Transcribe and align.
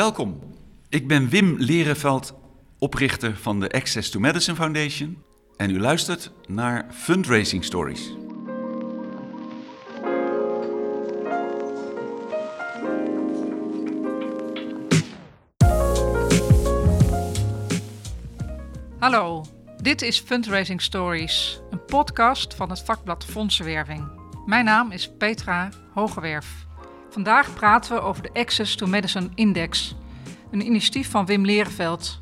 Welkom. 0.00 0.40
Ik 0.88 1.08
ben 1.08 1.28
Wim 1.28 1.54
Lerenveld, 1.58 2.34
oprichter 2.78 3.36
van 3.36 3.60
de 3.60 3.70
Access 3.70 4.10
to 4.10 4.20
Medicine 4.20 4.56
Foundation. 4.56 5.22
En 5.56 5.70
u 5.70 5.80
luistert 5.80 6.32
naar 6.46 6.86
Fundraising 6.90 7.64
Stories. 7.64 8.16
Hallo, 18.98 19.44
dit 19.82 20.02
is 20.02 20.20
Fundraising 20.20 20.82
Stories, 20.82 21.60
een 21.70 21.84
podcast 21.84 22.54
van 22.54 22.70
het 22.70 22.80
vakblad 22.80 23.24
Fondsenwerving. 23.24 24.10
Mijn 24.46 24.64
naam 24.64 24.90
is 24.90 25.10
Petra 25.18 25.68
Hogewerf. 25.92 26.68
Vandaag 27.10 27.54
praten 27.54 27.94
we 27.94 28.00
over 28.00 28.22
de 28.22 28.30
Access 28.32 28.74
to 28.74 28.86
Medicine 28.86 29.28
Index, 29.34 29.96
een 30.50 30.66
initiatief 30.66 31.10
van 31.10 31.26
Wim 31.26 31.44
Lerenveld. 31.44 32.20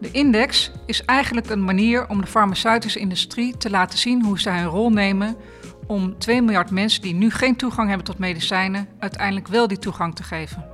De 0.00 0.10
index 0.10 0.70
is 0.86 1.04
eigenlijk 1.04 1.50
een 1.50 1.64
manier 1.64 2.08
om 2.08 2.20
de 2.20 2.26
farmaceutische 2.26 2.98
industrie 2.98 3.56
te 3.56 3.70
laten 3.70 3.98
zien 3.98 4.24
hoe 4.24 4.40
zij 4.40 4.58
hun 4.58 4.68
rol 4.68 4.90
nemen 4.90 5.36
om 5.86 6.18
2 6.18 6.42
miljard 6.42 6.70
mensen 6.70 7.02
die 7.02 7.14
nu 7.14 7.30
geen 7.30 7.56
toegang 7.56 7.88
hebben 7.88 8.06
tot 8.06 8.18
medicijnen, 8.18 8.88
uiteindelijk 8.98 9.48
wel 9.48 9.68
die 9.68 9.78
toegang 9.78 10.14
te 10.14 10.22
geven. 10.22 10.68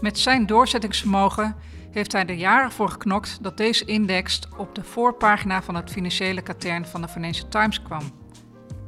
Met 0.00 0.18
zijn 0.18 0.46
doorzettingsvermogen 0.46 1.56
heeft 1.90 2.12
hij 2.12 2.26
er 2.26 2.34
jaren 2.34 2.72
voor 2.72 2.88
geknokt 2.88 3.38
dat 3.42 3.56
deze 3.56 3.84
index 3.84 4.40
op 4.56 4.74
de 4.74 4.84
voorpagina 4.84 5.62
van 5.62 5.74
het 5.74 5.90
financiële 5.90 6.42
katern 6.42 6.86
van 6.86 7.00
de 7.00 7.08
Financial 7.08 7.48
Times 7.48 7.82
kwam. 7.82 8.02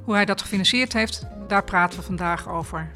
Hoe 0.05 0.15
hij 0.15 0.25
dat 0.25 0.43
gefinancierd 0.43 0.93
heeft, 0.93 1.27
daar 1.49 1.65
praten 1.65 1.99
we 1.99 2.05
vandaag 2.05 2.49
over. 2.49 2.91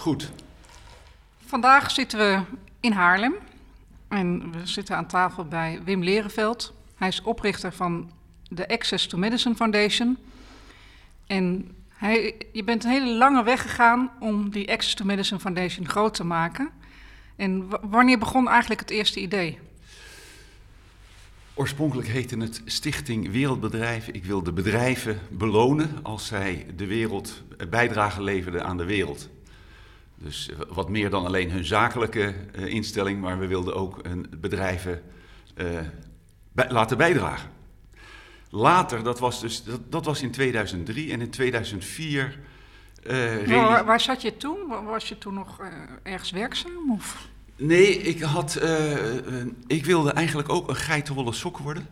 Goed. 0.00 0.30
Vandaag 1.46 1.90
zitten 1.90 2.18
we 2.18 2.40
in 2.80 2.92
Haarlem 2.92 3.34
en 4.08 4.52
we 4.52 4.66
zitten 4.66 4.96
aan 4.96 5.06
tafel 5.06 5.44
bij 5.44 5.80
Wim 5.84 6.02
Lerenveld. 6.02 6.72
Hij 6.94 7.08
is 7.08 7.22
oprichter 7.22 7.72
van 7.72 8.10
de 8.48 8.68
Access 8.68 9.06
to 9.06 9.18
Medicine 9.18 9.54
Foundation. 9.54 10.18
En 11.26 11.74
hij, 11.88 12.36
je 12.52 12.64
bent 12.64 12.84
een 12.84 12.90
hele 12.90 13.12
lange 13.12 13.42
weg 13.42 13.62
gegaan 13.62 14.10
om 14.20 14.50
die 14.50 14.72
Access 14.72 14.94
to 14.94 15.04
Medicine 15.04 15.40
Foundation 15.40 15.88
groot 15.88 16.14
te 16.14 16.24
maken. 16.24 16.70
En 17.36 17.68
wanneer 17.90 18.18
begon 18.18 18.48
eigenlijk 18.48 18.80
het 18.80 18.90
eerste 18.90 19.20
idee? 19.20 19.58
Oorspronkelijk 21.54 22.08
heette 22.08 22.36
het 22.36 22.62
Stichting 22.64 23.30
Wereldbedrijven. 23.30 24.14
Ik 24.14 24.24
wil 24.24 24.42
de 24.42 24.52
bedrijven 24.52 25.20
belonen 25.30 25.98
als 26.02 26.26
zij 26.26 26.66
de 26.76 26.86
wereld 26.86 27.42
bijdrage 27.70 28.22
leverden 28.22 28.64
aan 28.64 28.76
de 28.76 28.84
wereld. 28.84 29.28
Dus 30.22 30.50
eh, 30.50 30.58
wat 30.68 30.88
meer 30.88 31.10
dan 31.10 31.26
alleen 31.26 31.50
hun 31.50 31.64
zakelijke 31.64 32.34
uh, 32.58 32.66
instelling, 32.66 33.20
maar 33.20 33.38
we 33.38 33.46
wilden 33.46 33.74
ook 33.74 33.98
een 34.02 34.26
bedrijven 34.36 35.02
bij, 36.52 36.70
laten 36.70 36.96
bijdragen. 36.96 37.50
Later, 38.50 39.02
dat 39.02 39.18
was, 39.18 39.40
dus, 39.40 39.64
dat, 39.64 39.80
dat, 39.92 40.04
was 40.04 40.22
in 40.22 40.30
2003 40.30 41.12
en 41.12 41.20
in 41.20 41.30
2004. 41.30 42.38
Uh, 43.06 43.46
waar, 43.46 43.84
waar, 43.84 44.00
zat 44.00 44.22
je 44.22 44.36
toen? 44.36 44.58
Was 44.84 45.08
je 45.08 45.18
toen 45.18 45.34
nog 45.34 45.60
ergens 46.02 46.30
werkzaam? 46.30 46.92
Of? 46.92 47.28
Nee, 47.56 47.98
ik, 47.98 48.20
had, 48.20 48.60
ik 49.66 49.84
wilde 49.84 50.12
eigenlijk 50.12 50.48
ook 50.48 50.68
een 50.68 50.76
geitenwolle 50.76 51.32
sok 51.32 51.58
worden. 51.58 51.88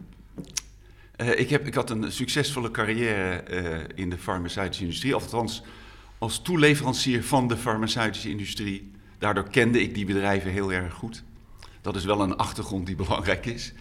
ik, 1.16 1.50
heb, 1.50 1.66
ik 1.66 1.74
had 1.74 1.90
een 1.90 2.12
succesvolle 2.12 2.70
carrière 2.70 3.42
in 3.94 4.10
de 4.10 4.18
farmaceutische 4.18 4.82
industrie, 4.82 5.14
althans 5.14 5.62
als 6.18 6.42
toeleverancier 6.42 7.24
van 7.24 7.48
de 7.48 7.56
farmaceutische 7.56 8.30
industrie. 8.30 8.90
Daardoor 9.18 9.48
kende 9.48 9.82
ik 9.82 9.94
die 9.94 10.06
bedrijven 10.06 10.50
heel 10.50 10.72
erg 10.72 10.94
goed. 10.94 11.22
Dat 11.80 11.96
is 11.96 12.04
wel 12.04 12.20
een 12.20 12.36
achtergrond 12.36 12.86
die 12.86 12.96
belangrijk 12.96 13.46
is. 13.46 13.72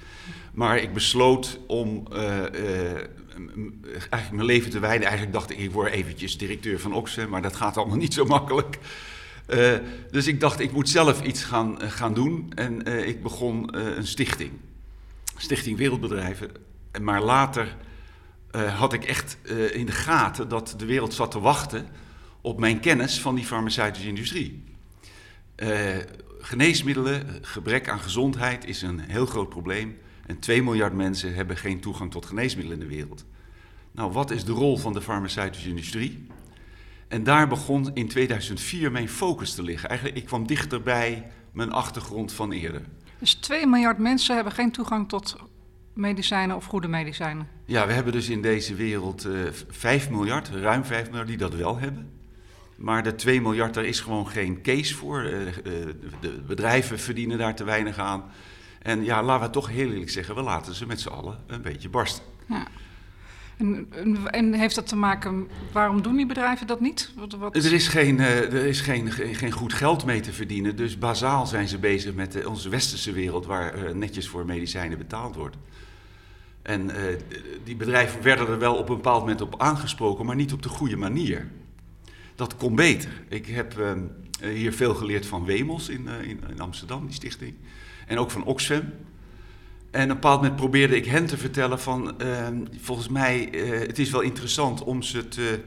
Maar 0.54 0.78
ik 0.78 0.94
besloot 0.94 1.60
om 1.68 2.04
uh, 2.14 2.20
uh, 2.20 2.96
eigenlijk 3.90 4.32
mijn 4.32 4.46
leven 4.46 4.72
te 4.72 4.80
wijden. 4.80 5.08
Eigenlijk 5.08 5.34
dacht 5.34 5.50
ik, 5.50 5.58
ik 5.58 5.72
word 5.72 5.92
eventjes 5.92 6.38
directeur 6.38 6.80
van 6.80 6.94
Oxfam, 6.94 7.30
maar 7.30 7.42
dat 7.42 7.56
gaat 7.56 7.78
allemaal 7.78 7.98
niet 7.98 8.14
zo 8.14 8.26
makkelijk. 8.26 8.80
Uh, 9.48 9.74
dus 10.12 10.28
ik 10.28 10.40
dacht, 10.40 10.60
ik 10.60 10.72
moet 10.72 10.90
zelf 10.90 11.24
iets 11.24 11.44
gaan, 11.44 11.82
gaan 11.82 12.14
doen. 12.14 12.52
En 12.56 12.86
ik 13.08 13.24
begon 13.24 13.78
een 13.78 14.08
stichting. 14.08 14.52
Stichting 15.38 15.78
Wereldbedrijven. 15.78 16.52
Maar 17.02 17.22
later 17.22 17.76
had 18.76 18.94
ik 18.94 19.04
echt 19.04 19.38
in 19.72 19.86
de 19.86 19.92
gaten 19.92 20.50
dat 20.50 20.74
de 20.78 20.86
wereld 20.86 21.14
zat 21.14 21.32
te 21.32 21.40
wachten 21.40 21.88
op 22.48 22.60
mijn 22.60 22.80
kennis 22.80 23.22
van 23.22 23.36
die 23.36 23.46
farmaceutische 23.46 24.08
industrie. 24.08 24.64
Uh, 25.56 25.70
geneesmiddelen, 26.40 27.40
gebrek 27.42 27.90
aan 27.90 28.00
gezondheid 28.00 28.66
is 28.66 28.82
een 28.82 29.00
heel 29.00 29.26
groot 29.26 29.50
probleem. 29.50 29.98
En 30.26 30.40
2 30.40 30.64
miljard 30.64 30.94
mensen 30.94 31.34
hebben 31.34 31.58
geen 31.58 31.80
toegang 31.80 32.12
tot 32.12 32.26
geneesmiddelen 32.26 32.82
in 32.82 32.88
de 32.88 32.96
wereld. 32.96 33.26
Nou, 33.92 34.12
wat 34.12 34.32
is 34.32 34.46
de 34.46 34.52
rol 34.52 34.78
van 34.78 34.94
de 34.94 35.02
farmaceutische 35.02 35.70
industrie? 35.70 36.28
En 37.08 37.24
daar 37.24 37.48
begon 37.48 37.92
in 37.94 38.08
2004 38.08 38.92
mijn 38.92 39.10
focus 39.10 39.54
te 39.54 39.64
liggen. 39.64 39.90
Eigenlijk, 39.90 40.20
ik 40.20 40.26
kwam 40.26 40.48
dichter 40.48 40.82
bij 40.82 41.32
mijn 41.52 41.72
achtergrond 41.72 42.34
van 42.34 42.52
eerder. 42.52 42.82
Dus 43.20 43.34
2 43.34 43.68
miljard 43.68 43.98
mensen 43.98 44.36
hebben 44.36 44.54
geen 44.54 44.72
toegang 44.72 45.10
tot 45.10 45.36
medicijnen 45.94 46.56
of 46.56 46.66
goede 46.66 46.88
medicijnen? 46.88 47.48
Ja, 47.66 47.88
we 47.88 47.94
hebben 47.94 48.14
dus 48.14 48.30
in 48.30 48.42
deze 48.42 48.76
wereld 48.76 49.26
uh, 49.26 49.42
5 49.70 50.10
miljard, 50.10 50.50
ruim 50.50 50.86
5 50.86 51.06
miljard, 51.08 51.28
die 51.28 51.38
dat 51.38 51.54
wel 51.54 51.78
hebben. 51.78 52.17
Maar 52.78 53.04
de 53.04 53.16
2 53.16 53.42
miljard, 53.42 53.74
daar 53.74 53.86
is 53.86 54.00
gewoon 54.00 54.28
geen 54.28 54.62
case 54.62 54.96
voor. 54.96 55.24
Uh, 55.24 55.32
de 56.22 56.42
bedrijven 56.48 57.00
verdienen 57.00 57.38
daar 57.38 57.56
te 57.56 57.64
weinig 57.64 57.98
aan. 57.98 58.24
En 58.82 59.04
ja, 59.04 59.24
laten 59.24 59.46
we 59.48 59.54
toch 59.54 59.70
heel 59.70 59.92
eerlijk 59.92 60.10
zeggen, 60.10 60.36
we 60.36 60.42
laten 60.42 60.74
ze 60.74 60.86
met 60.86 61.02
z'n 61.02 61.08
allen 61.08 61.40
een 61.48 61.62
beetje 61.62 61.90
barsten. 61.90 62.24
Ja. 62.48 62.68
En, 63.58 63.88
en, 64.32 64.54
heeft 64.54 64.76
dat 64.76 64.88
te 64.88 64.96
maken, 64.96 65.48
waarom 65.72 66.02
doen 66.02 66.16
die 66.16 66.26
bedrijven 66.26 66.68
dat 66.68 66.80
niet? 66.80 67.12
Wat, 67.16 67.34
wat... 67.34 67.56
Er 67.56 67.74
is, 67.74 67.88
geen, 67.88 68.18
uh, 68.18 68.54
er 68.54 68.66
is 68.66 68.82
geen, 68.82 69.12
geen 69.12 69.52
goed 69.52 69.74
geld 69.74 70.06
mee 70.06 70.20
te 70.20 70.34
verdienen. 70.34 70.76
Dus 70.76 70.98
bazaal 70.98 71.46
zijn 71.46 71.68
ze 71.68 71.78
bezig 71.78 72.14
met 72.14 72.46
onze 72.46 72.70
westerse 72.70 73.12
wereld, 73.12 73.46
waar 73.46 73.96
netjes 73.96 74.28
voor 74.28 74.46
medicijnen 74.46 74.98
betaald 74.98 75.36
wordt. 75.36 75.58
En 76.62 76.90
uh, 76.90 76.96
die 77.64 77.76
bedrijven 77.76 78.22
werden 78.24 78.48
er 78.48 78.60
wel 78.60 78.76
op 78.76 78.90
een 78.90 78.96
bepaald 78.96 79.22
moment 79.22 79.42
op 79.42 79.62
aangesproken, 79.62 80.26
maar 80.26 80.36
niet 80.36 80.54
op 80.54 80.62
de 80.62 80.70
goede 80.70 80.98
manier 80.98 81.48
dat 82.38 82.56
kon 82.56 82.76
beter. 82.76 83.24
Ik 83.28 83.46
heb 83.46 83.78
uh, 83.80 83.92
hier 84.54 84.74
veel 84.74 84.96
geleerd 84.96 85.26
van 85.26 85.46
Wemels 85.46 85.90
in, 85.90 86.06
uh, 86.06 86.30
in, 86.30 86.44
in, 86.50 86.60
Amsterdam, 86.60 87.06
die 87.06 87.16
stichting. 87.16 87.54
En 88.08 88.18
ook 88.18 88.32
van 88.32 88.44
Oxfam. 88.44 88.84
En 89.92 90.04
op 90.04 90.10
een 90.10 90.14
bepaald 90.14 90.42
moment 90.42 90.56
probeerde 90.56 90.96
ik 90.96 91.06
hen 91.06 91.26
te 91.26 91.38
vertellen 91.38 91.80
van... 91.80 92.16
Uh, 92.22 92.48
volgens 92.80 93.08
mij, 93.08 93.54
uh, 93.54 93.80
het 93.88 94.00
is 94.00 94.10
wel 94.10 94.22
interessant 94.22 94.84
om 94.84 95.02
ze 95.02 95.28
te, 95.28 95.60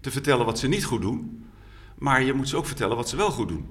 te 0.00 0.10
vertellen 0.10 0.46
wat 0.46 0.58
ze 0.58 0.68
niet 0.68 0.84
goed 0.84 1.00
doen. 1.00 1.44
Maar 1.98 2.22
je 2.22 2.32
moet 2.32 2.48
ze 2.48 2.56
ook 2.56 2.66
vertellen 2.66 2.96
wat 2.96 3.08
ze 3.08 3.16
wel 3.16 3.30
goed 3.30 3.48
doen. 3.48 3.66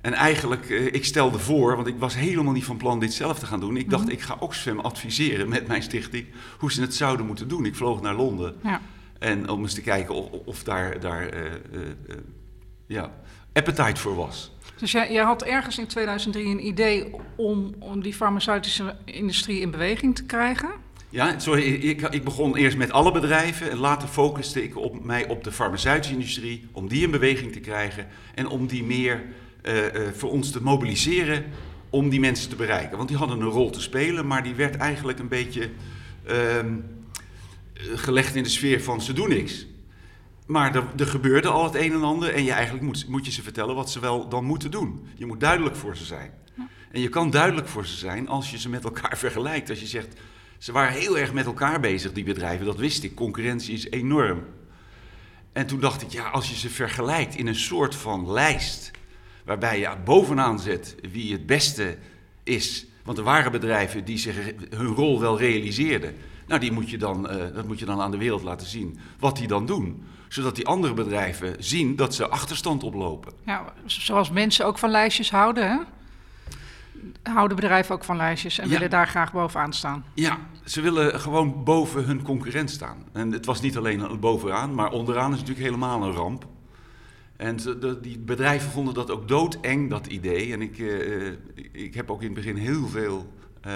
En 0.00 0.12
eigenlijk, 0.12 0.68
ik 0.68 1.04
stelde 1.04 1.38
voor, 1.38 1.76
want 1.76 1.88
ik 1.88 1.98
was 1.98 2.14
helemaal 2.14 2.52
niet 2.52 2.64
van 2.64 2.76
plan 2.76 3.00
dit 3.00 3.12
zelf 3.12 3.38
te 3.38 3.46
gaan 3.46 3.60
doen. 3.60 3.76
Ik 3.76 3.90
dacht, 3.90 4.02
-hmm. 4.02 4.12
ik 4.12 4.20
ga 4.20 4.36
Oxfam 4.38 4.78
adviseren 4.78 5.48
met 5.48 5.66
mijn 5.66 5.82
stichting 5.82 6.26
hoe 6.58 6.72
ze 6.72 6.80
het 6.80 6.94
zouden 6.94 7.26
moeten 7.26 7.48
doen. 7.48 7.64
Ik 7.64 7.74
vloog 7.74 8.00
naar 8.00 8.14
Londen. 8.14 8.54
Ja. 8.62 8.80
En 9.18 9.48
om 9.48 9.62
eens 9.62 9.74
te 9.74 9.80
kijken 9.80 10.14
of, 10.14 10.30
of 10.44 10.62
daar, 10.64 11.00
daar 11.00 11.34
uh, 11.34 11.42
uh, 11.72 11.80
ja, 12.86 13.12
appetite 13.52 14.00
voor 14.00 14.14
was. 14.14 14.52
Dus 14.78 14.92
jij, 14.92 15.12
jij, 15.12 15.24
had 15.24 15.42
ergens 15.42 15.78
in 15.78 15.86
2003 15.86 16.46
een 16.46 16.66
idee 16.66 17.14
om, 17.36 17.74
om 17.78 18.02
die 18.02 18.14
farmaceutische 18.14 18.96
industrie 19.04 19.60
in 19.60 19.70
beweging 19.70 20.14
te 20.14 20.24
krijgen? 20.24 20.68
Ja, 21.08 21.38
sorry, 21.38 21.62
ik, 21.62 22.00
ik, 22.02 22.24
begon 22.24 22.56
eerst 22.56 22.76
met 22.76 22.90
alle 22.90 23.12
bedrijven 23.12 23.70
en 23.70 23.76
later 23.76 24.08
focuste 24.08 24.62
ik 24.62 24.76
op 24.76 25.04
mij 25.04 25.28
op 25.28 25.44
de 25.44 25.52
farmaceutische 25.52 26.14
industrie, 26.14 26.68
om 26.72 26.88
die 26.88 27.02
in 27.02 27.10
beweging 27.10 27.52
te 27.52 27.60
krijgen 27.60 28.06
en 28.34 28.48
om 28.48 28.66
die 28.66 28.84
meer 28.84 29.24
uh, 29.62 29.74
voor 30.12 30.30
ons 30.30 30.50
te 30.50 30.62
mobiliseren 30.62 31.44
om 31.90 32.08
die 32.08 32.20
mensen 32.20 32.48
te 32.48 32.56
bereiken. 32.56 32.96
Want 32.96 33.08
die 33.08 33.18
hadden 33.18 33.40
een 33.40 33.46
rol 33.46 33.70
te 33.70 33.80
spelen, 33.80 34.26
maar 34.26 34.42
die 34.42 34.54
werd 34.54 34.76
eigenlijk 34.76 35.18
een 35.18 35.28
beetje 35.28 35.70
ehm, 36.26 36.74
gelegd 37.78 38.34
in 38.34 38.42
de 38.42 38.48
sfeer 38.48 38.82
van 38.82 39.02
ze 39.02 39.12
doen 39.12 39.28
niks. 39.28 39.66
Maar 40.46 40.74
er, 40.74 40.84
er, 40.96 41.06
gebeurde 41.06 41.48
al 41.48 41.64
het 41.64 41.74
een 41.74 41.92
en 41.92 42.02
ander 42.02 42.34
en 42.34 42.44
je 42.44 42.52
eigenlijk 42.52 42.84
moet, 42.84 43.08
moet 43.08 43.24
je 43.24 43.32
ze 43.32 43.42
vertellen 43.42 43.74
wat 43.74 43.90
ze 43.90 44.00
wel 44.00 44.28
dan 44.28 44.44
moeten 44.44 44.70
doen. 44.70 45.08
Je 45.14 45.26
moet 45.26 45.40
duidelijk 45.40 45.76
voor 45.76 45.96
ze 45.96 46.04
zijn. 46.04 46.30
En 46.92 47.00
je 47.00 47.08
kan 47.08 47.30
duidelijk 47.30 47.68
voor 47.68 47.86
ze 47.86 47.96
zijn 47.96 48.28
als 48.28 48.50
je 48.50 48.58
ze 48.58 48.68
met 48.68 48.84
elkaar 48.84 49.18
vergelijkt. 49.26 49.70
Als 49.70 49.80
je 49.80 49.86
zegt, 49.86 50.20
ze 50.58 50.72
waren 50.72 50.98
heel 50.98 51.18
erg 51.18 51.32
met 51.32 51.46
elkaar 51.46 51.80
bezig, 51.80 52.12
die 52.12 52.24
bedrijven, 52.24 52.66
dat 52.66 52.76
wist 52.76 53.04
ik. 53.04 53.14
Concurrentie 53.14 53.74
is 53.74 53.90
enorm. 53.90 54.44
En 55.52 55.66
toen 55.66 55.80
dacht 55.80 56.02
ik, 56.02 56.10
ja, 56.10 56.28
als 56.28 56.48
je 56.48 56.56
ze 56.56 56.70
vergelijkt 56.70 57.34
in 57.34 57.46
een 57.46 57.54
soort 57.54 57.94
van 57.94 58.30
lijst, 58.32 58.90
waarbij 59.44 59.78
je 59.78 59.96
bovenaan 60.04 60.60
zet 60.60 60.94
wie 61.10 61.32
het 61.32 61.46
beste 61.46 61.98
is. 62.42 62.86
Want 63.04 63.18
er 63.18 63.24
waren 63.24 63.52
bedrijven 63.52 64.04
die 64.04 64.18
zich 64.18 64.36
hun 64.70 64.94
rol 64.94 65.20
wel 65.20 65.38
realiseerden. 65.38 66.14
Nou, 66.46 66.60
die 66.60 66.72
moet 66.72 66.90
je 66.90 66.98
dan, 66.98 67.30
uh, 67.30 67.54
dat 67.54 67.66
moet 67.66 67.78
je 67.78 67.84
dan 67.84 68.00
aan 68.00 68.10
de 68.10 68.16
wereld 68.16 68.42
laten 68.42 68.66
zien 68.66 68.98
wat 69.18 69.36
die 69.36 69.46
dan 69.48 69.66
doen. 69.66 70.04
zodat 70.28 70.54
die 70.56 70.66
andere 70.66 70.94
bedrijven 70.94 71.54
zien 71.58 71.96
dat 71.96 72.14
ze 72.14 72.28
achterstand 72.28 72.82
oplopen. 72.82 73.32
Ja, 73.44 73.72
zoals 73.84 74.30
mensen 74.30 74.66
ook 74.66 74.78
van 74.78 74.90
lijstjes 74.90 75.30
houden, 75.30 75.68
hè? 75.70 75.78
Houden 77.32 77.56
bedrijven 77.56 77.94
ook 77.94 78.04
van 78.04 78.16
lijstjes 78.16 78.58
en 78.58 78.66
Ja. 78.66 78.72
willen 78.72 78.90
daar 78.90 79.06
graag 79.08 79.32
bovenaan 79.32 79.72
staan. 79.72 80.04
Ja, 80.14 80.38
ze 80.64 80.80
willen 80.80 81.20
gewoon 81.20 81.64
boven 81.64 82.04
hun 82.04 82.22
concurrent 82.22 82.70
staan. 82.70 82.96
En 83.12 83.32
het 83.32 83.46
was 83.46 83.60
niet 83.60 83.76
alleen 83.76 84.20
bovenaan, 84.20 84.74
maar 84.74 84.90
onderaan 84.90 85.32
is 85.32 85.38
natuurlijk 85.38 85.66
helemaal 85.66 86.02
een 86.02 86.12
ramp. 86.12 86.46
En 87.36 87.56
die 88.02 88.18
bedrijven 88.18 88.70
vonden 88.70 88.94
dat 88.94 89.10
ook 89.10 89.28
doodeng, 89.28 89.90
dat 89.90 90.06
idee. 90.06 90.52
En 90.52 90.62
ik, 90.62 90.78
eh, 90.78 91.26
eh, 91.28 91.34
ik 91.72 91.94
heb 91.94 92.10
ook 92.10 92.20
in 92.20 92.26
het 92.26 92.34
begin 92.34 92.56
heel 92.56 92.86
veel 92.88 93.32
eh, 93.60 93.72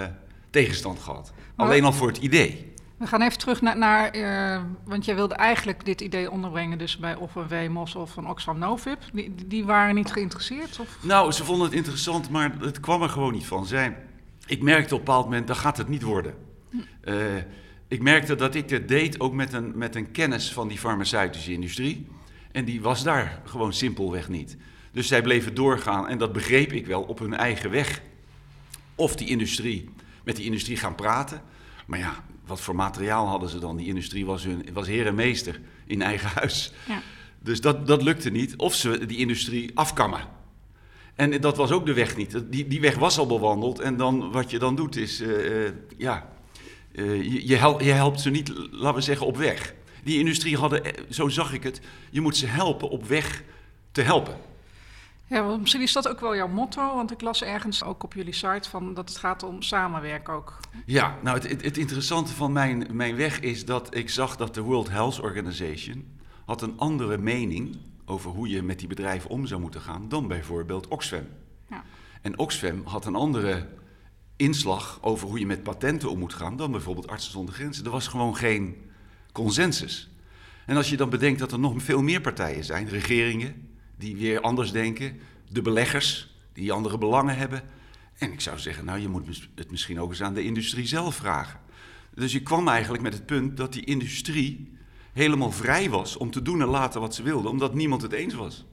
tegenstand 0.51 0.99
gehad. 0.99 1.33
Maar- 1.57 1.67
Alleen 1.67 1.85
al 1.85 1.93
voor 1.93 2.09
het 2.09 2.17
idee. 2.17 2.69
We 2.97 3.07
gaan 3.07 3.23
even 3.23 3.39
terug 3.39 3.61
naar, 3.61 3.79
naar 3.79 4.11
eh, 4.11 4.63
want 4.85 5.05
jij 5.05 5.15
wilde 5.15 5.35
eigenlijk 5.35 5.85
dit 5.85 6.01
idee 6.01 6.31
onderbrengen 6.31 6.79
dus 6.79 6.99
bij 6.99 7.15
of 7.15 7.35
een 7.35 7.49
WMOS 7.49 7.95
of 7.95 8.17
een 8.17 8.27
Oxfam 8.27 8.59
Novib. 8.59 8.99
Die, 9.13 9.35
die 9.47 9.65
waren 9.65 9.95
niet 9.95 10.13
geïnteresseerd? 10.13 10.79
Of? 10.81 10.97
Nou, 11.03 11.33
ze 11.33 11.45
vonden 11.45 11.67
het 11.67 11.75
interessant, 11.77 12.31
maar 12.31 12.53
het 12.61 12.81
kwam 12.81 13.03
er 13.03 13.09
gewoon 13.09 13.33
niet 13.33 13.47
van. 13.47 13.67
Zij, 13.67 13.97
ik 14.47 14.63
merkte 14.63 14.95
op 14.95 15.01
een 15.01 15.05
bepaald 15.07 15.25
moment, 15.25 15.47
dat 15.47 15.57
gaat 15.57 15.77
het 15.77 15.89
niet 15.89 16.03
worden. 16.03 16.35
Eh, 17.01 17.15
ik 17.89 18.03
merkte 18.03 18.35
dat 18.35 18.55
ik 18.55 18.71
het 18.71 18.89
deed 18.89 19.21
ook 19.21 19.33
met 19.33 19.53
een, 19.53 19.73
met 19.75 19.97
een 19.97 20.11
kennis 20.11 20.53
van 20.53 20.69
die 20.69 20.79
farmaceutische 20.79 21.53
industrie. 21.53 22.07
En 22.53 22.65
die 22.65 22.81
was 22.81 23.03
daar 23.03 23.41
gewoon 23.45 23.73
simpelweg 23.73 24.29
niet. 24.29 24.57
Dus 24.93 25.09
zij 25.09 25.23
bleven 25.23 25.55
doorgaan 25.55 26.09
en 26.09 26.19
dat 26.19 26.33
begreep 26.33 26.73
ik 26.73 26.87
wel 26.87 27.03
op 27.03 27.19
hun 27.19 27.35
eigen 27.35 27.71
weg. 27.71 28.01
Of 28.95 29.17
die 29.17 29.29
industrie, 29.29 29.89
met 30.31 30.39
die 30.39 30.49
industrie 30.49 30.77
gaan 30.77 30.95
praten. 30.95 31.43
Maar 31.87 31.99
ja, 31.99 32.25
wat 32.47 32.61
voor 32.61 32.75
materiaal 32.75 33.27
hadden 33.27 33.49
ze 33.49 33.59
dan? 33.59 33.77
Die 33.77 33.87
industrie 33.87 34.27
was, 34.27 34.45
hun, 34.45 34.67
was 34.73 34.87
heer 34.87 35.07
en 35.07 35.15
meester 35.15 35.61
in 35.87 36.03
eigen 36.03 36.29
huis. 36.35 36.73
Ja. 36.89 37.03
Dus 37.43 37.61
dat, 37.61 37.87
dat 37.87 38.03
lukte 38.03 38.31
niet. 38.31 38.57
Of 38.57 38.75
ze 38.75 39.07
die 39.07 39.19
industrie 39.19 39.71
afkammen. 39.75 40.21
En 41.15 41.41
dat 41.41 41.57
was 41.57 41.71
ook 41.71 41.87
de 41.87 41.93
weg 41.93 42.17
niet. 42.17 42.43
Die, 42.51 42.69
die 42.69 42.81
weg 42.81 42.97
was 42.97 43.19
al 43.19 43.27
bewandeld. 43.27 43.81
En 43.81 43.97
dan, 43.97 44.31
wat 44.31 44.51
je 44.51 44.59
dan 44.59 44.77
doet 44.77 44.97
is, 44.97 45.21
eh, 45.21 45.67
eh, 45.67 45.73
ja, 45.97 46.29
eh, 46.93 47.23
je, 47.23 47.49
je, 47.49 47.57
hel- 47.57 47.83
je 47.83 47.93
helpt 47.93 48.21
ze 48.21 48.31
niet, 48.31 48.49
laten 48.71 48.95
we 48.95 49.01
zeggen, 49.01 49.27
op 49.27 49.37
weg. 49.37 49.75
Die 50.05 50.19
industrie 50.19 50.57
hadden, 50.57 50.83
zo 51.09 51.29
zag 51.29 51.53
ik 51.53 51.63
het, 51.63 51.81
je 52.11 52.21
moet 52.21 52.37
ze 52.37 52.47
helpen 52.47 52.89
op 52.91 53.07
weg 53.07 53.43
te 53.93 54.03
helpen. 54.03 54.37
Ja, 55.31 55.45
want 55.45 55.61
misschien 55.61 55.83
is 55.83 55.93
dat 55.93 56.09
ook 56.09 56.21
wel 56.21 56.37
jouw 56.37 56.49
motto, 56.49 56.95
want 56.95 57.11
ik 57.11 57.21
las 57.21 57.43
ergens 57.43 57.85
ook 57.85 58.03
op 58.03 58.15
jullie 58.15 58.33
site 58.33 58.71
van 58.71 58.95
dat 58.95 59.09
het 59.09 59.19
gaat 59.19 59.43
om 59.43 59.63
samenwerken 59.63 60.35
ook. 60.35 60.57
Ja, 60.87 61.17
nou 61.23 61.39
het, 61.39 61.49
het, 61.49 61.63
het 61.65 61.77
interessante 61.77 62.33
van 62.33 62.53
mijn, 62.53 62.87
mijn 62.93 63.17
weg 63.17 63.41
is 63.41 63.65
dat 63.65 63.95
ik 63.95 64.11
zag 64.11 64.37
dat 64.37 64.55
de 64.55 64.61
World 64.61 64.89
Health 64.89 65.21
Organization 65.21 66.19
had 66.45 66.63
een 66.63 66.79
andere 66.79 67.19
mening 67.19 67.77
over 68.05 68.31
hoe 68.31 68.49
je 68.49 68.63
met 68.63 68.79
die 68.79 68.89
bedrijven 68.89 69.31
om 69.31 69.47
zou 69.47 69.61
moeten 69.61 69.81
gaan 69.81 70.09
dan 70.09 70.29
bijvoorbeeld 70.29 70.89
Oxfam. 70.89 71.27
Ja. 71.69 71.85
En 72.23 72.39
Oxfam 72.39 72.83
had 72.85 73.07
een 73.07 73.15
andere 73.15 73.69
inslag 74.37 74.99
over 75.01 75.29
hoe 75.29 75.39
je 75.39 75.47
met 75.47 75.63
patenten 75.63 76.11
om 76.11 76.19
moet 76.19 76.35
gaan 76.35 76.57
dan 76.57 76.71
bijvoorbeeld 76.71 77.09
Artsen 77.09 77.33
zonder 77.33 77.55
Grenzen. 77.55 77.85
Er 77.85 77.91
was 77.91 78.09
gewoon 78.09 78.37
geen 78.37 78.77
consensus. 79.33 80.11
En 80.67 80.77
als 80.77 80.91
je 80.91 80.97
dan 80.97 81.11
bedenkt 81.11 81.39
dat 81.39 81.53
er 81.53 81.59
nog 81.59 81.83
veel 81.83 82.03
meer 82.03 82.21
partijen 82.21 82.65
zijn, 82.65 82.89
regeringen 82.89 83.69
die 84.01 84.17
weer 84.17 84.41
anders 84.41 84.73
denken, 84.73 85.21
de 85.49 85.63
beleggers 85.63 86.35
die 86.53 86.73
andere 86.73 86.99
belangen 86.99 87.37
hebben. 87.37 87.63
En 88.19 88.33
ik 88.33 88.41
zou 88.41 88.59
zeggen, 88.59 88.85
nou 88.85 88.99
je 88.99 89.09
moet 89.09 89.49
het 89.55 89.71
misschien 89.71 90.01
ook 90.01 90.11
eens 90.11 90.23
aan 90.23 90.35
de 90.35 90.45
industrie 90.45 90.87
zelf 90.87 91.15
vragen. 91.15 91.61
Dus 92.15 92.33
je 92.33 92.43
kwam 92.43 92.69
eigenlijk 92.69 93.03
met 93.03 93.13
het 93.13 93.27
punt 93.27 93.57
dat 93.57 93.73
die 93.73 93.85
industrie 93.85 94.79
helemaal 95.13 95.53
vrij 95.53 95.91
was 95.91 96.17
om 96.17 96.31
te 96.31 96.43
doen 96.43 96.61
en 96.61 96.69
laten 96.69 97.01
wat 97.01 97.15
ze 97.15 97.23
wilde, 97.23 97.49
omdat 97.49 97.75
niemand 97.75 98.03
het 98.03 98.13
eens 98.13 98.35
was. 98.35 98.65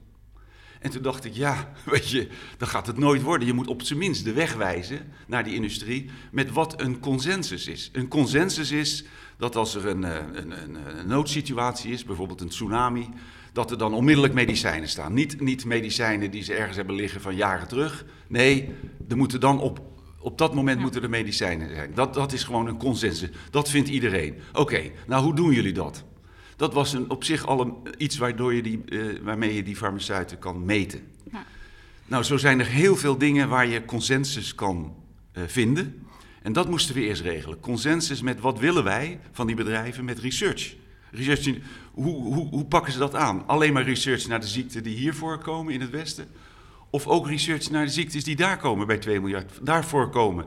En 0.80 0.90
toen 0.90 1.02
dacht 1.02 1.24
ik, 1.24 1.34
ja, 1.34 1.72
weet 1.84 2.10
je, 2.10 2.28
dan 2.56 2.68
gaat 2.68 2.86
het 2.86 2.98
nooit 2.98 3.22
worden. 3.22 3.46
Je 3.46 3.52
moet 3.52 3.66
op 3.66 3.82
zijn 3.82 3.98
minst 3.98 4.24
de 4.24 4.32
weg 4.32 4.54
wijzen 4.54 5.12
naar 5.26 5.44
die 5.44 5.54
industrie 5.54 6.10
met 6.32 6.50
wat 6.50 6.80
een 6.80 7.00
consensus 7.00 7.66
is. 7.66 7.90
Een 7.92 8.08
consensus 8.08 8.70
is 8.70 9.04
dat 9.36 9.56
als 9.56 9.74
er 9.74 9.86
een, 9.86 10.04
eh, 10.04 10.24
een, 10.32 10.74
een 10.98 11.06
noodsituatie 11.06 11.92
is, 11.92 12.04
bijvoorbeeld 12.04 12.40
een 12.40 12.48
tsunami, 12.48 13.08
dat 13.52 13.70
er 13.70 13.78
dan 13.78 13.94
onmiddellijk 13.94 14.34
medicijnen 14.34 14.88
staan. 14.88 15.12
Niet, 15.12 15.40
niet 15.40 15.64
medicijnen 15.64 16.30
die 16.30 16.42
ze 16.42 16.54
ergens 16.54 16.76
hebben 16.76 16.94
liggen 16.94 17.20
van 17.20 17.36
jaren 17.36 17.68
terug. 17.68 18.04
Nee, 18.26 18.68
er 19.08 19.16
moeten 19.16 19.40
dan 19.40 19.60
op, 19.60 19.80
op 20.18 20.38
dat 20.38 20.54
moment 20.54 20.76
Ja. 20.76 20.82
moeten 20.82 21.02
er 21.02 21.10
medicijnen 21.10 21.74
zijn. 21.74 21.90
Dat, 21.94 22.14
dat 22.14 22.32
is 22.32 22.44
gewoon 22.44 22.66
een 22.66 22.78
consensus. 22.78 23.28
Dat 23.50 23.70
vindt 23.70 23.88
iedereen. 23.88 24.34
Oké, 24.52 24.82
nou 25.06 25.24
hoe 25.24 25.34
doen 25.34 25.52
jullie 25.52 25.72
dat? 25.72 26.04
Dat 26.56 26.72
was 26.72 26.92
een, 26.92 27.10
op 27.10 27.24
zich 27.24 27.46
al 27.46 27.60
een, 27.60 27.74
iets 27.96 28.16
waardoor 28.18 28.54
je 28.54 28.62
die, 28.62 28.82
eh, 28.88 29.00
waarmee 29.22 29.54
je 29.54 29.62
die 29.62 29.76
farmaceuten 29.76 30.38
kan 30.38 30.64
meten. 30.64 31.00
Ja. 31.32 31.44
Nou, 32.06 32.22
zo 32.22 32.36
zijn 32.36 32.60
er 32.60 32.66
heel 32.66 32.96
veel 32.96 33.18
dingen 33.18 33.48
waar 33.48 33.66
je 33.66 33.84
consensus 33.84 34.54
kan 34.54 34.94
eh, 35.32 35.42
vinden. 35.46 36.06
En 36.42 36.52
dat 36.52 36.68
moesten 36.68 36.94
we 36.94 37.00
eerst 37.00 37.22
regelen. 37.22 37.60
Consensus 37.60 38.22
met 38.22 38.40
wat 38.40 38.58
willen 38.58 38.84
wij 38.84 39.20
van 39.32 39.46
die 39.46 39.56
bedrijven 39.56 40.04
met 40.04 40.18
research. 40.18 40.74
Research, 41.10 41.58
hoe, 41.92 42.34
hoe, 42.34 42.48
hoe 42.48 42.64
pakken 42.64 42.92
ze 42.92 42.98
dat 42.98 43.14
aan? 43.14 43.46
Alleen 43.46 43.72
maar 43.72 43.82
research 43.82 44.26
naar 44.26 44.40
de 44.40 44.46
ziekten 44.46 44.82
die 44.82 44.96
hier 44.96 45.14
voorkomen 45.14 45.72
in 45.72 45.80
het 45.80 45.90
Westen? 45.90 46.26
Of 46.90 47.06
ook 47.06 47.26
research 47.28 47.70
naar 47.70 47.84
de 47.84 47.90
ziektes 47.90 48.24
die 48.24 48.36
daar 48.36 48.58
komen 48.58 48.86
bij 48.86 48.98
2 48.98 49.20
miljard, 49.20 49.52
daar 49.62 49.84
voorkomen 49.84 50.46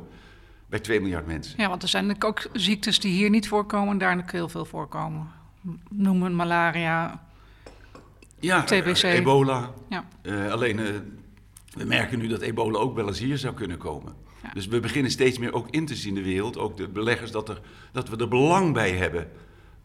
bij 0.69 0.79
2 0.79 0.99
miljard 1.01 1.25
mensen? 1.25 1.53
Ja, 1.57 1.69
want 1.69 1.83
er 1.83 1.89
zijn 1.89 2.05
natuurlijk 2.07 2.45
ook 2.45 2.49
ziektes 2.53 2.99
die 2.99 3.11
hier 3.11 3.29
niet 3.29 3.47
voorkomen, 3.47 3.97
daar 3.97 4.09
natuurlijk 4.09 4.37
heel 4.37 4.49
veel 4.49 4.65
voorkomen. 4.65 5.27
Noem 5.89 6.23
een 6.23 6.35
malaria. 6.35 7.23
Ja, 8.39 8.63
TBC. 8.63 9.03
eh, 9.03 9.13
ebola. 9.13 9.73
Ja. 9.89 10.05
Eh, 10.21 10.51
alleen, 10.51 10.79
eh, 10.79 10.85
we 11.73 11.85
merken 11.85 12.19
nu 12.19 12.27
dat 12.27 12.41
ebola 12.41 12.77
ook 12.79 12.95
wel 12.95 13.07
eens 13.07 13.19
hier 13.19 13.37
zou 13.37 13.53
kunnen 13.53 13.77
komen. 13.77 14.13
Ja. 14.43 14.49
Dus 14.53 14.67
we 14.67 14.79
beginnen 14.79 15.11
steeds 15.11 15.37
meer 15.37 15.53
ook 15.53 15.67
in 15.69 15.85
te 15.85 15.95
zien 15.95 16.17
in 16.17 16.23
de 16.23 16.29
wereld, 16.29 16.57
ook 16.57 16.77
de 16.77 16.87
beleggers, 16.87 17.31
dat, 17.31 17.49
er, 17.49 17.61
dat 17.91 18.09
we 18.09 18.17
er 18.17 18.27
belang 18.27 18.73
bij 18.73 18.91
hebben 18.91 19.31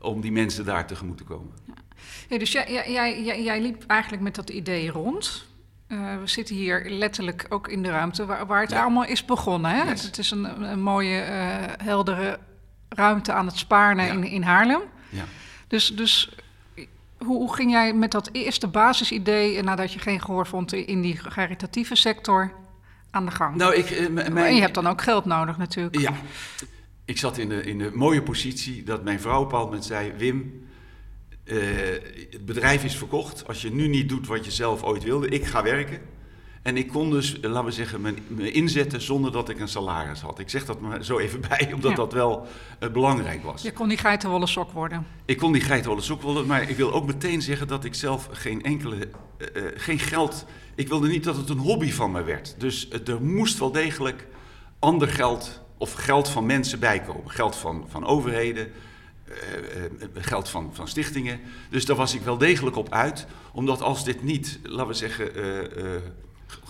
om 0.01 0.21
die 0.21 0.33
mensen 0.33 0.65
daar 0.65 0.87
tegemoet 0.87 1.17
te 1.17 1.25
komen. 1.25 1.53
Ja, 2.29 2.39
dus 2.39 2.53
jij, 2.53 2.73
jij, 2.73 3.23
jij, 3.23 3.43
jij- 3.43 3.61
liep 3.61 3.85
eigenlijk 3.87 4.23
met 4.23 4.35
dat 4.35 4.51
idee 4.51 4.91
rond. 4.91 5.47
Eh, 5.87 5.99
we 5.99 6.27
zitten 6.27 6.55
hier 6.57 6.85
letterlijk 6.91 7.47
ook 7.49 7.69
in 7.69 7.83
de 7.83 7.91
ruimte 7.91 8.27
waar, 8.27 8.47
waar 8.47 8.61
het 8.61 8.71
Ja. 8.71 8.81
allemaal 8.83 9.05
is 9.05 9.25
begonnen. 9.25 9.71
Hè? 9.71 9.83
Yes. 9.91 10.03
Het 10.03 10.19
is 10.19 10.31
een, 10.31 10.63
een 10.71 10.81
mooie, 10.83 11.21
eh, 11.21 11.87
heldere 11.87 12.39
ruimte 12.89 13.33
aan 13.33 13.47
het 13.47 13.57
Spaarne 13.59 14.03
Ja. 14.03 14.13
in, 14.13 14.25
in 14.25 14.43
Haarlem. 14.43 14.81
Ja. 15.09 15.25
Dus, 15.69 15.97
dus 15.97 16.35
hoe, 17.19 17.37
hoe 17.37 17.55
ging 17.55 17.71
jij 17.71 17.93
met 17.95 18.11
dat 18.11 18.29
eerste 18.33 18.67
basisidee, 18.67 19.57
eh, 19.57 19.63
nadat 19.65 19.93
je 19.93 19.99
geen 19.99 20.21
gehoor 20.23 20.47
vond 20.47 20.73
in 20.73 21.01
die 21.01 21.21
caritatieve 21.35 21.95
sector, 21.95 22.53
aan 23.11 23.25
de 23.25 23.31
gang? 23.31 23.55
Nou, 23.57 23.75
ik, 23.75 24.09
mijn, 24.11 24.37
En 24.37 24.55
je 24.55 24.61
hebt 24.61 24.75
dan 24.75 24.87
ook 24.87 25.03
geld 25.03 25.25
nodig 25.25 25.57
natuurlijk. 25.59 25.99
Ja, 25.99 26.13
ik 27.07 27.19
zat 27.19 27.39
in 27.39 27.49
de, 27.49 27.63
in 27.63 27.79
de 27.79 27.91
mooie 27.95 28.23
positie 28.23 28.83
dat 28.83 29.05
mijn 29.05 29.21
vrouw 29.21 29.37
op 29.37 29.43
een 29.43 29.49
bepaald 29.49 29.67
moment 29.67 29.85
zei: 29.85 30.13
Wim, 30.19 30.67
eh, 31.45 31.57
het 32.31 32.45
bedrijf 32.47 32.85
is 32.85 32.97
verkocht. 32.97 33.47
Als 33.49 33.63
je 33.63 33.73
nu 33.73 33.89
niet 33.89 34.09
doet 34.09 34.27
wat 34.27 34.45
je 34.45 34.51
zelf 34.51 34.83
ooit 34.83 35.03
wilde, 35.05 35.29
ik 35.29 35.45
ga 35.45 35.63
werken. 35.63 36.01
En 36.63 36.77
ik 36.77 36.89
kon 36.89 37.11
dus, 37.11 37.41
eh, 37.41 37.51
laten 37.51 37.65
we 37.65 37.71
zeggen, 37.71 38.01
me, 38.01 38.15
me 38.27 38.51
inzetten 38.51 39.01
zonder 39.01 39.33
dat 39.33 39.49
ik 39.49 39.61
een 39.61 39.69
salaris 39.69 40.21
had. 40.21 40.39
Ik 40.39 40.51
zeg 40.51 40.65
dat 40.65 40.81
maar 40.81 41.05
zo 41.05 41.19
even 41.19 41.41
bij, 41.41 41.71
omdat 41.75 41.91
Ja. 41.91 41.97
dat 41.97 42.13
wel 42.13 42.47
eh, 42.79 42.91
belangrijk 42.91 43.43
was. 43.43 43.63
Je 43.63 43.73
kon 43.73 43.89
die 43.89 43.99
geitenwolle 43.99 44.47
sok 44.47 44.71
worden. 44.73 45.07
Ik 45.25 45.37
kon 45.37 45.53
die 45.53 45.63
geitenwolle 45.63 46.03
sok 46.03 46.23
willen, 46.23 46.47
maar 46.47 46.71
ik 46.71 46.77
wil 46.77 46.93
ook 46.93 47.07
meteen 47.07 47.43
zeggen 47.43 47.69
dat 47.69 47.85
ik 47.85 47.95
zelf 47.95 48.29
geen 48.33 48.63
enkele, 48.63 49.09
geen 49.75 49.99
geld, 49.99 50.45
ik 50.75 50.89
wilde 50.89 51.09
niet 51.09 51.25
dat 51.25 51.37
het 51.37 51.49
een 51.49 51.59
hobby 51.59 51.91
van 51.91 52.11
me 52.11 52.23
werd. 52.23 52.55
Dus 52.59 52.89
er 53.05 53.23
moest 53.23 53.59
wel 53.59 53.73
degelijk 53.73 54.27
ander 54.79 55.09
geld 55.09 55.61
of 55.77 55.93
geld 55.93 56.29
van 56.29 56.47
mensen 56.47 56.79
bijkomen. 56.79 57.31
Geld 57.31 57.57
van, 57.57 57.85
van 57.89 58.07
overheden, 58.07 58.73
eh, 59.25 59.85
eh, 59.85 59.91
geld 60.15 60.49
van, 60.49 60.71
van 60.73 60.89
stichtingen. 60.89 61.41
Dus 61.71 61.85
daar 61.85 61.97
was 61.97 62.15
ik 62.15 62.23
wel 62.23 62.39
degelijk 62.39 62.77
op 62.77 62.93
uit, 62.93 63.27
omdat 63.53 63.81
als 63.81 64.05
dit 64.05 64.23
niet, 64.23 64.59
laten 64.63 64.87
we 64.87 64.95
zeggen, 64.95 65.35
eh, 65.35 66.01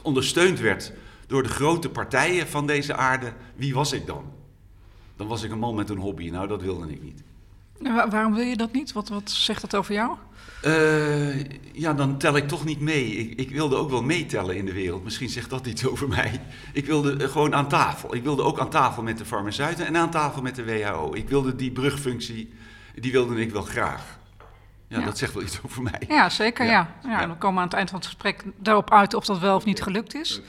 ondersteund 0.03 0.61
werd 0.61 0.93
door 1.27 1.43
de 1.43 1.49
grote 1.49 1.91
partijen 1.91 2.49
van 2.49 2.67
deze 2.67 2.95
aarde, 2.95 3.33
wie 3.57 3.75
was 3.75 3.93
ik 3.93 4.07
dan? 4.07 4.25
Dan 5.17 5.27
was 5.27 5.43
ik 5.43 5.51
een 5.51 5.59
man 5.59 5.75
met 5.75 5.91
een 5.91 5.99
hobby. 5.99 6.31
Nou, 6.31 6.49
dat 6.49 6.63
wilde 6.63 6.91
ik 6.91 7.03
niet. 7.03 7.23
Waarom 8.11 8.35
wil 8.35 8.45
je 8.45 8.57
dat 8.57 8.73
niet? 8.73 8.93
Wat, 8.93 9.09
wat 9.09 9.31
zegt 9.31 9.61
dat 9.61 9.75
over 9.77 9.95
jou? 9.95 10.17
Eh, 10.63 11.45
ja, 11.73 11.93
dan 11.95 12.19
tel 12.19 12.37
ik 12.37 12.49
toch 12.49 12.65
niet 12.65 12.81
mee. 12.81 13.07
Ik, 13.17 13.39
ik 13.39 13.51
wilde 13.51 13.77
ook 13.77 13.91
wel 13.91 14.03
meetellen 14.03 14.57
in 14.57 14.65
de 14.65 14.73
wereld. 14.73 15.05
Misschien 15.05 15.29
zegt 15.29 15.51
dat 15.51 15.67
iets 15.67 15.87
over 15.87 16.09
mij. 16.09 16.41
Ik 16.73 16.87
wilde 16.87 17.17
eh, 17.17 17.29
gewoon 17.29 17.55
aan 17.55 17.69
tafel. 17.69 18.15
Ik 18.15 18.23
wilde 18.23 18.43
ook 18.43 18.59
aan 18.61 18.71
tafel 18.71 19.03
met 19.03 19.19
de 19.19 19.25
farmaceuten 19.25 19.87
en 19.87 19.97
aan 19.97 20.11
tafel 20.11 20.43
met 20.43 20.55
de 20.55 20.65
WHO. 20.65 21.15
Ik 21.15 21.29
wilde 21.29 21.57
die 21.57 21.71
brugfunctie, 21.71 22.53
die 22.95 23.13
wilde 23.13 23.41
ik 23.41 23.51
wel 23.53 23.63
graag. 23.63 24.19
Ja, 24.89 24.99
Ja. 24.99 25.05
dat 25.05 25.19
zegt 25.19 25.35
wel 25.35 25.43
iets 25.43 25.59
over 25.65 25.83
mij. 25.83 26.03
Ja, 26.09 26.29
zeker. 26.29 26.67
Ja. 26.67 26.95
Ja. 27.03 27.27
Dan 27.27 27.39
komen 27.39 27.55
we 27.55 27.61
aan 27.61 27.67
het 27.67 27.77
eind 27.77 27.91
van 27.91 27.99
het 27.99 28.07
gesprek 28.09 28.43
daarop 28.57 28.93
uit 28.93 29.15
of 29.15 29.25
dat 29.25 29.39
wel 29.39 29.57
of 29.57 29.65
niet 29.65 29.83
gelukt 29.83 30.15
is. 30.15 30.41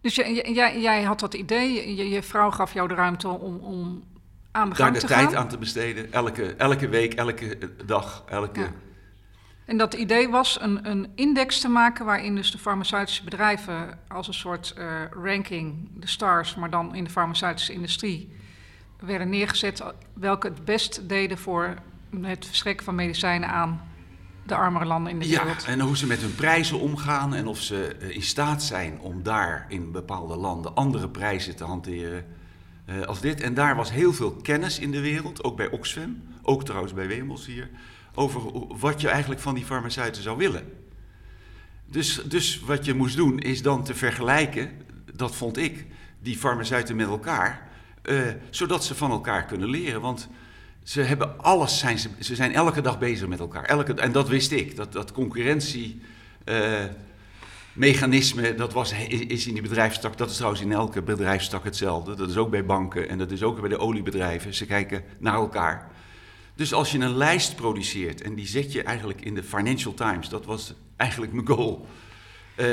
Dus 0.00 0.14
jij, 0.14 0.50
jij, 0.52 0.80
jij 0.80 1.02
had 1.02 1.20
dat 1.20 1.34
idee, 1.34 1.96
je, 1.96 2.08
je 2.08 2.22
vrouw 2.22 2.50
gaf 2.50 2.72
jou 2.74 2.88
de 2.88 2.94
ruimte 2.94 3.28
om, 3.28 3.56
om 3.56 4.02
aan 4.52 4.70
de 4.70 4.76
Daar 4.76 4.92
de 4.92 4.98
tijd 4.98 5.28
gaan. 5.28 5.36
aan 5.36 5.48
te 5.48 5.58
besteden. 5.58 6.12
Elke, 6.12 6.54
elke 6.54 6.88
week, 6.88 7.14
elke 7.14 7.58
eh, 7.58 7.68
dag, 7.84 8.24
elke 8.28 8.60
Ja. 8.60 8.72
En 9.64 9.76
dat 9.76 9.94
idee 9.94 10.28
was 10.28 10.60
een, 10.60 10.88
een 10.90 11.12
index 11.14 11.60
te 11.60 11.68
maken 11.68 12.04
waarin 12.04 12.34
dus 12.34 12.50
de 12.50 12.58
farmaceutische 12.58 13.24
bedrijven 13.24 13.98
als 14.08 14.26
een 14.26 14.34
soort 14.34 14.74
uh, 14.78 14.86
ranking, 15.22 15.88
de 15.94 16.06
stars, 16.06 16.54
maar 16.54 16.70
dan 16.70 16.94
in 16.94 17.04
de 17.04 17.10
farmaceutische 17.10 17.72
industrie, 17.72 18.32
werden 19.00 19.28
neergezet 19.28 19.82
welke 20.12 20.46
het 20.46 20.64
best 20.64 21.08
deden 21.08 21.38
voor 21.38 21.74
het 22.20 22.46
verschrikken 22.46 22.84
van 22.84 22.94
medicijnen 22.94 23.48
aan 23.48 23.80
de 24.42 24.54
armere 24.54 24.84
landen 24.84 25.12
in 25.12 25.18
de 25.18 25.28
wereld. 25.28 25.62
Ja, 25.62 25.68
en 25.68 25.80
hoe 25.80 25.96
ze 25.96 26.06
met 26.06 26.20
hun 26.20 26.34
prijzen 26.34 26.80
omgaan 26.80 27.34
en 27.34 27.46
of 27.46 27.60
ze 27.60 27.96
eh, 28.00 28.14
in 28.14 28.22
staat 28.22 28.62
zijn 28.62 29.00
om 29.00 29.22
daar 29.22 29.66
in 29.68 29.92
bepaalde 29.92 30.36
landen 30.36 30.74
andere 30.74 31.08
prijzen 31.08 31.56
te 31.56 31.64
hanteren 31.64 32.24
uh, 32.92 33.02
als 33.02 33.20
dit. 33.20 33.40
En 33.40 33.54
daar 33.54 33.76
was 33.76 33.90
heel 33.90 34.12
veel 34.12 34.32
kennis 34.32 34.78
in 34.78 34.90
de 34.90 35.00
wereld, 35.00 35.44
ook 35.44 35.56
bij 35.56 35.70
Oxfam, 35.70 36.22
ook 36.42 36.64
trouwens 36.64 36.92
bij 36.92 37.06
Wemels 37.06 37.46
hier, 37.46 37.70
over 38.14 38.40
wat 38.78 39.00
je 39.00 39.08
eigenlijk 39.08 39.40
van 39.40 39.54
die 39.54 39.64
farmaceuten 39.64 40.22
zou 40.22 40.36
willen. 40.36 40.72
Dus, 41.86 42.22
dus 42.24 42.60
wat 42.60 42.84
je 42.84 42.94
moest 42.94 43.16
doen 43.16 43.38
is 43.38 43.62
dan 43.62 43.84
te 43.84 43.94
vergelijken, 43.94 44.70
dat 45.14 45.36
vond 45.36 45.56
ik, 45.56 45.86
die 46.20 46.36
farmaceuten 46.36 46.96
met 46.96 47.06
elkaar, 47.06 47.68
uh, 48.02 48.20
zodat 48.50 48.84
ze 48.84 48.94
van 48.94 49.10
elkaar 49.10 49.44
kunnen 49.44 49.68
leren. 49.68 50.00
Want 50.00 50.28
ze 50.82 51.00
hebben 51.00 51.42
alles, 51.42 51.78
zijn 51.78 51.98
ze, 51.98 52.34
zijn 52.34 52.54
elke 52.54 52.80
dag 52.80 52.98
bezig 52.98 53.28
met 53.28 53.38
elkaar. 53.38 53.64
Elke, 53.64 53.94
en 53.94 54.12
dat 54.12 54.28
wist 54.28 54.50
ik, 54.50 54.76
dat, 54.76 54.92
dat 54.92 55.12
concurrentie... 55.12 56.00
Uh, 56.44 56.84
mechanisme, 57.72 58.54
dat 58.54 58.72
was, 58.72 58.92
is 59.08 59.46
in 59.46 59.52
die 59.52 59.62
bedrijfstak, 59.62 60.16
dat 60.16 60.30
is 60.30 60.36
trouwens 60.36 60.62
in 60.62 60.72
elke 60.72 61.02
bedrijfstak 61.02 61.64
hetzelfde. 61.64 62.14
Dat 62.14 62.28
is 62.28 62.36
ook 62.36 62.50
bij 62.50 62.64
banken 62.64 63.08
en 63.08 63.18
dat 63.18 63.30
is 63.30 63.42
ook 63.42 63.60
bij 63.60 63.68
de 63.68 63.78
oliebedrijven. 63.78 64.54
Ze 64.54 64.66
kijken 64.66 65.04
naar 65.18 65.34
elkaar. 65.34 65.90
Dus 66.54 66.72
als 66.72 66.92
je 66.92 66.98
een 66.98 67.16
lijst 67.16 67.56
produceert 67.56 68.22
en 68.22 68.34
die 68.34 68.46
zet 68.46 68.72
je 68.72 68.82
eigenlijk 68.82 69.20
in 69.20 69.34
de 69.34 69.42
Financial 69.42 69.94
Times, 69.94 70.28
dat 70.28 70.44
was 70.44 70.74
eigenlijk 70.96 71.32
mijn 71.32 71.46
goal. 71.46 71.86
Uh, 72.56 72.66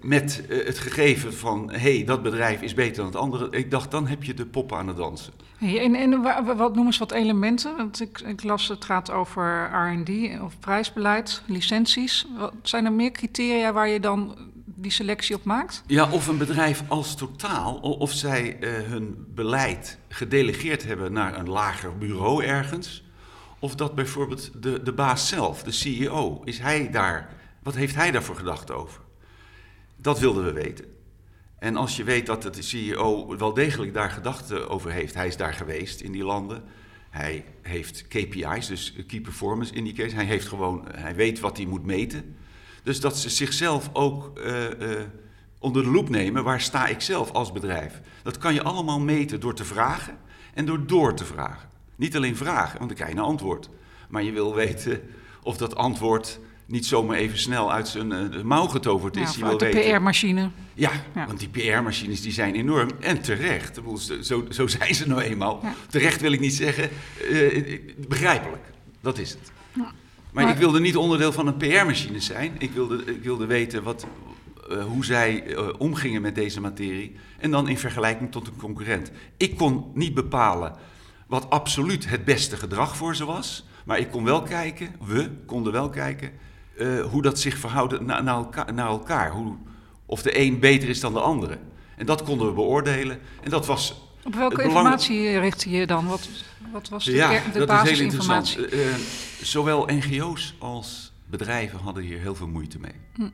met 0.00 0.44
uh, 0.48 0.66
het 0.66 0.78
gegeven 0.78 1.34
van, 1.34 1.70
hé, 1.70 1.78
hey, 1.78 2.04
dat 2.04 2.22
bedrijf 2.22 2.62
is 2.62 2.74
beter 2.74 2.96
dan 2.96 3.06
het 3.06 3.16
andere. 3.16 3.48
Ik 3.50 3.70
dacht, 3.70 3.90
dan 3.90 4.06
heb 4.06 4.22
je 4.22 4.34
de 4.34 4.46
poppen 4.46 4.76
aan 4.76 4.88
het 4.88 4.96
dansen. 4.96 5.32
En, 5.60 5.94
en 5.94 6.22
wat 6.56 6.74
noemen 6.74 6.92
ze 6.92 6.98
wat 6.98 7.12
elementen? 7.12 7.76
Want 7.76 8.00
ik, 8.00 8.20
ik 8.20 8.42
las, 8.42 8.68
het 8.68 8.84
gaat 8.84 9.10
over 9.10 9.70
R&D 9.72 10.40
of 10.40 10.58
prijsbeleid, 10.58 11.42
licenties. 11.46 12.26
Wat, 12.38 12.52
zijn 12.62 12.84
er 12.84 12.92
meer 12.92 13.10
criteria 13.10 13.72
waar 13.72 13.88
je 13.88 14.00
dan 14.00 14.36
die 14.64 14.90
selectie 14.90 15.36
op 15.36 15.44
maakt? 15.44 15.82
Ja, 15.86 16.10
of 16.10 16.26
een 16.26 16.38
bedrijf 16.38 16.82
als 16.88 17.14
totaal, 17.14 17.74
of 17.74 18.12
zij 18.12 18.56
uh, 18.60 18.70
hun 18.88 19.26
beleid 19.34 19.98
gedelegeerd 20.08 20.84
hebben 20.84 21.12
naar 21.12 21.38
een 21.38 21.48
lager 21.48 21.98
bureau 21.98 22.44
ergens. 22.44 23.04
Of 23.58 23.74
dat 23.74 23.94
bijvoorbeeld 23.94 24.62
de, 24.62 24.82
de 24.82 24.92
baas 24.92 25.28
zelf, 25.28 25.62
de 25.62 25.72
CEO, 25.72 26.40
is 26.44 26.58
hij 26.58 26.90
daar, 26.90 27.34
wat 27.62 27.74
heeft 27.74 27.94
hij 27.94 28.10
daarvoor 28.10 28.36
gedacht 28.36 28.70
over? 28.70 29.00
Dat 29.96 30.18
wilden 30.18 30.44
we 30.44 30.52
weten. 30.52 30.95
En 31.66 31.76
als 31.76 31.96
je 31.96 32.04
weet 32.04 32.26
dat 32.26 32.42
de 32.42 32.62
CEO 32.62 33.36
wel 33.36 33.54
degelijk 33.54 33.94
daar 33.94 34.10
gedachten 34.10 34.68
over 34.68 34.90
heeft, 34.90 35.14
hij 35.14 35.26
is 35.26 35.36
daar 35.36 35.52
geweest 35.52 36.00
in 36.00 36.12
die 36.12 36.24
landen. 36.24 36.64
Hij 37.10 37.44
heeft 37.62 38.08
KPI's, 38.08 38.66
dus 38.66 38.94
Key 39.06 39.20
Performance 39.20 39.74
Indicators. 39.74 40.14
Hij, 40.14 40.24
heeft 40.24 40.48
gewoon, 40.48 40.84
hij 40.94 41.14
weet 41.14 41.40
wat 41.40 41.56
hij 41.56 41.66
moet 41.66 41.84
meten. 41.84 42.36
Dus 42.82 43.00
dat 43.00 43.18
ze 43.18 43.30
zichzelf 43.30 43.90
ook 43.92 44.38
uh, 44.38 44.62
uh, 44.62 45.00
onder 45.58 45.82
de 45.82 45.90
loep 45.90 46.08
nemen, 46.08 46.44
waar 46.44 46.60
sta 46.60 46.86
ik 46.86 47.00
zelf 47.00 47.32
als 47.32 47.52
bedrijf? 47.52 48.00
Dat 48.22 48.38
kan 48.38 48.54
je 48.54 48.62
allemaal 48.62 49.00
meten 49.00 49.40
door 49.40 49.54
te 49.54 49.64
vragen 49.64 50.18
en 50.54 50.64
door 50.66 50.86
door 50.86 51.14
te 51.14 51.24
vragen. 51.24 51.68
Niet 51.96 52.16
alleen 52.16 52.36
vragen, 52.36 52.78
want 52.78 52.88
dan 52.88 52.98
krijg 52.98 53.12
je 53.12 53.18
een 53.18 53.24
antwoord. 53.24 53.68
Maar 54.08 54.22
je 54.22 54.32
wil 54.32 54.54
weten 54.54 55.00
of 55.42 55.56
dat 55.56 55.76
antwoord 55.76 56.38
niet 56.66 56.86
zomaar 56.86 57.16
even 57.16 57.38
snel 57.38 57.72
uit 57.72 57.88
zijn 57.88 58.12
uh, 58.12 58.42
mouw 58.42 58.66
getoverd 58.66 59.16
is. 59.16 59.36
Ja, 59.36 59.46
uit 59.46 59.58
de 59.58 59.68
PR-machine. 59.68 60.50
Ja, 60.74 60.90
ja, 61.14 61.26
want 61.26 61.38
die 61.38 61.48
PR-machines 61.48 62.22
die 62.22 62.32
zijn 62.32 62.54
enorm 62.54 62.90
en 63.00 63.22
terecht. 63.22 63.80
Zo, 64.22 64.44
zo 64.50 64.66
zijn 64.66 64.94
ze 64.94 65.08
nou 65.08 65.20
eenmaal. 65.20 65.60
Ja. 65.62 65.74
Terecht 65.88 66.20
wil 66.20 66.32
ik 66.32 66.40
niet 66.40 66.54
zeggen, 66.54 66.90
uh, 67.30 67.78
begrijpelijk. 68.08 68.64
Dat 69.00 69.18
is 69.18 69.30
het. 69.30 69.52
Maar, 69.72 69.92
maar, 70.32 70.48
ik 70.48 70.56
wilde 70.56 70.80
niet 70.80 70.96
onderdeel 70.96 71.32
van 71.32 71.46
een 71.46 71.56
PR-machine 71.56 72.20
zijn. 72.20 72.54
Ik 72.58 72.70
wilde, 72.70 73.04
ik 73.04 73.22
wilde 73.22 73.46
weten 73.46 73.82
wat, 73.82 74.06
uh, 74.70 74.84
hoe 74.84 75.04
zij 75.04 75.56
omgingen 75.78 76.22
met 76.22 76.34
deze 76.34 76.60
materie. 76.60 77.16
En 77.38 77.50
dan 77.50 77.68
in 77.68 77.78
vergelijking 77.78 78.32
tot 78.32 78.46
een 78.46 78.56
concurrent. 78.56 79.10
Ik 79.36 79.56
kon 79.56 79.84
niet 79.94 80.14
bepalen 80.14 80.74
wat 81.26 81.50
absoluut 81.50 82.08
het 82.08 82.24
beste 82.24 82.56
gedrag 82.56 82.96
voor 82.96 83.16
ze 83.16 83.24
was. 83.24 83.66
Maar 83.84 83.98
ik 83.98 84.10
kon 84.10 84.24
wel 84.24 84.42
kijken, 84.42 84.94
we 85.04 85.30
konden 85.46 85.72
wel 85.72 85.88
kijken 85.88 86.30
uh, 86.76 87.04
hoe 87.04 87.22
dat 87.22 87.38
zich 87.38 87.58
verhoudt 87.58 88.00
naar, 88.00 88.22
naar, 88.22 88.34
elkaar, 88.34 88.74
naar 88.74 88.88
elkaar. 88.88 89.30
Hoe, 89.30 89.56
of 90.06 90.22
de 90.22 90.38
een 90.38 90.60
beter 90.60 90.88
is 90.88 91.00
dan 91.00 91.12
de 91.12 91.20
andere. 91.20 91.58
En 91.96 92.06
dat 92.06 92.22
konden 92.22 92.46
we 92.46 92.52
beoordelen. 92.52 93.18
En 93.42 93.50
dat 93.50 93.66
was. 93.66 94.04
Op 94.24 94.34
welke 94.34 94.62
informatie 94.62 95.38
richtte 95.38 95.70
je 95.70 95.86
dan? 95.86 96.06
Wat, 96.06 96.28
wat 96.72 96.88
was 96.88 97.04
de, 97.04 97.12
ja, 97.12 97.42
de 97.52 97.58
dat 97.58 97.68
basisinformatie? 97.68 98.66
Is 98.66 98.70
heel 98.70 98.80
interessant. 98.80 99.40
Uh, 99.40 99.46
zowel 99.46 99.86
NGO's 99.86 100.54
als 100.58 101.12
bedrijven 101.26 101.78
hadden 101.78 102.02
hier 102.02 102.18
heel 102.18 102.34
veel 102.34 102.48
moeite 102.48 102.78
mee. 102.78 102.94
Hm. 103.14 103.22
Uh, 103.22 103.30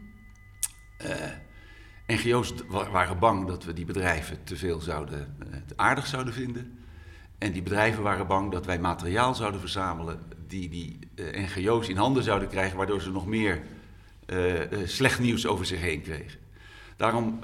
NGO's 2.07 2.55
waren 2.69 3.19
bang 3.19 3.47
dat 3.47 3.65
we 3.65 3.73
die 3.73 3.85
bedrijven 3.85 4.45
te 4.45 4.57
veel 4.57 4.81
zouden, 4.81 5.37
aardig 5.77 6.07
zouden 6.07 6.35
vinden. 6.35 6.79
En 7.39 7.53
die 7.53 7.63
bedrijven 7.63 8.03
waren 8.03 8.27
bang 8.27 8.53
dat 8.53 8.67
wij 8.67 8.79
materiaal 8.79 9.35
zouden 9.35 9.61
verzamelen 9.61 10.21
die 10.53 10.69
die 10.69 10.99
uh, 11.15 11.47
NGO's 11.47 11.89
in 11.89 11.97
handen 11.97 12.23
zouden 12.23 12.49
krijgen, 12.49 12.77
waardoor 12.77 13.01
ze 13.01 13.11
nog 13.11 13.27
meer 13.27 13.63
uh, 14.27 14.55
uh, 14.55 14.61
slecht 14.85 15.19
nieuws 15.19 15.47
over 15.47 15.67
zich 15.67 15.81
heen 15.81 16.03
kregen. 16.03 16.41
Daarom, 16.97 17.41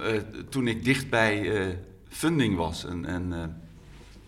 toen 0.48 0.68
ik 0.68 0.84
dicht 0.84 1.10
bij 1.10 1.76
funding 2.08 2.56
was, 2.56 2.84
en, 2.84 3.04
en 3.04 3.56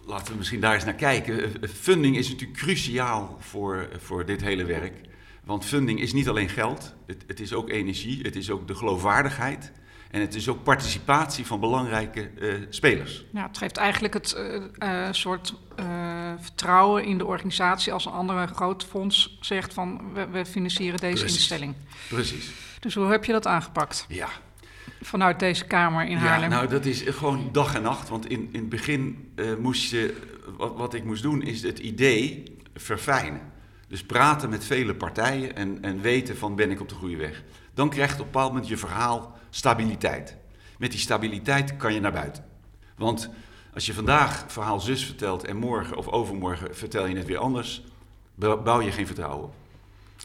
laten 0.07 0.33
we 0.33 0.39
misschien 0.39 0.61
daar 0.61 0.75
eens 0.75 0.85
naar 0.85 0.95
kijken. 0.95 1.53
funding 1.69 2.17
is 2.17 2.29
natuurlijk 2.29 2.59
cruciaal 2.59 3.37
voor, 3.41 3.89
voor 3.99 4.27
dit 4.27 4.41
hele 4.41 4.65
werk. 4.65 4.95
Want 5.45 5.65
funding 5.65 6.01
is 6.01 6.13
niet 6.13 6.29
alleen 6.29 6.49
geld, 6.49 6.95
het, 7.07 7.25
het 7.27 7.41
is 7.41 7.53
ook 7.53 7.71
energie, 7.71 8.23
het 8.23 8.37
is 8.37 8.51
ook 8.51 8.69
de 8.69 8.75
geloofwaardigheid. 8.75 9.73
En 10.11 10.21
het 10.21 10.35
is 10.35 10.49
ook 10.49 10.63
participatie 10.63 11.47
van 11.47 11.61
belangrijke 11.61 12.31
uh, 12.39 12.55
spelers. 12.69 13.25
Ja, 13.33 13.47
het 13.47 13.59
geeft 13.59 13.77
eigenlijk 13.77 14.15
het 14.15 14.37
uh, 14.79 15.09
soort 15.11 15.55
vertrouwen 16.41 17.05
in 17.05 17.19
de 17.19 17.27
organisatie 17.27 17.93
als 17.93 18.05
een 18.05 18.13
andere 18.13 18.47
groot 18.47 18.85
fonds 18.85 19.39
zegt 19.41 19.75
van 19.75 20.13
we, 20.13 20.27
we 20.27 20.47
financieren 20.47 21.01
deze 21.01 21.19
Precies. 21.19 21.37
instelling. 21.37 21.75
Precies. 22.09 22.51
Dus 22.81 22.95
hoe 22.95 23.11
heb 23.11 23.25
je 23.25 23.33
dat 23.33 23.47
aangepakt? 23.47 24.07
Ja. 24.09 24.29
Vanuit 25.03 25.39
deze 25.39 25.65
kamer 25.65 26.07
in 26.07 26.17
Haarlem? 26.17 26.51
Ja, 26.51 26.57
nou 26.57 26.69
dat 26.69 26.85
is 26.85 27.03
gewoon 27.03 27.49
dag 27.53 27.75
en 27.75 27.83
nacht. 27.83 28.09
Want 28.09 28.29
in, 28.29 28.49
in 28.53 28.61
het 28.61 28.69
begin 28.69 29.33
moest 29.59 29.91
je, 29.91 30.17
wat, 30.57 30.77
wat 30.77 30.95
ik 30.95 31.05
moest 31.05 31.23
doen 31.23 31.43
is 31.43 31.63
het 31.63 31.79
idee 31.79 32.43
verfijnen. 32.75 33.41
Dus 33.89 34.05
praten 34.05 34.51
met 34.51 34.65
vele 34.65 34.95
partijen 34.95 35.57
en, 35.57 35.79
en 35.83 36.01
weten 36.01 36.37
van 36.37 36.55
ben 36.55 36.71
ik 36.71 36.81
op 36.81 36.89
de 36.89 36.95
goede 36.95 37.17
weg. 37.17 37.43
Dan 37.75 37.91
krijgt 37.91 38.15
op 38.15 38.19
een 38.19 38.25
bepaald 38.25 38.53
moment 38.53 38.69
je 38.69 38.77
verhaal 38.77 39.39
stabiliteit. 39.51 40.37
Met 40.79 40.91
die 40.91 41.01
stabiliteit 41.01 41.77
kan 41.77 41.95
je 41.95 42.01
naar 42.01 42.13
buiten. 42.13 42.45
Want 42.97 43.31
als 43.75 43.87
je 43.87 43.95
vandaag 43.95 44.45
verhaal 44.49 44.81
zus 44.81 45.05
vertelt 45.05 45.45
en 45.45 45.57
morgen 45.57 45.97
of 45.97 46.09
overmorgen 46.09 46.77
vertel 46.77 47.07
je 47.07 47.17
het 47.17 47.27
weer 47.27 47.39
anders, 47.39 47.83
bouw 48.35 48.81
je 48.81 48.93
geen 48.93 49.07
vertrouwen 49.07 49.45
op. 49.45 49.55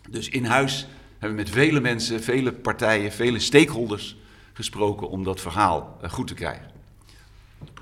Dus 0.09 0.29
in 0.29 0.45
huis 0.45 0.87
hebben 1.11 1.37
we 1.37 1.43
met 1.43 1.49
vele 1.49 1.79
mensen, 1.79 2.23
vele 2.23 2.51
partijen, 2.53 3.11
vele 3.11 3.39
stakeholders 3.39 4.17
gesproken 4.53 5.09
om 5.09 5.23
dat 5.23 5.41
verhaal 5.41 5.97
eh, 6.01 6.09
goed 6.09 6.27
te 6.27 6.33
krijgen. 6.33 6.71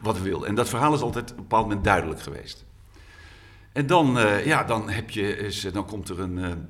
Wat 0.01 0.17
we 0.17 0.23
wilden. 0.23 0.47
En 0.47 0.55
dat 0.55 0.69
verhaal 0.69 0.93
is 0.93 1.01
altijd 1.01 1.31
op 1.31 1.37
een 1.37 1.43
bepaald 1.43 1.67
moment 1.67 1.83
duidelijk 1.83 2.21
geweest. 2.21 2.65
En 3.71 3.87
dan, 3.87 4.17
uh, 4.17 4.45
ja, 4.45 4.63
dan, 4.63 4.89
heb 4.89 5.09
je, 5.09 5.37
is, 5.37 5.61
dan 5.61 5.85
komt 5.85 6.09
er 6.09 6.19
een, 6.19 6.67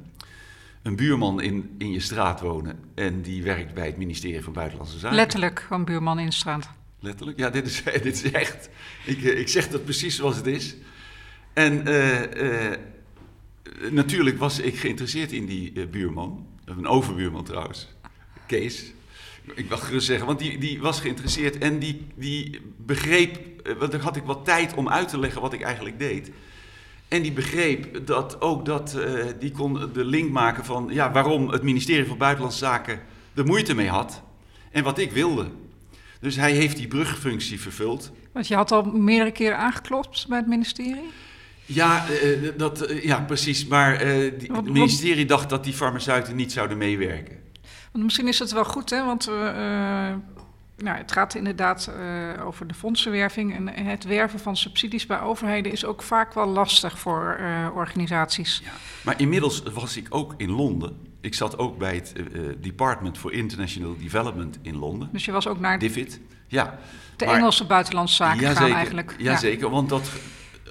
een 0.83 0.95
buurman 0.95 1.41
in, 1.41 1.75
in 1.77 1.91
je 1.91 1.99
straat 1.99 2.41
wonen. 2.41 2.79
En 2.95 3.21
die 3.21 3.43
werkt 3.43 3.73
bij 3.73 3.85
het 3.85 3.97
ministerie 3.97 4.43
van 4.43 4.53
Buitenlandse 4.53 4.99
Zaken. 4.99 5.15
Letterlijk, 5.15 5.67
een 5.69 5.85
buurman 5.85 6.19
in 6.19 6.25
de 6.25 6.33
straat. 6.33 6.69
Letterlijk? 6.99 7.37
Ja, 7.37 7.49
dit 7.49 7.65
is, 7.65 7.83
dit 8.03 8.05
is 8.05 8.31
echt. 8.31 8.69
Ik, 9.05 9.21
ik 9.21 9.47
zeg 9.47 9.67
dat 9.69 9.83
precies 9.83 10.15
zoals 10.15 10.35
het 10.35 10.47
is. 10.47 10.75
En 11.53 11.87
uh, 11.87 12.21
uh, 12.21 12.71
natuurlijk 13.91 14.37
was 14.37 14.59
ik 14.59 14.75
geïnteresseerd 14.75 15.31
in 15.31 15.45
die 15.45 15.71
uh, 15.73 15.87
buurman. 15.87 16.47
Een 16.65 16.87
overbuurman 16.87 17.43
trouwens. 17.43 17.87
Kees. 18.45 18.93
Ik 19.55 19.69
mag 19.69 19.85
gerust 19.85 20.05
zeggen, 20.05 20.25
want 20.25 20.39
die, 20.39 20.57
die 20.57 20.79
was 20.79 20.99
geïnteresseerd 20.99 21.57
en 21.57 21.79
die, 21.79 22.07
die 22.15 22.61
begreep. 22.77 23.39
Want 23.79 23.91
dan 23.91 24.01
had 24.01 24.15
ik 24.15 24.23
wat 24.23 24.45
tijd 24.45 24.73
om 24.73 24.89
uit 24.89 25.07
te 25.07 25.19
leggen 25.19 25.41
wat 25.41 25.53
ik 25.53 25.61
eigenlijk 25.61 25.99
deed. 25.99 26.31
En 27.13 27.22
die 27.22 27.32
begreep 27.32 28.08
dat 28.08 28.41
ook 28.41 28.65
dat, 28.65 28.96
uh, 28.98 29.25
die 29.39 29.51
kon 29.51 29.89
de 29.93 30.05
link 30.05 30.32
maken 30.32 30.65
van 30.65 30.88
ja, 30.91 31.12
waarom 31.12 31.50
het 31.50 31.63
ministerie 31.63 32.05
van 32.05 32.17
Buitenlandse 32.17 32.60
Zaken 32.60 33.00
er 33.34 33.46
moeite 33.46 33.74
mee 33.74 33.89
had 33.89 34.22
en 34.72 34.84
wat 34.84 34.98
ik 34.98 35.12
wilde. 35.12 35.48
Dus 36.20 36.36
hij 36.36 36.51
heeft 36.51 36.77
die 36.77 36.88
brugfunctie 36.88 37.62
vervuld. 37.62 38.12
Want 38.32 38.48
je 38.48 38.55
had 38.55 38.72
al 38.72 38.84
meerdere 38.84 39.32
keren 39.32 39.58
aangeklopt 39.58 40.25
bij 40.27 40.38
het 40.38 40.48
ministerie? 40.48 41.10
Ja, 41.65 42.05
uh, 42.10 42.50
dat, 42.58 42.91
uh, 42.91 43.03
ja 43.03 43.20
precies. 43.22 43.65
Maar 43.65 43.98
die, 44.38 44.51
het 44.51 44.72
ministerie 44.72 45.25
dacht 45.25 45.50
dat 45.50 45.63
die 45.63 45.74
farmaceuten 45.74 46.36
niet 46.36 46.51
zouden 46.51 46.77
meewerken. 46.77 47.38
Want 47.91 48.03
misschien 48.03 48.27
is 48.27 48.39
het 48.39 48.51
wel 48.51 48.65
goed, 48.65 48.89
hè? 48.89 49.05
Want 49.05 49.29
nou, 50.77 50.98
het 50.98 51.12
gaat 51.12 51.36
inderdaad 51.36 51.92
over 52.44 52.68
de 52.68 52.74
fondsenwerving. 52.74 53.56
En 53.56 53.86
het 53.86 54.03
werven 54.03 54.39
van 54.39 54.58
subsidies 54.58 55.06
bij 55.06 55.22
overheden 55.22 55.72
is 55.72 55.86
ook 55.86 56.01
vaak 56.01 56.34
wel 56.34 56.48
lastig 56.48 57.00
voor 57.00 57.39
organisaties. 57.75 58.62
Ja. 58.63 58.72
Maar 59.01 59.20
inmiddels 59.20 59.63
was 59.63 59.98
ik 59.98 60.08
ook 60.10 60.34
in 60.38 60.51
Londen. 60.51 61.12
Ik 61.22 61.34
zat 61.34 61.58
ook 61.58 61.77
bij 61.77 61.96
het 61.96 62.13
Department 62.62 63.18
for 63.18 63.34
International 63.34 63.98
Development 63.98 64.60
in 64.62 64.77
Londen. 64.77 65.10
Dus 65.12 65.25
je 65.25 65.32
was 65.32 65.48
ook 65.48 65.60
naar... 65.60 65.80
DFID, 65.80 66.20
ja. 66.48 66.80
De 67.15 67.25
Engelse 67.25 67.65
buitenlandse 67.65 68.15
zaken 68.15 68.42
ja, 68.42 68.48
gaan 68.48 68.58
zeker, 68.58 68.75
eigenlijk. 68.75 69.15
Jazeker, 69.18 69.65
ja. 69.65 69.72
want 69.72 69.89
dat 69.89 70.10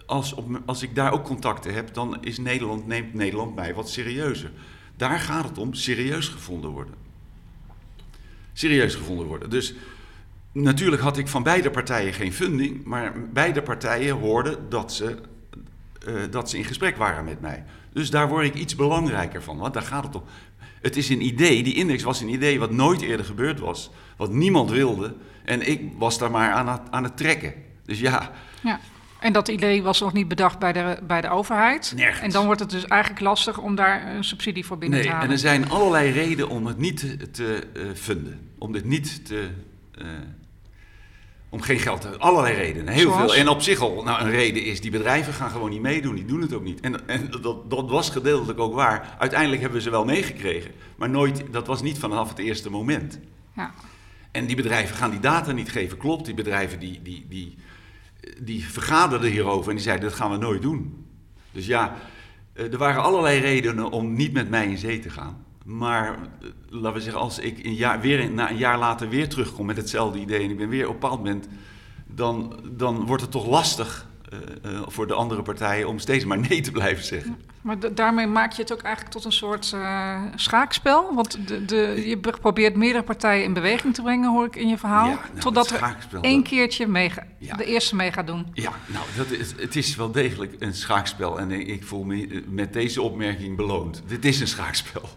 als, 0.07 0.33
op, 0.35 0.61
als 0.67 0.83
ik 0.83 0.95
daar 0.95 1.13
ook 1.13 1.25
contacten 1.25 1.75
heb, 1.75 1.95
dan 1.95 2.25
is 2.25 2.39
Nederland, 2.39 2.87
neemt 2.87 3.15
Nederland 3.15 3.55
mij 3.55 3.75
wat 3.75 3.91
serieuzer. 3.91 4.51
Daar 4.97 5.19
gaat 5.19 5.45
het 5.45 5.59
om 5.59 5.75
serieus 5.75 6.29
gevonden 6.29 6.71
worden. 6.71 6.95
Serieus 8.53 8.95
gevonden 8.95 9.27
worden. 9.27 9.51
Dus 9.51 9.75
natuurlijk 10.53 11.03
had 11.03 11.19
ik 11.19 11.29
van 11.29 11.43
beide 11.43 11.71
partijen 11.71 12.13
geen 12.13 12.33
funding, 12.33 12.85
maar 12.85 13.13
beide 13.33 13.63
partijen 13.63 14.17
hoorden 14.17 14.69
dat 14.69 14.93
ze, 14.93 15.17
uh, 16.09 16.15
dat 16.31 16.51
ze 16.51 16.59
in 16.59 16.65
gesprek 16.65 16.97
waren 16.97 17.25
met 17.25 17.41
mij. 17.41 17.65
Dus 17.93 18.11
daar 18.11 18.29
word 18.29 18.45
ik 18.45 18.55
iets 18.55 18.75
belangrijker 18.75 19.43
van, 19.43 19.59
want 19.59 19.75
daar 19.75 19.83
gaat 19.83 20.05
het 20.05 20.15
om. 20.15 20.23
Het 20.81 20.97
is 20.97 21.09
een 21.09 21.25
idee, 21.25 21.63
die 21.63 21.75
index 21.75 22.03
was 22.03 22.21
een 22.21 22.29
idee 22.29 22.59
wat 22.59 22.71
nooit 22.71 23.01
eerder 23.01 23.27
gebeurd 23.27 23.61
was, 23.61 23.91
wat 24.17 24.33
niemand 24.33 24.71
wilde. 24.71 25.15
En 25.45 25.69
ik 25.69 25.81
was 25.99 26.19
daar 26.19 26.31
maar 26.31 26.53
aan 26.53 26.69
het, 26.69 26.81
aan 26.91 27.05
het 27.05 27.17
trekken. 27.17 27.55
Dus 27.85 28.01
ja, 28.01 28.31
ja. 28.63 28.81
En 29.23 29.33
dat 29.33 29.49
idee 29.49 29.83
was 29.83 30.01
nog 30.01 30.13
niet 30.13 30.29
bedacht 30.29 30.59
bij 30.59 30.73
de, 30.73 30.99
bij 31.07 31.21
de 31.21 31.29
overheid. 31.29 31.93
Nergens. 31.97 32.21
En 32.21 32.31
dan 32.31 32.45
wordt 32.45 32.61
het 32.61 32.71
dus 32.71 32.87
eigenlijk 32.87 33.21
lastig 33.21 33.59
om 33.59 33.75
daar 33.75 34.15
een 34.15 34.25
subsidie 34.25 34.67
voor 34.67 34.79
binnen 34.79 34.99
nee, 34.99 35.07
te 35.09 35.13
halen. 35.13 35.29
En 35.29 35.33
er 35.33 35.41
zijn 35.41 35.71
allerlei 35.71 36.11
redenen 36.11 36.49
om 36.49 36.67
het 36.67 36.79
niet 36.79 36.99
te, 36.99 37.31
te 37.31 37.63
uh, 37.75 37.83
funden. 37.95 38.41
Om 38.59 38.73
dit 38.73 38.85
niet 38.85 39.27
te. 39.27 39.49
Uh, 39.99 40.07
om 41.53 41.61
geen 41.61 41.79
geld 41.79 42.01
te 42.01 42.19
Allerlei 42.19 42.55
redenen. 42.55 42.95
Heel 42.95 43.13
Zoals? 43.13 43.33
veel. 43.33 43.41
En 43.41 43.49
op 43.49 43.63
zich 43.63 43.81
al 43.81 44.03
nou, 44.03 44.25
een 44.25 44.31
reden 44.31 44.65
is: 44.65 44.81
die 44.81 44.91
bedrijven 44.91 45.33
gaan 45.33 45.51
gewoon 45.51 45.71
niet 45.71 45.81
meedoen. 45.81 46.15
Die 46.15 46.25
doen 46.25 46.41
het 46.41 46.53
ook 46.53 46.63
niet. 46.63 46.81
En, 46.81 47.09
en 47.09 47.31
dat, 47.41 47.71
dat 47.71 47.91
was 47.91 48.11
gedeeltelijk 48.11 48.59
ook 48.59 48.75
waar. 48.75 49.17
Uiteindelijk 49.19 49.61
hebben 49.61 49.79
we 49.79 49.85
ze 49.85 49.91
wel 49.91 50.05
meegekregen. 50.05 50.71
Maar 50.97 51.11
nooit, 51.11 51.43
dat 51.51 51.67
was 51.67 51.83
niet 51.83 51.99
vanaf 51.99 52.29
het 52.29 52.39
eerste 52.39 52.71
moment. 52.71 53.19
Ja. 53.57 53.71
En 54.31 54.47
die 54.47 54.57
bedrijven 54.57 54.97
gaan 54.97 55.11
die 55.11 55.21
data 55.21 55.53
niet 55.53 55.71
geven. 55.71 55.99
Klopt, 55.99 56.25
die 56.25 56.35
bedrijven 56.35 56.79
die. 56.79 57.01
die, 57.03 57.27
die 57.29 57.57
die 58.41 58.69
vergaderden 58.69 59.31
hierover 59.31 59.69
en 59.69 59.75
die 59.75 59.85
zeiden 59.85 60.09
dat 60.09 60.19
gaan 60.19 60.31
we 60.31 60.37
nooit 60.37 60.63
doen. 60.63 61.07
Dus 61.53 61.67
ja, 61.67 61.95
eh, 62.53 62.73
er 62.73 62.79
waren 62.79 63.03
allerlei 63.03 63.41
redenen 63.41 63.91
om 63.91 64.15
niet 64.15 64.33
met 64.33 64.49
mij 64.49 64.67
in 64.67 64.79
zee 64.79 64.99
te 64.99 65.11
gaan. 65.11 65.45
Maar 65.65 66.13
eh, 66.13 66.49
laten 66.69 66.93
we 66.93 67.01
zeggen, 67.01 67.21
als 67.21 67.39
ik 67.39 67.65
een 67.65 67.75
jaar, 67.75 68.01
weer, 68.01 68.31
na 68.31 68.51
een 68.51 68.57
jaar 68.57 68.79
later 68.79 69.09
weer 69.09 69.29
terugkom 69.29 69.67
met 69.67 69.77
hetzelfde 69.77 70.19
idee 70.19 70.45
en 70.45 70.51
ik 70.51 70.59
ben 70.59 70.69
weer 70.69 70.89
op 70.89 71.01
bepaald 71.01 71.19
moment, 71.19 71.49
dan, 72.07 72.61
dan 72.71 73.07
wordt 73.07 73.23
het 73.23 73.31
toch 73.31 73.47
lastig 73.47 74.07
uh, 74.65 74.83
voor 74.87 75.07
de 75.07 75.15
andere 75.15 75.43
partijen 75.43 75.89
om 75.89 75.99
steeds 75.99 76.25
maar 76.25 76.39
nee 76.49 76.61
te 76.61 76.71
blijven 76.71 77.05
zeggen. 77.05 77.37
Maar 77.61 77.95
daarmee 77.95 78.27
maak 78.27 78.53
je 78.53 78.63
het 78.63 78.73
ook 78.73 78.83
eigenlijk 78.83 79.15
tot 79.15 79.25
een 79.25 79.33
soort 79.33 79.73
uh, 79.75 80.23
schaakspel. 80.35 81.15
Want 81.15 81.49
de, 81.49 81.65
de, 81.65 82.03
je 82.07 82.17
probeert 82.17 82.77
meerdere 82.77 83.05
partijen 83.05 83.45
in 83.45 83.53
beweging 83.53 83.95
te 83.95 84.03
brengen, 84.03 84.31
hoor 84.31 84.47
ik 84.47 84.57
in 84.57 84.69
je 84.69 84.79
verhaal. 84.79 85.09
Ja, 85.09 85.15
nou, 85.15 85.41
totdat 85.41 85.71
er 85.71 85.97
één 86.21 86.43
keertje 86.43 86.87
ja. 87.39 87.57
de 87.57 87.65
eerste 87.65 87.97
mee 87.97 88.13
gaat 88.13 88.27
doen. 88.27 88.47
Ja, 88.53 88.73
nou, 88.87 89.05
dat 89.17 89.31
is, 89.31 89.55
het 89.57 89.77
is 89.77 89.97
wel 89.97 90.11
degelijk 90.11 90.55
een 90.59 90.75
schaakspel. 90.75 91.39
En 91.39 91.51
ik 91.51 91.85
voel 91.85 92.05
me 92.05 92.45
met 92.49 92.73
deze 92.73 93.03
opmerking 93.03 93.57
beloond. 93.57 94.03
Dit 94.07 94.25
is 94.25 94.41
een 94.41 94.49
schaakspel. 94.49 95.09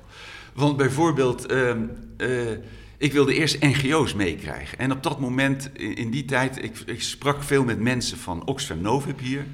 Want 0.55 0.77
bijvoorbeeld. 0.77 1.51
Uh, 1.51 2.51
ik 2.97 3.13
wilde 3.13 3.33
eerst 3.33 3.61
NGO's 3.61 4.13
meekrijgen. 4.13 4.77
En 4.77 4.91
op 4.91 5.03
dat 5.03 5.19
moment, 5.19 5.69
in 5.77 6.11
die 6.11 6.25
tijd, 6.25 6.63
ik, 6.63 6.77
ik 6.85 7.01
sprak 7.01 7.43
veel 7.43 7.63
met 7.63 7.79
mensen 7.79 8.17
van 8.17 8.45
Oxfam 8.45 8.81
Novib 8.81 9.19
hier. 9.19 9.45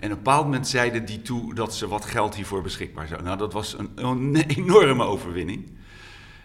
En 0.00 0.10
op 0.10 0.16
een 0.16 0.22
bepaald 0.22 0.44
moment 0.44 0.68
zeiden 0.68 1.04
die 1.04 1.22
toe 1.22 1.54
dat 1.54 1.74
ze 1.74 1.88
wat 1.88 2.04
geld 2.04 2.34
hiervoor 2.34 2.62
beschikbaar 2.62 3.06
zouden. 3.06 3.26
Nou, 3.26 3.38
dat 3.38 3.52
was 3.52 3.78
een, 3.78 3.90
een 3.94 4.36
enorme 4.56 5.04
overwinning. 5.04 5.64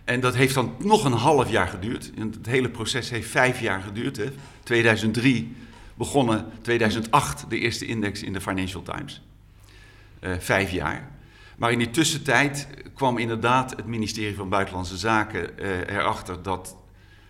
En 0.04 0.20
dat 0.20 0.36
heeft 0.36 0.54
dan 0.54 0.76
nog 0.80 1.04
een 1.04 1.12
half 1.12 1.50
jaar 1.50 1.68
geduurd. 1.68 2.12
Het 2.18 2.46
hele 2.46 2.70
proces 2.70 3.10
heeft 3.10 3.30
vijf 3.30 3.62
jaar 3.62 3.82
geduurd. 3.82 4.18
Hè. 4.18 4.32
2003 4.64 5.56
begonnen, 5.94 6.46
2008 6.62 7.50
de 7.50 7.60
eerste 7.60 7.86
index 7.86 8.24
in 8.24 8.34
de 8.34 8.42
Financial 8.42 8.82
Times. 8.82 9.22
Uh, 10.22 10.32
vijf 10.40 10.72
jaar. 10.72 11.19
Maar 11.60 11.72
in 11.72 11.78
die 11.78 11.90
tussentijd 11.90 12.68
kwam 12.94 13.18
inderdaad 13.18 13.76
het 13.76 13.86
ministerie 13.86 14.36
van 14.36 14.50
Buitenlandse 14.50 14.98
Zaken 14.98 15.50
uh, 15.60 15.80
erachter 15.80 16.42
dat 16.44 16.76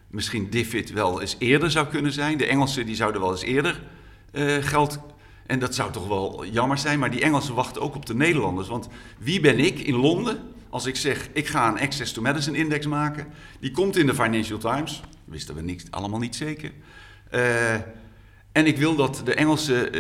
misschien 0.08 0.50
DFID 0.50 0.92
wel 0.92 1.22
eens 1.22 1.36
eerder 1.40 1.72
zou 1.72 1.88
kunnen 1.88 2.12
zijn. 2.12 2.38
De 2.38 2.46
Engelsen 2.46 2.86
die 2.86 2.96
zouden 2.96 3.22
wel 3.22 3.32
eens 3.32 3.42
eerder 3.42 3.84
uh, 4.32 4.56
geld. 4.60 5.00
En 5.46 5.60
dat 5.60 5.76
zou 5.76 5.92
toch 5.92 6.08
wel 6.08 6.46
jammer 6.46 6.78
zijn, 6.78 7.00
maar 7.00 7.12
die 7.12 7.22
Engelsen 7.22 7.56
wachten 7.56 7.82
ook 7.82 7.96
op 7.96 8.06
de 8.06 8.16
Nederlanders. 8.16 8.68
Want 8.68 8.88
wie 9.18 9.40
ben 9.40 9.60
ik 9.60 9.80
in 9.80 9.96
Londen 9.96 10.40
als 10.70 10.86
ik 10.86 10.96
zeg 10.96 11.30
ik 11.34 11.48
ga 11.48 11.68
een 11.68 11.80
Access 11.80 12.12
to 12.12 12.22
Medicine 12.22 12.58
Index 12.58 12.88
maken? 12.88 13.28
Die 13.60 13.72
komt 13.72 13.98
in 13.98 14.06
de 14.06 14.14
Financial 14.14 14.58
Times. 14.58 15.02
Wisten 15.26 15.56
we 15.56 15.62
niks, 15.62 15.84
allemaal 15.90 16.20
niet 16.20 16.36
zeker. 16.36 16.72
Uh, 17.34 17.74
en 18.52 18.66
ik 18.66 18.78
wil 18.78 18.96
dat 18.96 19.22
de 19.26 19.34
Engelse 19.34 19.92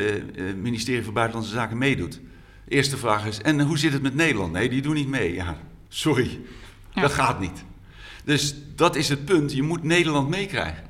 ministerie 0.62 1.04
van 1.04 1.13
Buitenlandse 1.13 1.54
Zaken 1.54 1.78
meedoet. 1.78 2.20
Eerste 2.69 2.97
vraag 2.97 3.25
is, 3.25 3.41
en 3.41 3.62
hoe 3.62 3.77
zit 3.77 3.93
het 3.93 4.01
met 4.01 4.15
Nederland? 4.15 4.51
Nee, 4.51 4.69
die 4.69 4.82
doen 4.82 4.93
niet 4.93 5.08
mee. 5.08 5.34
Ja, 5.34 5.58
sorry, 5.88 6.39
dat 6.93 7.13
gaat 7.13 7.39
niet. 7.39 7.63
Dus 8.23 8.55
dat 8.75 8.95
is 8.95 9.10
het 9.10 9.25
punt, 9.25 9.53
je 9.53 9.63
moet 9.63 9.84
Nederland 9.84 10.29
meekrijgen. 10.29 10.84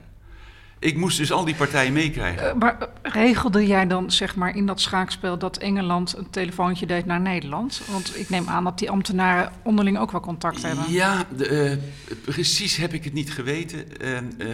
Ik 0.79 0.97
moest 0.97 1.17
dus 1.17 1.31
al 1.31 1.45
die 1.45 1.55
partijen 1.55 1.93
meekrijgen. 1.93 2.47
Uh, 2.47 2.53
maar 2.53 2.89
regelde 3.01 3.67
jij 3.67 3.87
dan 3.87 4.11
zeg 4.11 4.35
maar 4.35 4.55
in 4.55 4.65
dat 4.65 4.81
schaakspel 4.81 5.37
dat 5.37 5.57
Engeland 5.57 6.17
een 6.17 6.29
telefoontje 6.29 6.85
deed 6.85 7.05
naar 7.05 7.21
Nederland? 7.21 7.81
Want 7.91 8.19
ik 8.19 8.29
neem 8.29 8.47
aan 8.47 8.63
dat 8.63 8.79
die 8.79 8.89
ambtenaren 8.89 9.51
onderling 9.63 9.99
ook 9.99 10.11
wel 10.11 10.21
contact 10.21 10.61
hebben. 10.61 10.91
Ja, 10.91 11.25
de, 11.35 11.79
uh, 12.07 12.15
precies 12.21 12.77
heb 12.77 12.93
ik 12.93 13.03
het 13.03 13.13
niet 13.13 13.31
geweten 13.33 13.85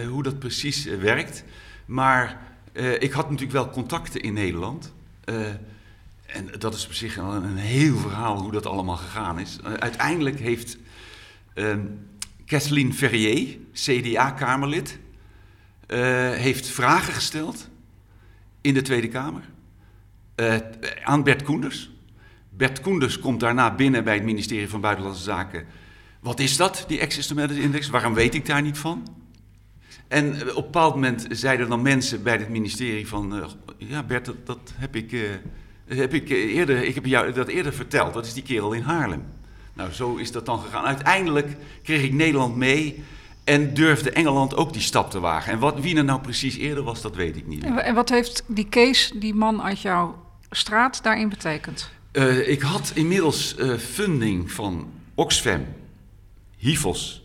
hoe 0.08 0.22
dat 0.22 0.38
precies 0.38 0.84
werkt. 0.84 1.44
Maar 1.86 2.38
ik 2.98 3.12
had 3.12 3.24
natuurlijk 3.24 3.52
wel 3.52 3.70
contacten 3.70 4.20
in 4.20 4.32
Nederland. 4.32 4.92
En 6.26 6.50
dat 6.58 6.74
is 6.74 6.86
op 6.86 6.92
zich 6.92 7.16
een, 7.16 7.44
een 7.44 7.56
heel 7.56 7.96
verhaal 7.96 8.40
hoe 8.40 8.52
dat 8.52 8.66
allemaal 8.66 8.96
gegaan 8.96 9.38
is. 9.38 9.58
Uh, 9.64 9.72
uiteindelijk 9.72 10.38
heeft 10.38 10.78
uh, 11.54 11.74
Kathleen 12.44 12.94
Ferrier, 12.94 13.58
CDA-Kamerlid, 13.72 14.98
uh, 15.88 15.98
heeft 16.30 16.66
vragen 16.66 17.14
gesteld 17.14 17.68
in 18.60 18.74
de 18.74 18.82
Tweede 18.82 19.08
Kamer 19.08 19.42
uh, 20.36 20.54
aan 21.04 21.22
Bert 21.22 21.42
Koenders. 21.42 21.90
Bert 22.50 22.80
Koenders 22.80 23.18
komt 23.18 23.40
daarna 23.40 23.74
binnen 23.74 24.04
bij 24.04 24.14
het 24.14 24.24
ministerie 24.24 24.68
van 24.68 24.80
Buitenlandse 24.80 25.22
Zaken. 25.22 25.66
Wat 26.20 26.40
is 26.40 26.56
dat, 26.56 26.84
die 26.88 27.02
Access 27.02 27.28
to 27.28 27.34
Medicine 27.34 27.64
Index? 27.64 27.88
Waarom 27.88 28.14
weet 28.14 28.34
ik 28.34 28.46
daar 28.46 28.62
niet 28.62 28.78
van? 28.78 29.06
En 30.08 30.32
op 30.34 30.40
een 30.40 30.54
bepaald 30.54 30.94
moment 30.94 31.26
zeiden 31.30 31.68
dan 31.68 31.82
mensen 31.82 32.22
bij 32.22 32.36
het 32.36 32.48
ministerie 32.48 33.08
van... 33.08 33.50
ja, 33.78 34.02
Bert, 34.02 34.24
dat, 34.24 34.46
dat 34.46 34.72
heb 34.74 34.96
ik 34.96 35.40
heb 35.88 36.14
ik, 36.14 36.28
eerder, 36.28 36.84
ik 36.84 36.94
heb 36.94 37.06
jou 37.06 37.32
dat 37.32 37.48
eerder 37.48 37.72
verteld. 37.72 38.14
Dat 38.14 38.26
is 38.26 38.32
die 38.32 38.42
kerel 38.42 38.72
in 38.72 38.82
Haarlem. 38.82 39.24
Nou, 39.72 39.92
zo 39.92 40.14
is 40.14 40.32
dat 40.32 40.46
dan 40.46 40.60
gegaan. 40.60 40.84
Uiteindelijk 40.84 41.56
kreeg 41.82 42.02
ik 42.02 42.12
Nederland 42.12 42.56
mee 42.56 43.04
en 43.44 43.74
durfde 43.74 44.10
Engeland 44.10 44.56
ook 44.56 44.72
die 44.72 44.82
stap 44.82 45.10
te 45.10 45.20
wagen. 45.20 45.52
En 45.52 45.58
wat, 45.58 45.80
wie 45.80 45.96
er 45.96 46.04
nou 46.04 46.20
precies 46.20 46.56
eerder 46.56 46.84
was, 46.84 47.02
dat 47.02 47.14
weet 47.14 47.36
ik 47.36 47.46
niet. 47.46 47.64
En 47.64 47.94
wat 47.94 48.08
heeft 48.08 48.44
die 48.46 48.68
case, 48.68 49.18
die 49.18 49.34
man 49.34 49.62
uit 49.62 49.80
jouw 49.80 50.24
straat, 50.50 51.02
daarin 51.02 51.28
betekend? 51.28 51.90
Uh, 52.12 52.48
ik 52.48 52.62
had 52.62 52.92
inmiddels 52.94 53.54
uh, 53.58 53.76
funding 53.76 54.52
van 54.52 54.90
Oxfam, 55.14 55.66
HIVOS, 56.56 57.24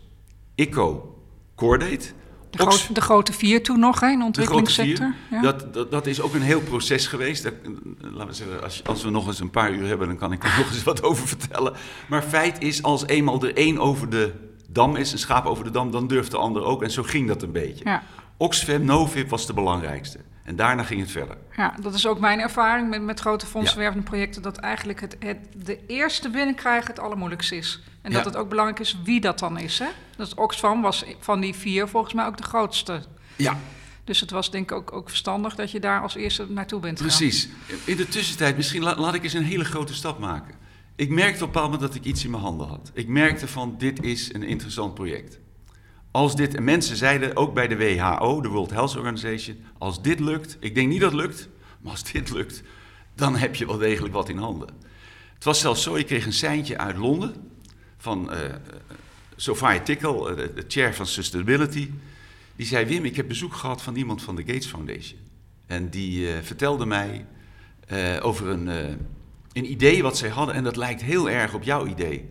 ICO, 0.54 1.18
Cordate. 1.54 2.06
De, 2.52 2.58
groot, 2.58 2.94
de, 2.94 3.00
grote 3.00 3.32
vier 3.32 3.62
toen 3.62 3.78
nog, 3.78 4.00
hè, 4.00 4.08
in 4.08 4.18
de 4.18 4.24
ontwikkelingssector. 4.24 5.14
Ja. 5.30 5.40
Dat, 5.40 5.74
dat, 5.74 5.90
dat, 5.90 6.06
is 6.06 6.20
ook 6.20 6.34
een 6.34 6.42
heel 6.42 6.60
proces 6.60 7.06
geweest. 7.06 7.42
Dat, 7.42 7.52
laten 8.00 8.26
we 8.26 8.32
zeggen, 8.32 8.62
als, 8.62 8.84
als, 8.84 9.02
we 9.02 9.10
nog 9.10 9.26
eens 9.26 9.40
een 9.40 9.50
paar 9.50 9.72
uur 9.72 9.86
hebben, 9.86 10.06
dan 10.06 10.16
kan 10.16 10.32
ik 10.32 10.44
er 10.44 10.54
nog 10.58 10.72
eens 10.72 10.82
wat 10.82 11.02
over 11.02 11.28
vertellen. 11.28 11.72
Maar 12.08 12.22
feit 12.22 12.62
is, 12.62 12.82
als 12.82 13.06
eenmaal 13.06 13.42
er 13.42 13.56
één 13.56 13.78
over 13.78 14.10
de 14.10 14.32
dam 14.68 14.96
is, 14.96 15.12
een 15.12 15.18
schaap 15.18 15.46
over 15.46 15.64
de 15.64 15.70
dam, 15.70 15.90
dan 15.90 16.06
durft 16.06 16.30
de 16.30 16.36
ander 16.36 16.64
ook. 16.64 16.82
En 16.82 16.90
zo 16.90 17.02
ging 17.02 17.28
dat 17.28 17.42
een 17.42 17.52
beetje. 17.52 17.84
Ja. 17.84 18.02
Oxfam, 18.36 18.84
Novib 18.84 19.30
was 19.30 19.46
de 19.46 19.52
belangrijkste. 19.52 20.18
En 20.42 20.56
daarna 20.56 20.82
ging 20.82 21.00
het 21.00 21.10
verder. 21.10 21.36
Ja, 21.56 21.74
dat 21.80 21.94
is 21.94 22.06
ook 22.06 22.20
mijn 22.20 22.40
ervaring 22.40 22.88
met, 22.88 23.02
met 23.02 23.20
grote 23.20 23.46
fondswervende 23.46 24.04
projecten. 24.04 24.42
Dat 24.42 24.56
eigenlijk 24.56 25.00
het, 25.00 25.16
het, 25.18 25.38
de 25.64 25.78
eerste 25.86 26.30
binnenkrijgen 26.30 26.86
het 26.86 26.98
allermoeilijkste 26.98 27.56
is. 27.56 27.82
En 28.02 28.12
dat 28.12 28.24
het 28.24 28.36
ook 28.36 28.48
belangrijk 28.48 28.80
is 28.80 28.98
wie 29.04 29.20
dat 29.20 29.38
dan 29.38 29.58
is. 29.58 29.78
Hè? 29.78 29.88
Dus 30.16 30.34
Oxfam 30.34 30.82
was 30.82 31.04
van 31.20 31.40
die 31.40 31.54
vier 31.54 31.88
volgens 31.88 32.14
mij 32.14 32.26
ook 32.26 32.36
de 32.36 32.42
grootste. 32.42 33.02
Ja. 33.36 33.58
Dus 34.04 34.20
het 34.20 34.30
was 34.30 34.50
denk 34.50 34.70
ik 34.70 34.76
ook, 34.76 34.92
ook 34.92 35.08
verstandig 35.08 35.54
dat 35.54 35.70
je 35.70 35.80
daar 35.80 36.00
als 36.00 36.14
eerste 36.14 36.46
naartoe 36.48 36.80
bent 36.80 37.00
gegaan. 37.00 37.18
Precies. 37.18 37.48
In 37.84 37.96
de 37.96 38.08
tussentijd, 38.08 38.56
misschien 38.56 38.82
laat 38.82 39.14
ik 39.14 39.22
eens 39.22 39.32
een 39.32 39.44
hele 39.44 39.64
grote 39.64 39.94
stap 39.94 40.18
maken. 40.18 40.54
Ik 40.96 41.08
merkte 41.08 41.34
op 41.34 41.40
een 41.40 41.52
bepaald 41.52 41.70
moment 41.72 41.92
dat 41.92 41.94
ik 41.94 42.04
iets 42.04 42.24
in 42.24 42.30
mijn 42.30 42.42
handen 42.42 42.66
had. 42.66 42.90
Ik 42.94 43.08
merkte 43.08 43.48
van, 43.48 43.74
dit 43.78 44.02
is 44.02 44.34
een 44.34 44.42
interessant 44.42 44.94
project. 44.94 45.38
Als 46.12 46.36
dit, 46.36 46.54
en 46.54 46.64
mensen 46.64 46.96
zeiden 46.96 47.36
ook 47.36 47.54
bij 47.54 47.68
de 47.68 47.76
WHO, 47.76 48.40
de 48.40 48.48
World 48.48 48.70
Health 48.70 48.96
Organization, 48.96 49.64
als 49.78 50.02
dit 50.02 50.20
lukt, 50.20 50.56
ik 50.60 50.74
denk 50.74 50.88
niet 50.88 51.00
dat 51.00 51.12
het 51.12 51.20
lukt, 51.20 51.48
maar 51.80 51.92
als 51.92 52.12
dit 52.12 52.30
lukt, 52.30 52.62
dan 53.14 53.36
heb 53.36 53.54
je 53.54 53.66
wel 53.66 53.78
degelijk 53.78 54.14
wat 54.14 54.28
in 54.28 54.36
handen. 54.36 54.68
Het 55.34 55.44
was 55.44 55.60
zelfs 55.60 55.82
zo, 55.82 55.94
ik 55.94 56.06
kreeg 56.06 56.26
een 56.26 56.32
seintje 56.32 56.78
uit 56.78 56.96
Londen 56.96 57.34
van 57.96 58.30
uh, 58.32 58.38
Sophia 59.36 59.80
Tickle, 59.80 60.30
uh, 60.30 60.36
de 60.36 60.64
chair 60.68 60.94
van 60.94 61.06
Sustainability. 61.06 61.90
Die 62.56 62.66
zei, 62.66 62.86
Wim, 62.86 63.04
ik 63.04 63.16
heb 63.16 63.28
bezoek 63.28 63.54
gehad 63.54 63.82
van 63.82 63.96
iemand 63.96 64.22
van 64.22 64.36
de 64.36 64.42
Gates 64.46 64.66
Foundation. 64.66 65.18
En 65.66 65.88
die 65.90 66.28
vertelde 66.42 66.86
mij 66.86 67.26
over 68.20 68.48
een, 68.48 68.66
een 69.52 69.70
idee 69.70 70.02
wat 70.02 70.18
zij 70.18 70.28
hadden 70.28 70.54
en 70.54 70.64
dat 70.64 70.76
lijkt 70.76 71.02
heel 71.02 71.30
erg 71.30 71.54
op 71.54 71.62
jouw 71.62 71.86
idee. 71.86 72.30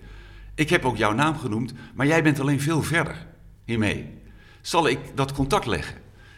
Ik 0.56 0.70
heb 0.70 0.86
ook 0.86 0.98
jouw 0.98 1.14
naam 1.14 1.38
genoemd, 1.38 1.74
maar 1.94 2.08
jij 2.08 2.24
bent 2.24 2.40
alleen 2.40 2.62
veel 2.62 2.84
verder 2.84 3.30
hiermee. 3.72 4.10
Zal 4.62 4.88
ik 4.88 5.00
dat 5.16 5.34
contact 5.34 5.66
leggen? 5.66 5.96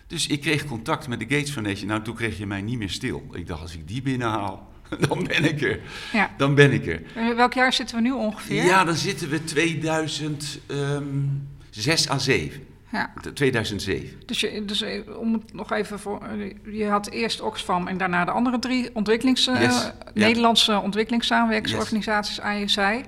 Dus 0.08 0.28
ik 0.28 0.42
kreeg 0.42 0.66
contact 0.66 1.08
met 1.08 1.20
de 1.20 1.36
Gates 1.36 1.52
Foundation. 1.52 1.88
Nou, 1.88 2.02
toen 2.02 2.16
kreeg 2.16 2.38
je 2.38 2.46
mij 2.46 2.62
niet 2.62 2.78
meer 2.78 2.90
stil. 2.90 3.24
Ik 3.32 3.48
dacht, 3.48 3.62
als 3.62 3.74
ik 3.74 3.88
die 3.88 4.02
binnenhaal, 4.02 4.72
dan 5.08 5.24
ben 5.24 5.44
ik 5.44 5.62
er. 5.62 5.80
Ja. 6.14 6.32
Dan 6.38 6.56
ben 6.56 6.72
ik 6.72 6.88
er. 6.88 7.02
welk 7.36 7.54
jaar 7.54 7.74
zitten 7.74 7.96
we 7.96 8.02
nu 8.02 8.12
ongeveer? 8.12 8.64
Ja, 8.64 8.84
dan 8.84 8.96
zitten 8.96 9.30
we 9.30 9.44
2006 9.44 12.10
à 12.10 12.18
7. 12.18 12.68
Ja. 12.92 13.14
2007. 13.34 14.22
Dus, 14.26 14.40
je, 14.40 14.66
dus 14.66 14.82
eh, 14.82 15.18
om 15.18 15.34
het 15.34 15.54
nog 15.54 15.72
even 15.72 16.00
voor. 16.00 16.22
Eh, 16.22 16.76
je 16.78 16.86
had 16.86 17.10
eerst 17.10 17.42
Oxfam 17.42 17.88
en 17.88 17.98
daarna 17.98 18.26
de 18.26 18.32
andere 18.32 18.60
drie 18.60 18.90
ontwikkelings, 18.94 19.46
yes. 19.46 19.92
Nederlandse 20.14 20.80
ontwikkelingssamenwerkingsorganisaties 20.80 22.42
aan 22.42 22.60
je 22.60 22.68
zij. 22.68 23.06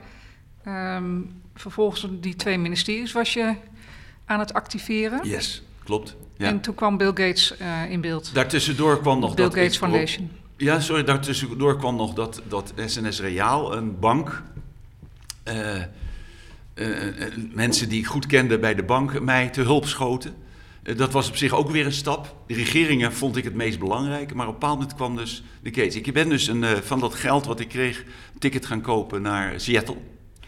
Um, 0.68 1.44
vervolgens 1.56 2.08
die 2.12 2.36
twee 2.36 2.58
ministeries 2.58 3.12
was 3.12 3.34
je 3.34 3.54
aan 4.26 4.40
het 4.40 4.54
activeren. 4.54 5.20
Yes, 5.28 5.64
klopt. 5.84 6.16
Ja. 6.38 6.48
En 6.48 6.62
toen 6.62 6.76
kwam 6.76 6.98
Bill 6.98 7.08
Gates 7.08 7.56
uh, 7.62 7.92
in 7.92 8.02
beeld. 8.02 8.34
Daartussendoor 8.34 9.02
kwam 9.02 9.20
nog 9.20 9.34
Bill 9.34 9.46
dat... 9.46 9.54
Gates 9.54 9.78
Foundation. 9.78 10.32
Ja, 10.58 10.80
sorry, 10.80 11.04
daartussendoor 11.04 11.78
kwam 11.78 11.96
nog 11.96 12.14
dat, 12.14 12.42
dat 12.48 12.74
SNS 12.86 13.20
Reaal, 13.20 13.76
een 13.76 14.00
bank... 14.00 14.44
Uh, 15.48 15.76
uh, 16.76 16.88
mensen 17.54 17.90
die 17.90 18.00
ik 18.00 18.08
goed 18.08 18.26
kende 18.26 18.60
bij 18.60 18.76
de 18.76 18.84
bank 18.84 19.20
mij 19.22 19.50
te 19.50 19.62
hulp 19.62 19.86
schoten. 19.86 20.34
dat 20.96 21.12
was 21.12 21.30
op 21.30 21.36
zich 21.36 21.54
ook 21.54 21.70
weer 21.70 21.86
een 21.86 21.92
stap. 21.92 22.36
De 22.48 22.54
regeringen 22.54 23.14
vond 23.14 23.36
ik 23.36 23.44
het 23.44 23.54
meest 23.54 23.80
belangrijk, 23.80 24.34
maar 24.34 24.48
op 24.48 24.54
een 24.54 24.60
bepaald 24.60 24.80
moment 24.80 24.96
kwam 24.96 25.16
dus 25.16 25.44
de 25.62 25.70
Gates. 25.74 25.96
Ik 25.96 26.14
ben 26.14 26.30
dus 26.30 26.48
een, 26.48 26.64
van 26.84 27.00
dat 27.00 27.16
geld 27.16 27.46
wat 27.46 27.60
ik 27.60 27.68
kreeg, 27.68 28.00
een 28.00 28.40
ticket 28.40 28.66
gaan 28.66 28.82
kopen 28.82 29.22
naar 29.22 29.60
Seattle. 29.60 29.98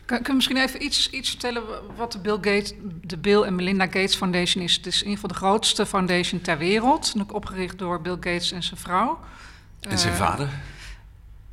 Kun 0.08 0.20
je 0.24 0.34
misschien 0.34 0.58
even 0.58 0.84
iets, 0.84 1.10
iets 1.10 1.30
vertellen 1.30 1.64
wat 1.96 2.12
de 2.12 2.20
Bill, 2.20 2.36
Gates, 2.36 2.74
de 3.02 3.18
Bill 3.18 3.42
en 3.42 3.56
Melinda 3.56 3.86
Gates 3.86 4.16
Foundation 4.16 4.64
is? 4.64 4.76
Het 4.76 4.86
is 4.86 5.02
in 5.02 5.10
ieder 5.10 5.14
geval 5.14 5.30
de 5.30 5.46
grootste 5.46 5.86
foundation 5.86 6.42
ter 6.42 6.58
wereld. 6.58 7.14
Opgericht 7.32 7.78
door 7.78 8.02
Bill 8.02 8.16
Gates 8.20 8.52
en 8.52 8.64
zijn 8.64 8.80
vrouw. 8.80 9.20
En 9.80 10.00
zijn 10.00 10.14
uh, 10.14 10.20
vader. 10.20 10.50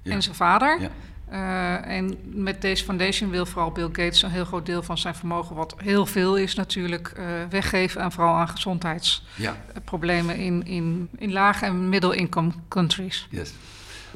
Ja. 0.03 0.13
En 0.13 0.23
zijn 0.23 0.35
vader. 0.35 0.81
Ja. 0.81 0.91
Uh, 1.33 1.97
en 1.97 2.19
met 2.25 2.63
deze 2.63 2.85
foundation 2.85 3.31
wil 3.31 3.47
vooral 3.47 3.71
Bill 3.71 3.89
Gates 3.93 4.23
een 4.23 4.31
heel 4.31 4.45
groot 4.45 4.67
deel 4.67 4.83
van 4.83 4.99
zijn 4.99 5.15
vermogen, 5.15 5.57
wat 5.57 5.75
heel 5.77 6.07
veel 6.07 6.37
is 6.37 6.55
natuurlijk, 6.55 7.13
uh, 7.19 7.25
weggeven. 7.51 8.01
En 8.01 8.13
vooral 8.13 8.35
aan 8.35 8.49
gezondheidsproblemen 8.49 10.37
ja. 10.37 10.43
in, 10.43 10.67
in, 10.67 11.09
in 11.19 11.33
lage 11.33 11.65
en 11.65 11.89
middle-income 11.89 12.51
countries. 12.69 13.27
Yes. 13.31 13.53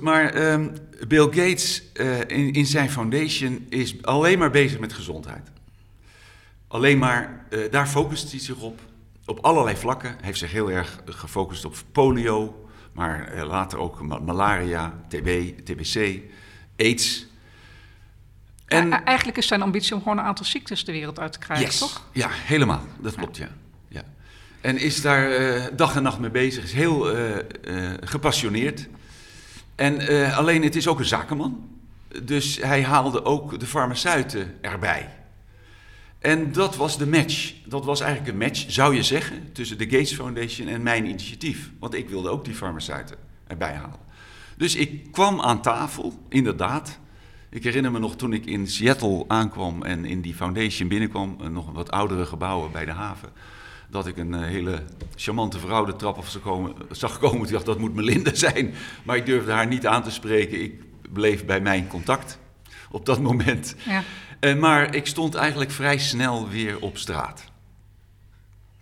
Maar 0.01 0.53
um, 0.53 0.73
Bill 1.09 1.25
Gates 1.25 1.83
uh, 1.95 2.19
in, 2.21 2.53
in, 2.53 2.67
zijn 2.67 2.91
foundation 2.91 3.67
is 3.69 4.03
alleen 4.03 4.39
maar 4.39 4.51
bezig 4.51 4.79
met 4.79 4.93
gezondheid. 4.93 5.51
Alleen 6.69 6.99
maar, 6.99 7.47
uh, 7.51 7.71
daar 7.71 7.87
focust 7.87 8.31
hij 8.31 8.41
zich 8.41 8.61
op, 8.61 8.81
op 9.25 9.39
allerlei 9.45 9.77
vlakken. 9.77 10.11
Hij 10.11 10.19
heeft 10.21 10.39
zich 10.39 10.53
heel 10.53 10.71
erg 10.71 11.01
gefocust 11.07 11.65
op 11.65 11.77
polio, 11.93 12.69
maar 12.93 13.35
uh, 13.35 13.47
later 13.47 13.79
ook 13.79 14.23
malaria, 14.23 14.95
TB, 15.09 15.59
TBC, 15.65 16.21
AIDS. 16.77 17.27
En, 18.67 19.05
eigenlijk 19.05 19.39
is 19.39 19.47
zijn 19.47 19.63
ambitie 19.63 19.95
om 19.95 20.03
gewoon 20.03 20.19
een 20.19 20.25
aantal 20.25 20.47
ziektes 20.47 20.85
de 20.85 20.93
wereld 20.93 21.19
uit 21.19 21.33
te 21.33 21.39
krijgen, 21.39 21.67
yes. 21.67 21.79
toch? 21.79 22.09
Ja, 22.13 22.29
helemaal. 22.31 22.83
Dat 23.01 23.15
klopt, 23.15 23.37
ja. 23.37 23.49
ja. 23.89 24.03
En 24.61 24.79
is 24.79 25.03
daar 25.03 25.77
dag 25.77 25.97
en 25.97 26.03
nacht 26.03 26.19
mee 26.19 26.31
bezig, 26.31 26.65
is 26.65 26.73
heel 26.73 27.15
gepassioneerd. 28.01 28.89
En 29.79 30.13
uh, 30.13 30.39
alleen 30.39 30.63
het 30.63 30.77
is 30.77 30.89
ook 30.89 30.99
een 30.99 31.05
zakenman. 31.05 31.69
Dus 32.23 32.57
hij 32.57 32.83
haalde 32.83 33.25
ook 33.25 33.61
de 33.61 33.67
farmaceuten 33.67 34.55
erbij. 34.61 35.09
En 36.19 36.53
dat 36.53 36.77
was 36.77 36.99
de 36.99 37.07
match. 37.07 37.55
Dat 37.65 37.85
was 37.85 38.01
eigenlijk 38.01 38.33
een 38.33 38.39
match, 38.39 38.65
zou 38.69 38.95
je 38.95 39.03
zeggen, 39.03 39.53
tussen 39.53 39.79
de 39.79 39.85
Gates 39.85 40.15
Foundation 40.15 40.69
en 40.69 40.83
mijn 40.83 41.05
initiatief. 41.07 41.71
Want 41.79 41.95
ik 41.95 42.09
wilde 42.09 42.29
ook 42.29 42.45
die 42.45 42.55
farmaceuten 42.55 43.17
erbij 43.47 43.73
halen. 43.73 43.99
Dus 44.57 44.75
ik 44.75 45.13
kwam 45.13 45.41
aan 45.41 45.63
tafel, 45.63 46.23
inderdaad. 46.29 46.99
Ik 47.51 47.65
herinner 47.65 47.93
me 47.93 47.99
nog 47.99 48.17
toen 48.17 48.33
ik 48.33 48.47
in 48.47 48.67
Seattle 48.67 49.25
aankwam 49.29 49.83
en 49.83 50.05
in 50.05 50.21
die 50.21 50.35
foundation 50.35 50.89
binnenkwam, 50.89 51.37
nog 51.51 51.73
wat 51.73 51.91
oudere 51.91 52.27
gebouwen 52.27 52.73
bij 52.73 52.85
de 52.85 52.93
haven 52.93 53.29
dat 53.91 54.07
ik 54.07 54.17
een 54.17 54.35
eh, 54.35 54.41
hele 54.41 54.83
charmante 55.17 55.59
vrouw 55.59 55.85
de 55.85 55.97
trap 55.97 56.17
af 56.17 56.41
komen, 56.43 56.75
zag 56.91 57.19
komen. 57.19 57.47
Ik 57.47 57.53
dacht, 57.53 57.67
dat 57.67 57.79
moet 57.79 57.95
Melinda 57.95 58.35
zijn. 58.49 58.75
Maar 59.03 59.17
ik 59.17 59.27
durfde 59.27 59.53
haar 59.53 59.67
niet 59.67 59.87
aan 59.87 60.03
te 60.03 60.11
spreken. 60.11 60.63
Ik 60.63 60.83
bleef 61.13 61.45
bij 61.45 61.61
mijn 61.61 61.87
contact 61.87 62.39
op 62.91 63.07
dat 63.07 63.21
moment. 63.21 63.75
Ja. 63.87 64.03
Uh, 64.41 64.59
maar 64.59 64.95
ik 64.95 65.07
stond 65.07 65.35
eigenlijk 65.35 65.71
vrij 65.71 65.99
snel 65.99 66.49
weer 66.49 66.81
op 66.81 66.99
straat. 66.99 67.45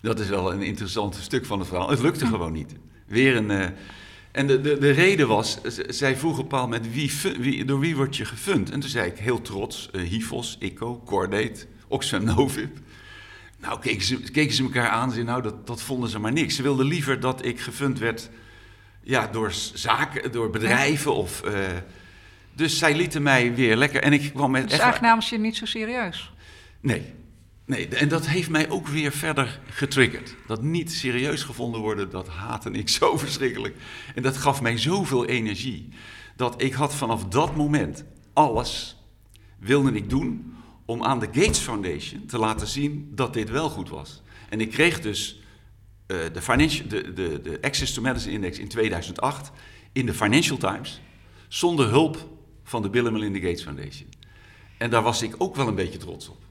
Dat 0.00 0.20
is 0.20 0.28
wel 0.28 0.52
een 0.52 0.62
interessant 0.62 1.14
stuk 1.14 1.46
van 1.46 1.58
het 1.58 1.68
verhaal. 1.68 1.90
Het 1.90 2.00
lukte 2.00 2.26
gewoon 2.26 2.52
niet. 2.52 2.74
Weer 3.06 3.36
een... 3.36 3.50
Uh, 3.50 3.66
en 4.32 4.46
de, 4.46 4.60
de, 4.60 4.78
de 4.78 4.90
reden 4.90 5.28
was, 5.28 5.58
zij 5.88 6.16
vroeg 6.16 6.32
op 6.32 6.38
een 6.38 6.48
bepaald 6.48 6.70
moment, 6.70 6.92
wie, 6.92 7.12
wie, 7.38 7.64
door 7.64 7.80
wie 7.80 7.96
word 7.96 8.16
je 8.16 8.24
gefund? 8.24 8.70
En 8.70 8.80
toen 8.80 8.90
zei 8.90 9.10
ik 9.10 9.18
heel 9.18 9.42
trots, 9.42 9.88
uh, 9.92 10.02
HIFOS, 10.02 10.56
ICO, 10.60 11.02
Cordate, 11.04 11.66
Oxfam 11.88 12.24
Novib. 12.24 12.76
Nou, 13.66 13.81
keken 13.81 14.05
ze, 14.05 14.20
keken 14.20 14.55
ze 14.55 14.62
elkaar 14.62 14.88
aan 14.88 15.14
en 15.14 15.24
nou, 15.24 15.42
dat, 15.42 15.66
dat 15.66 15.83
vonden 15.83 16.11
ze 16.11 16.18
maar 16.18 16.33
niks. 16.33 16.57
Ze 16.57 16.62
wilden 16.62 16.87
liever 16.87 17.20
dat 17.20 17.44
ik 17.44 17.61
gefund 17.61 17.98
werd 17.98 18.31
ja, 19.02 19.26
door 19.26 19.52
zaken, 19.74 20.33
door 20.33 20.50
bedrijven 20.50 21.14
of... 21.14 21.42
Uh, 21.44 21.52
dus 22.52 22.79
zij 22.79 22.96
lieten 22.96 23.22
mij 23.22 23.55
weer 23.55 23.76
lekker 23.76 24.02
en 24.02 24.12
ik 24.12 24.31
kwam 24.35 24.50
met... 24.50 24.62
Dus 24.62 24.70
eigenlijk 24.70 25.02
namen 25.02 25.24
ze 25.24 25.35
je 25.35 25.40
niet 25.40 25.57
zo 25.57 25.64
serieus? 25.64 26.33
Nee, 26.81 27.12
nee. 27.64 27.88
En 27.88 28.09
dat 28.09 28.26
heeft 28.26 28.50
mij 28.50 28.70
ook 28.70 28.88
weer 28.88 29.12
verder 29.12 29.61
getriggerd. 29.70 30.35
Dat 30.46 30.62
niet 30.62 30.92
serieus 30.92 31.42
gevonden 31.42 31.81
worden, 31.81 32.11
dat 32.11 32.29
haatte 32.29 32.70
ik 32.70 32.88
zo 32.98 33.16
verschrikkelijk. 33.16 33.76
En 34.14 34.22
dat 34.22 34.37
gaf 34.37 34.62
mij 34.62 34.79
zoveel 34.79 35.26
energie. 35.26 35.88
Dat 36.37 36.62
ik 36.62 36.72
had 36.72 36.94
vanaf 36.94 37.24
dat 37.24 37.57
moment 37.57 38.05
alles 38.33 38.96
wilde 39.59 39.92
ik 39.92 40.11
doen 40.11 40.55
om 40.87 41.03
aan 41.05 41.18
de 41.18 41.27
Gates 41.27 41.59
Foundation 41.59 42.27
te 42.27 42.38
laten 42.38 42.66
zien 42.66 43.11
dat 43.14 43.35
dit 43.35 43.51
wel 43.51 43.68
goed 43.68 43.88
was. 43.88 44.22
En 44.49 44.61
ik 44.61 44.70
kreeg 44.70 45.01
dus 45.01 45.40
uh, 46.07 46.18
de, 46.33 46.87
de, 46.88 47.12
de, 47.12 47.40
de 47.40 47.59
Access 47.61 47.92
to 47.92 48.03
Medicine 48.03 48.33
Index 48.33 48.59
in 48.59 48.68
2008 48.68 49.51
in 49.92 50.07
de 50.07 50.14
Financial 50.14 50.57
Times, 50.57 51.01
zonder 51.49 51.88
hulp 51.88 52.29
van 52.64 52.83
de 52.83 52.90
Bill 52.90 53.07
en 53.07 53.12
Melinda 53.12 53.38
Gates 53.38 53.62
Foundation. 53.62 54.09
En 54.79 54.90
daar 54.90 55.03
was 55.03 55.22
ik 55.22 55.35
ook 55.38 55.57
wel 55.57 55.68
een 55.68 55.75
beetje 55.75 55.99
trots 55.99 56.29
op. 56.29 56.42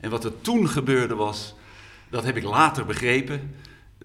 En 0.00 0.10
wat 0.10 0.24
er 0.24 0.40
toen 0.40 0.68
gebeurde 0.68 1.14
was, 1.14 1.54
dat 2.10 2.24
heb 2.24 2.36
ik 2.36 2.42
later 2.42 2.84
begrepen, 2.84 3.54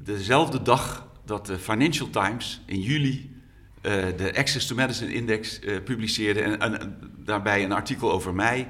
dezelfde 0.02 0.62
dag 0.62 1.08
dat 1.26 1.46
de 1.46 1.60
Financial 1.60 2.10
Times 2.10 2.62
in 2.66 2.82
juli 2.82 3.36
uh, 3.82 3.92
de 4.18 4.34
Access 4.36 4.68
to 4.68 4.76
Medicine 4.76 5.14
Index 5.14 5.60
uh, 5.62 5.84
publiceerde 5.84 6.42
en, 6.42 6.98
daarbij 7.18 7.64
een 7.64 7.72
artikel 7.72 8.12
over 8.12 8.34
mij 8.34 8.70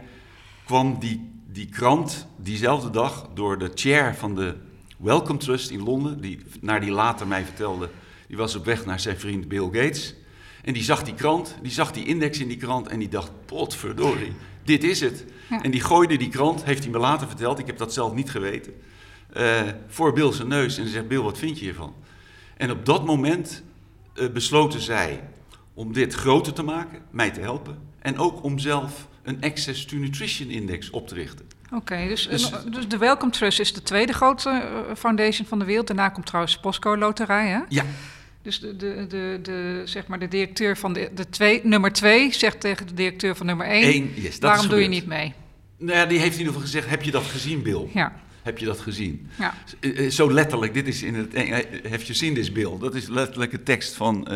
kwam 0.69 0.99
die, 0.99 1.31
die 1.47 1.65
krant 1.65 2.27
diezelfde 2.37 2.89
dag 2.89 3.29
door 3.33 3.57
de 3.57 3.71
chair 3.73 4.15
van 4.15 4.35
de 4.35 4.55
Wellcome 4.97 5.39
Trust 5.39 5.69
in 5.69 5.83
Londen, 5.83 6.21
die, 6.21 6.39
naar 6.61 6.81
die 6.81 6.91
later 6.91 7.27
mij 7.27 7.43
vertelde, 7.43 7.89
die 8.27 8.37
was 8.37 8.55
op 8.55 8.65
weg 8.65 8.85
naar 8.85 8.99
zijn 8.99 9.19
vriend 9.19 9.47
Bill 9.47 9.63
Gates. 9.63 10.15
En 10.61 10.73
die 10.73 10.83
zag 10.83 11.03
die 11.03 11.13
krant, 11.13 11.55
die 11.61 11.71
zag 11.71 11.91
die 11.91 12.05
index 12.05 12.39
in 12.39 12.47
die 12.47 12.57
krant 12.57 12.87
en 12.87 12.99
die 12.99 13.07
dacht, 13.07 13.31
potverdorie, 13.45 14.33
dit 14.63 14.83
is 14.83 14.99
het. 14.99 15.25
En 15.61 15.71
die 15.71 15.81
gooide 15.81 16.17
die 16.17 16.29
krant, 16.29 16.63
heeft 16.63 16.83
hij 16.83 16.91
me 16.91 16.97
later 16.97 17.27
verteld, 17.27 17.59
ik 17.59 17.67
heb 17.67 17.77
dat 17.77 17.93
zelf 17.93 18.13
niet 18.13 18.29
geweten, 18.29 18.73
uh, 19.37 19.61
voor 19.87 20.13
Bill 20.13 20.31
zijn 20.31 20.47
neus 20.47 20.77
en 20.77 20.87
zegt, 20.87 21.07
Bill, 21.07 21.21
wat 21.21 21.37
vind 21.37 21.57
je 21.57 21.65
hiervan? 21.65 21.93
En 22.57 22.71
op 22.71 22.85
dat 22.85 23.05
moment 23.05 23.63
uh, 24.15 24.29
besloten 24.29 24.81
zij 24.81 25.23
om 25.73 25.93
dit 25.93 26.13
groter 26.13 26.53
te 26.53 26.63
maken, 26.63 27.01
mij 27.09 27.31
te 27.31 27.39
helpen, 27.39 27.79
en 27.99 28.17
ook 28.17 28.43
om 28.43 28.59
zelf 28.59 29.07
een 29.29 29.41
Access 29.41 29.85
to 29.85 29.97
Nutrition 29.97 30.49
Index 30.49 30.89
op 30.89 31.07
te 31.07 31.13
richten. 31.13 31.45
Oké, 31.73 32.07
dus, 32.07 32.27
Dus- 32.27 32.51
dus 32.71 32.87
de 32.87 32.97
Welcome 32.97 33.31
Trust 33.31 33.59
is 33.59 33.73
de 33.73 33.81
tweede 33.83 34.13
grote 34.13 34.49
eh, 34.49 34.95
foundation 34.95 35.47
van 35.47 35.59
de 35.59 35.65
wereld. 35.65 35.87
Daarna 35.87 36.09
komt 36.09 36.25
trouwens 36.25 36.57
Postco 36.59 36.97
Loterij, 36.97 37.47
hè? 37.47 37.59
Ja, 37.69 37.83
Dus 38.41 38.59
de, 38.59 38.75
de, 38.75 39.05
de, 39.07 39.39
de, 39.41 39.81
zeg 39.85 40.07
maar 40.07 40.19
de 40.19 40.27
directeur 40.27 40.77
van 40.77 40.93
de, 40.93 41.09
de 41.15 41.29
twee, 41.29 41.61
nummer 41.63 41.91
twee 41.91 42.33
zegt 42.33 42.59
tegen 42.59 42.87
de 42.87 42.93
directeur 42.93 43.35
van 43.35 43.45
nummer 43.45 43.65
één... 43.67 43.83
één, 43.83 44.11
yes, 44.15 44.39
dat 44.39 44.49
waarom 44.51 44.67
doe 44.69 44.81
je 44.81 44.87
niet 44.87 45.05
mee? 45.05 45.33
Nou 45.77 45.97
ja, 45.97 46.05
die 46.05 46.19
heeft 46.19 46.33
in 46.33 46.37
ieder 46.39 46.53
geval 46.53 46.67
gezegd, 46.67 46.89
heb 46.89 47.03
je 47.03 47.11
dat 47.11 47.23
gezien, 47.23 47.61
Bill? 47.61 47.87
Ja, 47.93 48.13
Heb 48.41 48.57
je 48.57 48.65
dat 48.65 48.79
gezien? 48.79 49.29
ja. 49.37 49.53
Eh, 49.79 50.05
eh, 50.05 50.11
Zo 50.11 50.31
letterlijk, 50.33 50.73
dit 50.73 50.87
is 50.87 51.03
in 51.03 51.15
het 51.15 51.33
Have 51.89 52.03
you 52.05 52.13
seen 52.13 52.33
this 52.33 52.51
bill? 52.51 52.77
Dat 52.79 52.95
is 52.95 53.07
letterlijk 53.07 53.51
de 53.51 53.63
tekst 53.63 53.93
van 53.95 54.27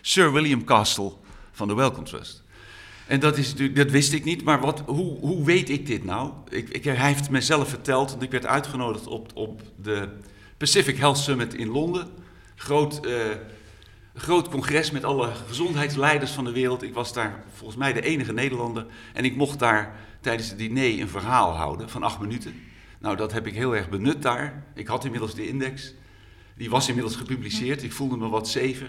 Sir 0.00 0.32
William 0.32 0.64
Castle 0.64 1.12
van 1.52 1.68
de 1.68 1.74
Wellcome 1.74 2.06
Trust. 2.06 2.42
En 3.08 3.20
dat, 3.20 3.36
is 3.36 3.54
dat 3.54 3.90
wist 3.90 4.12
ik 4.12 4.24
niet, 4.24 4.44
maar 4.44 4.60
wat, 4.60 4.82
hoe, 4.86 5.18
hoe 5.18 5.44
weet 5.44 5.68
ik 5.68 5.86
dit 5.86 6.04
nou? 6.04 6.32
Ik, 6.48 6.68
ik, 6.68 6.84
hij 6.84 6.94
heeft 6.94 7.30
mezelf 7.30 7.68
verteld, 7.68 8.10
want 8.10 8.22
ik 8.22 8.30
werd 8.30 8.46
uitgenodigd 8.46 9.06
op, 9.06 9.30
op 9.34 9.62
de 9.82 10.08
Pacific 10.56 10.96
Health 10.96 11.18
Summit 11.18 11.54
in 11.54 11.68
Londen. 11.68 12.08
Groot, 12.54 13.06
eh, 13.06 13.14
groot 14.14 14.48
congres 14.48 14.90
met 14.90 15.04
alle 15.04 15.30
gezondheidsleiders 15.46 16.30
van 16.30 16.44
de 16.44 16.52
wereld. 16.52 16.82
Ik 16.82 16.94
was 16.94 17.12
daar 17.12 17.44
volgens 17.54 17.78
mij 17.78 17.92
de 17.92 18.02
enige 18.02 18.32
Nederlander. 18.32 18.86
En 19.12 19.24
ik 19.24 19.36
mocht 19.36 19.58
daar 19.58 19.94
tijdens 20.20 20.48
het 20.48 20.58
diner 20.58 21.00
een 21.00 21.08
verhaal 21.08 21.56
houden 21.56 21.88
van 21.90 22.02
acht 22.02 22.20
minuten. 22.20 22.54
Nou, 22.98 23.16
dat 23.16 23.32
heb 23.32 23.46
ik 23.46 23.54
heel 23.54 23.76
erg 23.76 23.88
benut 23.88 24.22
daar. 24.22 24.64
Ik 24.74 24.86
had 24.86 25.04
inmiddels 25.04 25.34
de 25.34 25.48
index. 25.48 25.94
Die 26.56 26.70
was 26.70 26.88
inmiddels 26.88 27.16
gepubliceerd. 27.16 27.82
Ik 27.82 27.92
voelde 27.92 28.16
me 28.16 28.28
wat 28.28 28.48
zever. 28.48 28.88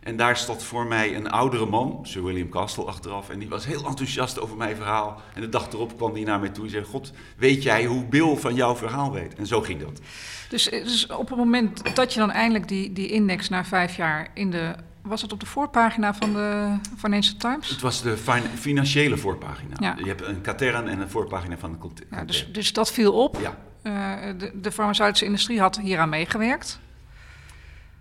En 0.00 0.16
daar 0.16 0.36
stond 0.36 0.62
voor 0.62 0.86
mij 0.86 1.16
een 1.16 1.30
oudere 1.30 1.66
man, 1.66 1.98
Sir 2.02 2.24
William 2.24 2.48
Castle, 2.48 2.84
achteraf. 2.84 3.30
En 3.30 3.38
die 3.38 3.48
was 3.48 3.66
heel 3.66 3.86
enthousiast 3.86 4.40
over 4.40 4.56
mijn 4.56 4.76
verhaal. 4.76 5.20
En 5.34 5.40
de 5.40 5.48
dag 5.48 5.72
erop 5.72 5.96
kwam 5.96 6.12
hij 6.12 6.22
naar 6.22 6.40
mij 6.40 6.48
toe 6.48 6.64
en 6.64 6.70
zei... 6.70 6.84
God, 6.84 7.12
weet 7.36 7.62
jij 7.62 7.84
hoe 7.84 8.04
Bill 8.04 8.36
van 8.36 8.54
jouw 8.54 8.76
verhaal 8.76 9.12
weet? 9.12 9.34
En 9.34 9.46
zo 9.46 9.60
ging 9.60 9.80
dat. 9.80 10.00
Dus, 10.48 10.64
dus 10.64 11.06
op 11.06 11.28
het 11.28 11.38
moment 11.38 11.96
dat 11.96 12.12
je 12.12 12.18
dan 12.20 12.30
eindelijk 12.30 12.68
die, 12.68 12.92
die 12.92 13.08
index 13.08 13.48
na 13.48 13.64
vijf 13.64 13.96
jaar 13.96 14.28
in 14.34 14.50
de... 14.50 14.74
Was 15.02 15.22
het 15.22 15.32
op 15.32 15.40
de 15.40 15.46
voorpagina 15.46 16.14
van 16.14 16.32
de 16.32 16.76
Financial 16.98 17.36
Times? 17.38 17.68
Het 17.68 17.80
was 17.80 18.02
de 18.02 18.16
fin- 18.16 18.58
financiële 18.58 19.16
voorpagina. 19.16 19.76
Ja. 19.80 19.96
Je 19.98 20.06
hebt 20.08 20.22
een 20.22 20.40
katern 20.40 20.88
en 20.88 21.00
een 21.00 21.10
voorpagina 21.10 21.58
van 21.58 21.78
de 21.80 22.06
Ja, 22.10 22.24
dus, 22.24 22.52
dus 22.52 22.72
dat 22.72 22.92
viel 22.92 23.12
op. 23.12 23.38
Ja. 23.40 23.56
Eh, 23.82 24.38
de, 24.38 24.50
de 24.54 24.72
farmaceutische 24.72 25.24
industrie 25.24 25.60
had 25.60 25.78
hieraan 25.78 26.08
meegewerkt. 26.08 26.80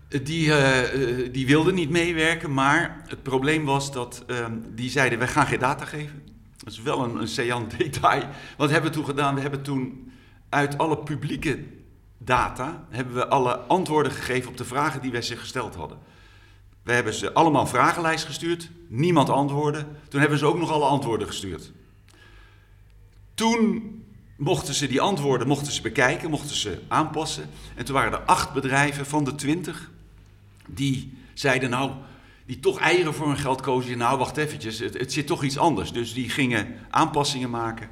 Die, 0.09 0.53
eh, 0.53 1.23
eh, 1.23 1.33
die 1.33 1.47
wilden 1.47 1.75
niet 1.75 1.89
meewerken, 1.89 2.53
maar 2.53 3.01
het 3.07 3.23
probleem 3.23 3.65
was 3.65 3.91
dat 3.91 4.23
ehm, 4.27 4.53
die 4.69 4.89
zeiden: 4.89 5.19
wij 5.19 5.27
gaan 5.27 5.47
geen 5.47 5.59
data 5.59 5.85
geven. 5.85 6.23
Dat 6.57 6.73
is 6.73 6.81
wel 6.81 7.03
een, 7.03 7.15
een 7.15 7.27
saillant 7.27 7.77
detail. 7.77 8.23
Wat 8.57 8.69
hebben 8.69 8.89
we 8.89 8.95
toen 8.95 9.05
gedaan? 9.05 9.35
We 9.35 9.41
hebben 9.41 9.61
toen 9.61 10.11
uit 10.49 10.77
alle 10.77 10.97
publieke 10.97 11.63
data 12.17 12.85
hebben 12.89 13.13
we 13.13 13.27
alle 13.27 13.57
antwoorden 13.57 14.11
gegeven 14.11 14.49
op 14.49 14.57
de 14.57 14.65
vragen 14.65 15.01
die 15.01 15.11
wij 15.11 15.21
zich 15.21 15.39
gesteld 15.39 15.75
hadden. 15.75 15.97
We 16.83 16.93
hebben 16.93 17.13
ze 17.13 17.33
allemaal 17.33 17.67
vragenlijst 17.67 18.25
gestuurd, 18.25 18.69
niemand 18.87 19.29
antwoordde. 19.29 19.85
Toen 20.07 20.19
hebben 20.19 20.39
ze 20.39 20.45
ook 20.45 20.59
nog 20.59 20.71
alle 20.71 20.85
antwoorden 20.85 21.27
gestuurd. 21.27 21.71
Toen 23.33 23.93
mochten 24.37 24.73
ze 24.73 24.87
die 24.87 25.01
antwoorden 25.01 25.47
mochten 25.47 25.71
ze 25.71 25.81
bekijken, 25.81 26.29
mochten 26.29 26.55
ze 26.55 26.79
aanpassen. 26.87 27.49
En 27.75 27.85
toen 27.85 27.95
waren 27.95 28.11
er 28.11 28.25
acht 28.25 28.53
bedrijven 28.53 29.05
van 29.05 29.23
de 29.23 29.35
twintig 29.35 29.89
die 30.73 31.17
zeiden 31.33 31.69
nou, 31.69 31.91
die 32.45 32.59
toch 32.59 32.79
eieren 32.79 33.13
voor 33.13 33.27
hun 33.27 33.37
geld 33.37 33.61
kozen. 33.61 33.97
Nou, 33.97 34.17
wacht 34.17 34.37
eventjes, 34.37 34.79
het, 34.79 34.97
het 34.97 35.13
zit 35.13 35.27
toch 35.27 35.43
iets 35.43 35.57
anders. 35.57 35.91
Dus 35.91 36.13
die 36.13 36.29
gingen 36.29 36.75
aanpassingen 36.89 37.49
maken. 37.49 37.89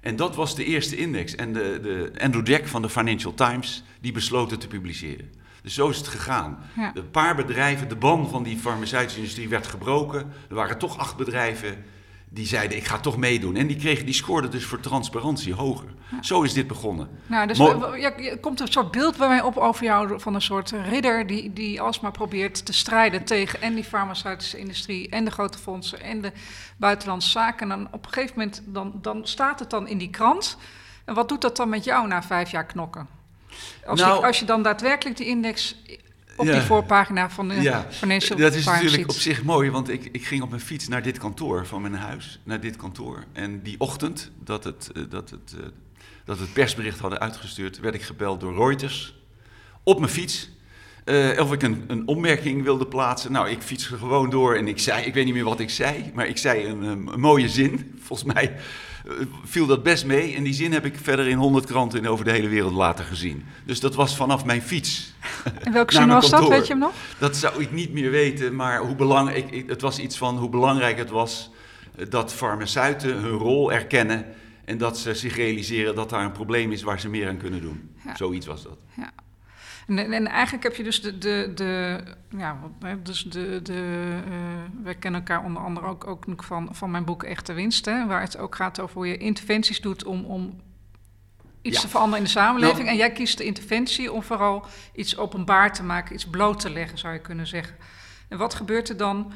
En 0.00 0.16
dat 0.16 0.34
was 0.34 0.56
de 0.56 0.64
eerste 0.64 0.96
index. 0.96 1.34
En 1.34 1.52
de, 1.52 1.78
de 1.82 2.12
Andrew 2.22 2.46
Jack 2.46 2.66
van 2.66 2.82
de 2.82 2.88
Financial 2.88 3.34
Times, 3.34 3.82
die 4.00 4.12
besloot 4.12 4.50
het 4.50 4.60
te 4.60 4.66
publiceren. 4.66 5.30
Dus 5.62 5.74
zo 5.74 5.88
is 5.88 5.96
het 5.96 6.08
gegaan. 6.08 6.58
Ja. 6.76 6.92
Een 6.94 7.10
paar 7.10 7.36
bedrijven, 7.36 7.88
de 7.88 7.96
ban 7.96 8.28
van 8.28 8.42
die 8.42 8.56
farmaceutische 8.56 9.18
industrie 9.18 9.48
werd 9.48 9.66
gebroken. 9.66 10.32
Er 10.48 10.54
waren 10.54 10.78
toch 10.78 10.98
acht 10.98 11.16
bedrijven 11.16 11.84
die 12.34 12.46
zeiden, 12.46 12.76
ik 12.76 12.84
ga 12.84 12.98
toch 12.98 13.16
meedoen. 13.16 13.56
En 13.56 13.66
die, 13.66 13.76
kregen, 13.76 14.04
die 14.04 14.14
scoorden 14.14 14.50
dus 14.50 14.64
voor 14.64 14.80
transparantie 14.80 15.54
hoger. 15.54 15.88
Zo 16.20 16.42
is 16.42 16.52
dit 16.52 16.66
begonnen. 16.66 17.08
Nou, 17.26 17.46
dus 17.46 17.58
ja, 17.58 18.16
er 18.16 18.38
komt 18.38 18.60
een 18.60 18.72
soort 18.72 18.90
beeld 18.90 19.16
bij 19.16 19.28
mij 19.28 19.42
op 19.42 19.56
over 19.56 19.84
jou 19.84 20.20
van 20.20 20.34
een 20.34 20.42
soort 20.42 20.70
ridder 20.70 21.26
die, 21.26 21.52
die 21.52 21.80
alsmaar 21.80 22.10
probeert 22.10 22.66
te 22.66 22.72
strijden 22.72 23.24
tegen 23.24 23.60
en 23.60 23.74
die 23.74 23.84
farmaceutische 23.84 24.58
industrie 24.58 25.08
en 25.08 25.24
de 25.24 25.30
grote 25.30 25.58
fondsen 25.58 26.00
en 26.00 26.20
de 26.20 26.32
buitenlandse 26.76 27.30
zaken. 27.30 27.70
En 27.70 27.78
dan 27.78 27.88
op 27.92 28.06
een 28.06 28.12
gegeven 28.12 28.34
moment 28.38 28.62
dan, 28.66 28.92
dan 29.02 29.26
staat 29.26 29.58
het 29.58 29.70
dan 29.70 29.88
in 29.88 29.98
die 29.98 30.10
krant. 30.10 30.56
En 31.04 31.14
wat 31.14 31.28
doet 31.28 31.40
dat 31.40 31.56
dan 31.56 31.68
met 31.68 31.84
jou 31.84 32.06
na 32.06 32.22
vijf 32.22 32.50
jaar 32.50 32.66
knokken? 32.66 33.08
Als, 33.86 34.00
Nou- 34.00 34.20
je, 34.20 34.26
als 34.26 34.38
je 34.38 34.44
dan 34.44 34.62
daadwerkelijk 34.62 35.16
die 35.16 35.26
index 35.26 35.76
op 36.36 36.46
Ja. 36.46 36.52
die 36.52 36.60
voorpagina 36.62 37.30
van 37.30 37.48
de 37.48 37.54
Ja, 37.60 37.86
Financial 37.90 38.38
dat 38.38 38.54
is 38.54 38.64
Times 38.64 38.82
natuurlijk 38.82 39.10
op 39.10 39.16
zich 39.16 39.42
mooi, 39.42 39.70
want 39.70 39.88
ik, 39.88 40.08
ik 40.12 40.24
ging 40.26 40.42
op 40.42 40.48
mijn 40.50 40.60
fiets 40.62 40.88
naar 40.88 41.02
dit 41.02 41.18
kantoor 41.18 41.66
van 41.66 41.82
mijn 41.82 41.94
huis, 41.94 42.40
naar 42.44 42.60
dit 42.60 42.76
kantoor. 42.76 43.24
En 43.32 43.62
die 43.62 43.74
ochtend 43.78 44.30
dat 44.44 44.64
het, 44.64 44.90
eh, 44.94 45.02
dat 45.08 45.30
het, 45.30 45.54
eh, 45.60 45.66
dat 46.24 46.38
het 46.38 46.52
persbericht 46.52 46.98
hadden 46.98 47.20
uitgestuurd, 47.20 47.80
werd 47.80 47.94
ik 47.94 48.02
gebeld 48.02 48.40
door 48.40 48.54
Reuters 48.54 49.14
op 49.82 49.98
mijn 49.98 50.10
fiets. 50.12 50.50
eh, 51.04 51.38
of 51.40 51.52
ik 51.52 51.62
een, 51.62 51.84
een 51.86 52.06
opmerking 52.06 52.62
wilde 52.62 52.86
plaatsen. 52.86 53.32
Nou, 53.32 53.48
ik 53.50 53.62
fietste 53.62 53.96
gewoon 53.96 54.30
door 54.30 54.54
en 54.56 54.68
ik 54.68 54.78
zei, 54.78 55.04
ik 55.04 55.14
weet 55.14 55.24
niet 55.24 55.34
meer 55.34 55.44
wat 55.44 55.60
ik 55.60 55.70
zei, 55.70 56.10
maar 56.14 56.26
ik 56.26 56.38
zei 56.38 56.66
een, 56.66 56.82
een 56.82 57.20
mooie 57.20 57.48
zin. 57.48 57.94
Volgens 58.02 58.32
mij 58.34 58.56
viel 59.44 59.66
dat 59.66 59.82
best 59.82 60.04
mee. 60.06 60.34
En 60.34 60.42
die 60.42 60.52
zin 60.54 60.72
heb 60.72 60.84
ik 60.84 60.98
verder 61.02 61.28
in 61.28 61.36
honderd 61.38 61.66
kranten 61.66 62.06
over 62.06 62.24
de 62.24 62.30
hele 62.30 62.48
wereld 62.48 62.72
later 62.72 63.04
gezien. 63.04 63.44
Dus 63.64 63.80
dat 63.80 63.94
was 63.94 64.16
vanaf 64.16 64.44
mijn 64.44 64.62
fiets. 64.62 65.12
En 65.64 65.72
welke 65.72 65.92
zin 65.94 66.08
was 66.08 66.30
dat, 66.30 66.48
weet 66.48 66.66
je 66.66 66.72
hem 66.72 66.82
nog? 66.82 66.92
Dat 67.18 67.36
zou 67.36 67.62
ik 67.62 67.72
niet 67.72 67.92
meer 67.92 68.10
weten, 68.10 68.54
maar 68.56 68.78
hoe 68.80 68.94
belangrijk, 68.94 69.50
ik- 69.50 69.68
het 69.68 69.80
was 69.80 69.98
iets 69.98 70.16
van 70.16 70.38
hoe 70.38 70.48
belangrijk 70.48 70.98
het 70.98 71.10
was 71.10 71.50
eh, 71.96 72.06
dat 72.10 72.32
farmaceuten 72.32 73.16
hun 73.16 73.30
rol 73.32 73.72
erkennen 73.72 74.26
en 74.64 74.78
dat 74.78 74.98
ze 74.98 75.14
zich 75.14 75.36
realiseren 75.36 75.94
dat 75.94 76.10
daar 76.10 76.24
een 76.24 76.32
probleem 76.32 76.72
is 76.72 76.82
waar 76.82 77.00
ze 77.00 77.08
meer 77.08 77.28
aan 77.28 77.36
kunnen 77.36 77.60
doen. 77.60 77.90
Ja. 78.04 78.16
Zoiets 78.16 78.46
was 78.46 78.62
dat. 78.62 78.78
En, 79.86 80.12
en 80.12 80.26
eigenlijk 80.26 80.62
heb 80.62 80.74
je 80.74 80.82
dus 80.82 81.02
de, 81.02 81.18
de, 81.18 81.52
de 81.54 82.00
ja, 82.36 82.58
dus 83.02 83.22
de, 83.22 83.60
de, 83.62 84.18
eh, 84.26 84.32
wij 84.82 84.94
kennen 84.94 85.20
elkaar 85.20 85.44
onder 85.44 85.62
andere 85.62 85.86
ook, 85.86 86.06
ook 86.06 86.24
van, 86.36 86.68
van 86.74 86.90
mijn 86.90 87.04
boek 87.04 87.22
Echte 87.22 87.52
Winst, 87.52 87.84
hè, 87.84 88.06
waar 88.06 88.20
het 88.20 88.38
ook 88.38 88.54
gaat 88.54 88.80
over 88.80 88.96
hoe 88.96 89.06
je 89.06 89.16
interventies 89.16 89.80
doet 89.80 90.04
om, 90.04 90.24
om 90.24 90.60
iets 91.62 91.76
Ja. 91.76 91.82
te 91.82 91.88
veranderen 91.88 92.18
in 92.18 92.24
de 92.24 92.30
samenleving. 92.30 92.78
Nou- 92.78 92.90
en 92.90 92.96
jij 92.96 93.12
kiest 93.12 93.38
de 93.38 93.44
interventie 93.44 94.12
om 94.12 94.22
vooral 94.22 94.66
iets 94.94 95.16
openbaar 95.16 95.72
te 95.72 95.82
maken, 95.82 96.14
iets 96.14 96.26
bloot 96.26 96.60
te 96.60 96.70
leggen, 96.70 96.98
zou 96.98 97.12
je 97.12 97.20
kunnen 97.20 97.46
zeggen. 97.46 97.76
En 98.28 98.38
wat 98.38 98.54
gebeurt 98.54 98.88
er 98.88 98.96
dan 98.96 99.32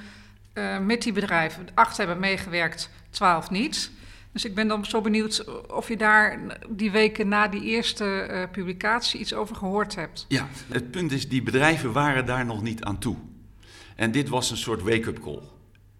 eh, 0.52 0.78
met 0.78 1.02
die 1.02 1.12
bedrijven? 1.12 1.68
Acht 1.74 1.96
hebben 1.96 2.18
meegewerkt, 2.18 2.90
twaalf 3.11 3.50
niet. 3.50 3.90
Dus 4.37 4.44
ik 4.44 4.55
ben 4.55 4.68
dan 4.68 4.85
zo 4.85 5.01
benieuwd 5.01 5.44
of 5.68 5.88
je 5.88 5.96
daar 5.96 6.59
die 6.68 6.90
weken 6.90 7.29
na 7.29 7.49
die 7.49 7.62
eerste 7.62 8.05
eh, 8.05 8.51
publicatie 8.51 9.20
iets 9.20 9.35
over 9.35 9.57
gehoord 9.57 9.94
hebt. 9.94 10.25
Ja, 10.29 10.49
het 10.68 10.90
punt 10.90 11.12
is, 11.12 11.29
die 11.29 11.42
bedrijven 11.42 11.92
waren 11.92 12.27
daar 12.27 12.46
nog 12.46 12.62
niet 12.62 12.85
aan 12.85 12.99
toe. 12.99 13.16
En 13.94 14.12
dit 14.12 14.29
was 14.29 14.51
een 14.51 14.57
soort 14.57 14.83
wake-up 14.83 15.20
call. 15.20 15.40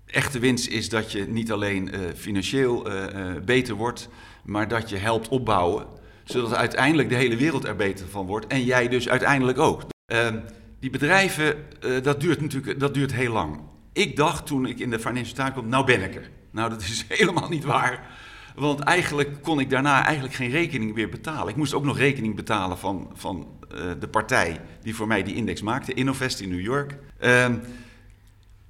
Echte 0.07 0.39
winst 0.39 0.69
is 0.69 0.89
dat 0.89 1.13
je 1.13 1.27
niet 1.27 1.53
alleen 1.53 1.93
eh, 1.93 2.01
financieel 2.17 2.91
eh, 2.91 3.35
beter 3.45 3.75
wordt, 3.75 4.09
maar 4.45 4.69
dat 4.69 4.89
je 4.89 4.97
helpt 4.97 5.29
opbouwen, 5.29 5.87
zodat 6.25 6.55
uiteindelijk 6.55 7.09
de 7.09 7.15
hele 7.15 7.37
wereld 7.37 7.65
er 7.65 7.77
beter 7.77 8.07
van 8.09 8.27
wordt 8.27 8.47
en 8.47 8.65
jij 8.65 8.89
dus 8.89 9.09
uiteindelijk 9.09 9.59
ook. 9.59 9.83
Ehm, 10.07 10.39
die 10.81 10.91
bedrijven, 10.91 11.57
dat 12.03 12.21
duurt 12.21 12.41
natuurlijk 12.41 12.81
dat 12.81 12.95
duurt 12.95 13.13
heel 13.13 13.33
lang. 13.33 13.61
Ik 13.93 14.17
dacht 14.17 14.47
toen 14.47 14.67
ik 14.67 14.79
in 14.79 14.91
de 14.91 14.99
Financial 14.99 15.35
Times 15.35 15.53
kwam, 15.53 15.69
nou 15.69 15.87
ben 15.87 16.03
ik 16.03 16.15
er. 16.15 16.31
Nou, 16.57 16.71
dat 16.71 16.83
is 16.83 17.05
helemaal 17.19 17.49
niet 17.49 17.65
waar. 17.65 18.07
Want 18.55 18.81
eigenlijk 18.81 19.43
kon 19.43 19.61
ik 19.61 19.71
daarna 19.71 20.05
eigenlijk 20.05 20.35
geen 20.35 20.51
rekening 20.51 20.95
meer 20.95 21.09
betalen. 21.09 21.49
Ik 21.49 21.57
moest 21.57 21.75
ook 21.75 21.85
nog 21.85 21.99
rekening 21.99 22.35
betalen 22.35 22.79
van, 22.79 23.11
van 23.15 23.47
eh, 23.71 23.91
de 24.01 24.09
partij 24.09 24.61
die 24.83 24.95
voor 24.95 25.07
mij 25.07 25.23
die 25.23 25.35
index 25.35 25.63
maakte, 25.63 25.95
Innovest 25.95 26.41
in 26.41 26.49
New 26.49 26.61
York. 26.61 26.99
Ehm, 27.19 27.57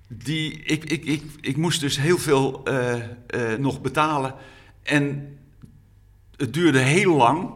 die, 0.08 0.62
ik, 0.62 0.84
ik, 0.84 1.04
ik, 1.04 1.22
ik 1.40 1.56
moest 1.56 1.80
dus 1.80 1.98
heel 1.98 2.18
veel 2.18 2.64
eh, 2.64 2.94
eh, 2.94 3.58
nog 3.58 3.80
betalen. 3.80 4.34
En 4.82 5.38
het 6.36 6.54
duurde 6.54 6.78
heel 6.78 7.16
lang 7.16 7.50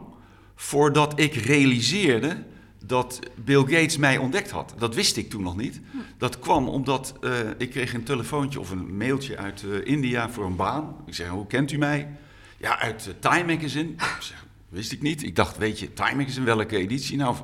voordat 0.55 1.19
ik 1.19 1.33
realiseerde 1.33 2.43
dat 2.85 3.19
Bill 3.35 3.59
Gates 3.59 3.97
mij 3.97 4.17
ontdekt 4.17 4.51
had. 4.51 4.73
Dat 4.77 4.95
wist 4.95 5.17
ik 5.17 5.29
toen 5.29 5.43
nog 5.43 5.57
niet. 5.57 5.79
Dat 6.17 6.39
kwam 6.39 6.67
omdat 6.67 7.13
eh, 7.21 7.31
ik 7.57 7.69
kreeg 7.69 7.93
een 7.93 8.03
telefoontje 8.03 8.59
of 8.59 8.69
een 8.69 8.97
mailtje 8.97 9.37
uit 9.37 9.63
eh, 9.63 9.91
India 9.93 10.29
voor 10.29 10.45
een 10.45 10.55
baan. 10.55 10.95
Ik 11.05 11.13
zeg, 11.13 11.27
hoe 11.27 11.47
kent 11.47 11.71
u 11.71 11.77
mij? 11.77 12.09
Ja, 12.57 12.79
uit 12.79 13.07
eh, 13.07 13.13
Time 13.31 13.53
Magazine. 13.53 13.89
Ik 13.89 14.15
zeg, 14.19 14.45
wist 14.69 14.91
ik 14.91 15.01
niet. 15.01 15.23
Ik 15.23 15.35
dacht, 15.35 15.57
weet 15.57 15.79
je, 15.79 15.93
Time 15.93 16.15
Magazine, 16.15 16.45
welke 16.45 16.77
editie? 16.77 17.17
Nou, 17.17 17.35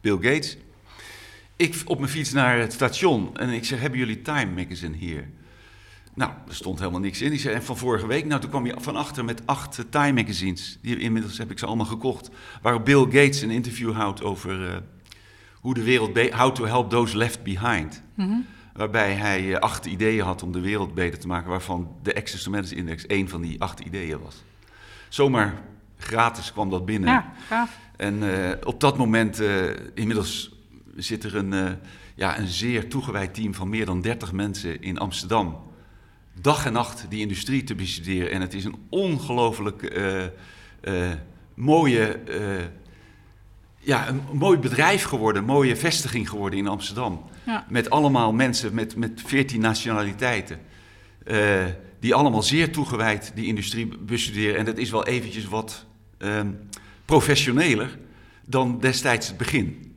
Bill 0.00 0.18
Gates. 0.20 0.56
Ik 1.56 1.82
op 1.84 1.98
mijn 1.98 2.10
fiets 2.10 2.32
naar 2.32 2.58
het 2.58 2.72
station 2.72 3.36
en 3.36 3.48
ik 3.48 3.64
zeg, 3.64 3.80
hebben 3.80 3.98
jullie 3.98 4.22
Time 4.22 4.62
Magazine 4.62 4.96
hier? 4.96 5.28
Nou, 6.14 6.32
er 6.48 6.54
stond 6.54 6.78
helemaal 6.78 7.00
niks 7.00 7.20
in. 7.20 7.30
Die 7.30 7.38
zei, 7.38 7.54
en 7.54 7.62
van 7.62 7.76
vorige 7.76 8.06
week, 8.06 8.24
nou 8.24 8.40
toen 8.40 8.50
kwam 8.50 8.66
je 8.66 8.74
van 8.78 8.96
achter 8.96 9.24
met 9.24 9.46
acht 9.46 9.78
eh, 9.78 9.84
Time 9.90 10.12
magazines. 10.12 10.78
Die, 10.82 10.98
inmiddels 10.98 11.38
heb 11.38 11.50
ik 11.50 11.58
ze 11.58 11.66
allemaal 11.66 11.86
gekocht. 11.86 12.30
Waar 12.62 12.82
Bill 12.82 13.02
Gates 13.02 13.40
een 13.40 13.50
interview 13.50 13.92
houdt 13.92 14.22
over 14.22 14.68
eh, 14.68 14.76
hoe 15.54 15.74
de 15.74 15.82
wereld, 15.82 16.30
how 16.30 16.54
to 16.54 16.64
help 16.64 16.90
those 16.90 17.16
left 17.16 17.42
behind. 17.42 18.02
Mhm. 18.14 18.38
Waarbij 18.72 19.12
hij 19.12 19.54
eh, 19.54 19.60
acht 19.60 19.86
ideeën 19.86 20.24
had 20.24 20.42
om 20.42 20.52
de 20.52 20.60
wereld 20.60 20.94
beter 20.94 21.18
te 21.18 21.26
maken, 21.26 21.50
waarvan 21.50 21.88
de 22.02 22.14
Access 22.14 22.42
to 22.42 22.50
Medicine 22.50 22.80
Index 22.80 23.06
één 23.06 23.28
van 23.28 23.40
die 23.40 23.60
acht 23.60 23.80
ideeën 23.80 24.18
was. 24.22 24.44
Zomaar 25.08 25.62
gratis 25.98 26.52
kwam 26.52 26.70
dat 26.70 26.84
binnen. 26.84 27.10
Ja, 27.10 27.32
gaaf. 27.46 27.78
En 27.96 28.22
op 28.64 28.80
dat 28.80 28.98
moment, 28.98 29.42
inmiddels 29.94 30.52
zit 30.96 31.24
er 31.24 31.36
een, 31.36 31.78
ja, 32.14 32.38
een 32.38 32.46
zeer 32.46 32.88
toegewijd 32.88 33.34
team 33.34 33.54
van 33.54 33.68
meer 33.68 33.86
dan 33.86 34.00
30 34.00 34.32
mensen 34.32 34.82
in 34.82 34.98
Amsterdam. 34.98 35.69
Dag 36.42 36.66
en 36.66 36.72
nacht 36.72 37.06
die 37.08 37.20
industrie 37.20 37.64
te 37.64 37.74
bestuderen. 37.74 38.30
En 38.30 38.40
het 38.40 38.54
is 38.54 38.64
een 38.64 38.76
ongelooflijk 38.88 39.82
eh, 39.82 40.24
eh, 40.24 40.30
mooie, 41.54 42.06
eh, 42.06 42.64
ja, 43.78 44.08
een 44.08 44.20
mooi 44.32 44.58
bedrijf 44.58 45.02
geworden, 45.04 45.42
een 45.42 45.48
mooie 45.48 45.76
vestiging 45.76 46.28
geworden 46.28 46.58
in 46.58 46.68
Amsterdam. 46.68 47.24
Ja. 47.46 47.66
Met 47.68 47.90
allemaal 47.90 48.32
mensen 48.32 48.74
met, 48.74 48.96
met 48.96 49.22
14 49.24 49.60
nationaliteiten. 49.60 50.58
die 52.00 52.14
allemaal 52.14 52.42
zeer 52.42 52.72
toegewijd 52.72 53.32
die 53.34 53.46
industrie 53.46 53.96
bestuderen. 53.98 54.56
En 54.56 54.64
dat 54.64 54.78
is 54.78 54.90
wel 54.90 55.06
eventjes 55.06 55.44
wat 55.44 55.86
ehm, 56.18 56.50
professioneler 57.04 57.98
dan 58.46 58.80
destijds 58.80 59.28
het 59.28 59.36
begin. 59.36 59.89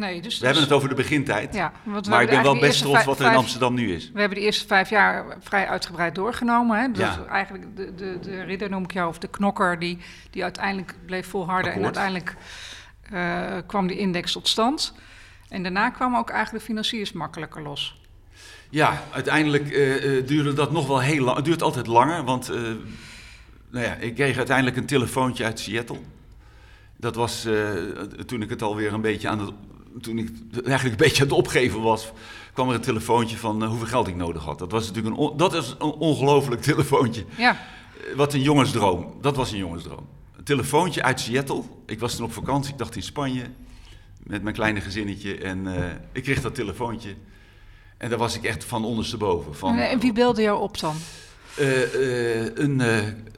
Nee, 0.00 0.20
dus, 0.20 0.38
We 0.38 0.44
hebben 0.44 0.62
het 0.62 0.72
over 0.72 0.88
de 0.88 0.94
begintijd. 0.94 1.54
Ja, 1.54 1.72
want 1.82 2.08
maar 2.08 2.22
ik 2.22 2.28
ben 2.28 2.42
wel 2.42 2.58
best 2.58 2.82
trots 2.82 3.04
wat 3.04 3.20
er 3.20 3.26
in 3.26 3.36
Amsterdam 3.36 3.74
nu 3.74 3.94
is. 3.94 4.10
We 4.12 4.20
hebben 4.20 4.38
de 4.38 4.44
eerste 4.44 4.66
vijf 4.66 4.90
jaar 4.90 5.36
vrij 5.40 5.68
uitgebreid 5.68 6.14
doorgenomen. 6.14 6.80
Hè? 6.80 6.90
Dus 6.90 7.14
Ja. 7.14 7.24
eigenlijk 7.24 7.76
de, 7.76 7.94
de, 7.94 8.18
de 8.22 8.42
ridder 8.42 8.70
noem 8.70 8.84
ik 8.84 8.92
jou, 8.92 9.08
of 9.08 9.18
de 9.18 9.28
knokker, 9.28 9.78
die, 9.78 9.98
die 10.30 10.42
uiteindelijk 10.42 10.94
bleef 11.06 11.26
volharden. 11.26 11.72
En 11.72 11.84
uiteindelijk 11.84 12.36
eh, 13.02 13.56
kwam 13.66 13.86
die 13.86 13.98
index 13.98 14.32
tot 14.32 14.48
stand. 14.48 14.94
En 15.48 15.62
daarna 15.62 15.90
kwamen 15.90 16.18
ook 16.18 16.30
eigenlijk 16.30 16.64
de 16.64 16.70
financiers 16.70 17.12
makkelijker 17.12 17.62
los. 17.62 18.00
Ja, 18.70 19.02
uiteindelijk 19.12 19.70
eh, 19.70 20.18
eh, 20.18 20.26
duurde 20.26 20.52
dat 20.52 20.72
nog 20.72 20.86
wel 20.86 21.00
heel 21.00 21.24
lang. 21.24 21.36
Het 21.36 21.44
duurt 21.44 21.62
altijd 21.62 21.86
langer, 21.86 22.24
want 22.24 22.48
eh, 22.48 22.60
nou 23.70 23.84
ja, 23.84 23.94
ik 23.94 24.14
kreeg 24.14 24.36
uiteindelijk 24.36 24.76
een 24.76 24.86
telefoontje 24.86 25.44
uit 25.44 25.60
Seattle. 25.60 25.98
Dat 26.96 27.14
was 27.14 27.46
toen 28.26 28.42
ik 28.42 28.50
het 28.50 28.62
alweer 28.62 28.92
een 28.92 29.00
beetje 29.00 29.28
aan 29.28 29.38
het, 29.38 29.50
toen 30.00 30.18
ik 30.18 30.28
eigenlijk 30.64 31.00
een 31.00 31.06
beetje 31.06 31.22
aan 31.22 31.28
het 31.28 31.36
opgeven 31.38 31.80
was, 31.82 32.12
kwam 32.52 32.68
er 32.68 32.74
een 32.74 32.80
telefoontje 32.80 33.36
van 33.36 33.62
eh, 33.62 33.68
hoeveel 33.68 33.86
geld 33.86 34.08
ik 34.08 34.16
nodig 34.16 34.44
had. 34.44 34.58
Dat 34.58 34.70
was 34.72 34.86
natuurlijk 34.92 35.16
een, 35.18 35.36
dat 35.36 35.54
is 35.54 35.74
een 35.78 35.90
ongelooflijk 35.92 36.62
telefoontje. 36.62 37.24
Ja, 37.36 37.50
Eh, 38.10 38.16
Wat 38.16 38.34
een 38.34 38.42
jongensdroom. 38.42 39.14
Dat 39.20 39.36
was 39.36 39.52
een 39.52 39.58
jongensdroom. 39.58 40.06
Een 40.36 40.44
telefoontje 40.44 41.02
uit 41.02 41.20
Seattle. 41.20 41.62
Ik 41.86 42.00
was 42.00 42.16
toen 42.16 42.24
op 42.24 42.32
vakantie, 42.32 42.72
ik 42.72 42.78
dacht 42.78 42.96
in 42.96 43.02
Spanje. 43.02 43.42
Met 44.22 44.42
mijn 44.42 44.54
kleine 44.54 44.80
gezinnetje. 44.80 45.38
En 45.38 45.76
eh, 45.76 45.84
ik 46.12 46.22
kreeg 46.22 46.40
dat 46.40 46.54
telefoontje. 46.54 47.14
En 47.96 48.08
daar 48.10 48.18
was 48.18 48.36
ik 48.36 48.44
echt 48.44 48.64
van 48.64 48.84
ondersteboven. 48.84 49.54
Van, 49.56 49.76
en 49.78 50.00
wie 50.00 50.12
belde 50.12 50.42
jou 50.42 50.60
op 50.60 50.78
dan? 50.80 50.94
een, 52.54 52.80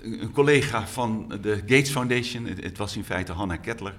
een 0.03 0.31
collega 0.33 0.87
van 0.87 1.39
de 1.41 1.57
Gates 1.57 1.91
Foundation. 1.91 2.45
Het, 2.47 2.65
het 2.65 2.79
was 2.79 2.97
in 2.97 3.05
feite 3.05 3.33
Hannah 3.33 3.61
Kettler. 3.63 3.95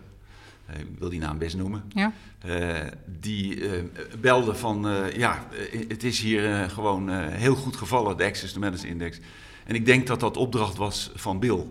Eh, 0.73 0.79
ik 0.79 0.99
wil 0.99 1.09
die 1.09 1.19
naam 1.19 1.37
best 1.37 1.57
noemen. 1.57 1.83
Ja? 1.89 2.13
Eh, 2.39 2.87
die 3.05 3.69
eh, 3.69 3.83
belde 4.19 4.55
van, 4.55 4.87
ja, 5.15 5.47
het 5.87 6.03
is 6.03 6.19
hier 6.19 6.69
gewoon 6.69 7.09
heel 7.29 7.55
goed 7.55 7.75
gevallen, 7.75 8.17
de 8.17 8.23
Access 8.23 8.53
to 8.53 8.59
Medicine 8.59 8.91
Index. 8.91 9.19
En 9.65 9.75
ik 9.75 9.85
denk 9.85 10.07
dat 10.07 10.19
dat 10.19 10.37
opdracht 10.37 10.77
was 10.77 11.11
van 11.15 11.39
Bill 11.39 11.65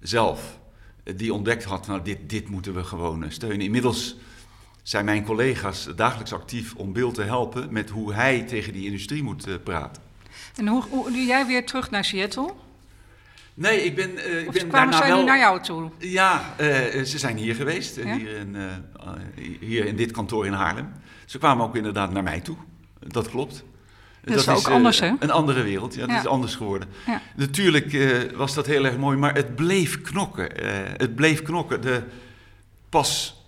zelf. 0.00 0.60
die 1.16 1.34
ontdekt 1.34 1.64
had, 1.64 1.86
nou, 1.86 2.02
dit, 2.02 2.30
dit 2.30 2.48
moeten 2.48 2.74
we 2.74 2.84
gewoon 2.84 3.24
steunen. 3.28 3.60
Inmiddels 3.60 4.16
zijn 4.82 5.04
mijn 5.04 5.24
collega's 5.24 5.88
dagelijks 5.96 6.32
actief 6.32 6.74
om 6.74 6.92
Bill 6.92 7.12
te 7.12 7.22
helpen 7.22 7.72
met 7.72 7.90
hoe 7.90 8.14
hij 8.14 8.42
tegen 8.42 8.72
die 8.72 8.86
industrie 8.86 9.22
moet 9.22 9.64
praten. 9.64 10.02
En 10.56 10.66
hoe, 10.66 10.82
hoe 10.88 11.24
jij 11.24 11.46
weer 11.46 11.66
terug 11.66 11.90
naar 11.90 12.04
Seattle? 12.04 12.52
Nee, 13.54 13.84
ik 13.84 13.94
ben, 13.94 14.16
eh, 14.18 14.40
ik 14.40 14.48
Of 14.48 14.54
ben 14.54 14.68
kwamen 14.68 14.94
zij 14.94 15.08
wel... 15.08 15.18
nu 15.18 15.24
naar 15.24 15.38
jou 15.38 15.62
toe? 15.62 15.90
Ja, 15.98 16.54
eh, 16.56 17.02
ze 17.04 17.18
zijn 17.18 17.36
hier 17.36 17.54
geweest, 17.54 17.96
eh, 17.96 18.04
Ja? 18.04 18.16
hier, 18.16 18.36
in, 18.36 18.56
hier 19.60 19.86
in 19.86 19.96
dit 19.96 20.10
kantoor 20.10 20.46
in 20.46 20.52
Haarlem. 20.52 20.92
Ze 21.26 21.38
kwamen 21.38 21.64
ook 21.66 21.76
inderdaad 21.76 22.12
naar 22.12 22.22
mij 22.22 22.40
toe, 22.40 22.56
dat 22.98 23.28
klopt. 23.30 23.64
Dat 24.24 24.36
is 24.38 24.48
ook 24.48 24.68
anders, 24.68 25.00
hè? 25.00 25.12
Een 25.18 25.30
andere 25.30 25.62
wereld, 25.62 25.94
ja, 25.94 26.00
dat 26.00 26.10
Ja. 26.10 26.18
is 26.18 26.26
anders 26.26 26.54
geworden. 26.54 26.88
Ja. 27.06 27.20
Natuurlijk 27.36 27.96
was 28.36 28.54
dat 28.54 28.66
heel 28.66 28.84
erg 28.84 28.96
mooi, 28.96 29.16
maar 29.16 29.34
het 29.34 29.54
bleef 29.54 30.00
knokken. 30.02 30.48
het 30.96 31.14
bleef 31.14 31.42
knokken. 31.42 31.80
De, 31.80 32.02
pas 32.88 33.42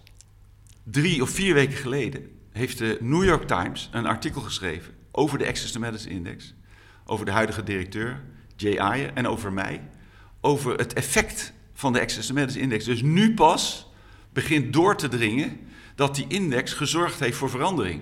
drie 0.82 1.22
of 1.22 1.30
vier 1.30 1.54
weken 1.54 1.76
geleden 1.76 2.28
heeft 2.52 2.78
de 2.78 2.98
New 3.00 3.24
York 3.24 3.46
Times 3.46 3.88
een 3.92 4.06
artikel 4.06 4.40
geschreven 4.40 4.92
over 5.12 5.38
de 5.38 5.46
Access 5.46 5.72
to 5.72 5.80
Medicine 5.80 6.14
Index. 6.14 6.54
Over 7.06 7.24
de 7.26 7.32
huidige 7.32 7.62
directeur, 7.62 8.20
Jay 8.56 8.78
Ayer, 8.78 9.10
en 9.14 9.26
over 9.26 9.52
mij. 9.52 9.80
Over 10.46 10.76
het 10.76 10.92
effect 10.92 11.52
van 11.74 11.92
de 11.92 12.00
Access 12.00 12.26
to 12.28 12.34
Medicine 12.34 12.62
Index. 12.62 12.84
Dus 12.84 13.02
nu 13.02 13.34
pas 13.34 13.90
begint 14.32 14.72
door 14.72 14.96
te 14.96 15.08
dringen 15.08 15.58
dat 15.94 16.14
die 16.14 16.24
index 16.28 16.72
gezorgd 16.72 17.20
heeft 17.20 17.36
voor 17.36 17.50
verandering. 17.50 18.00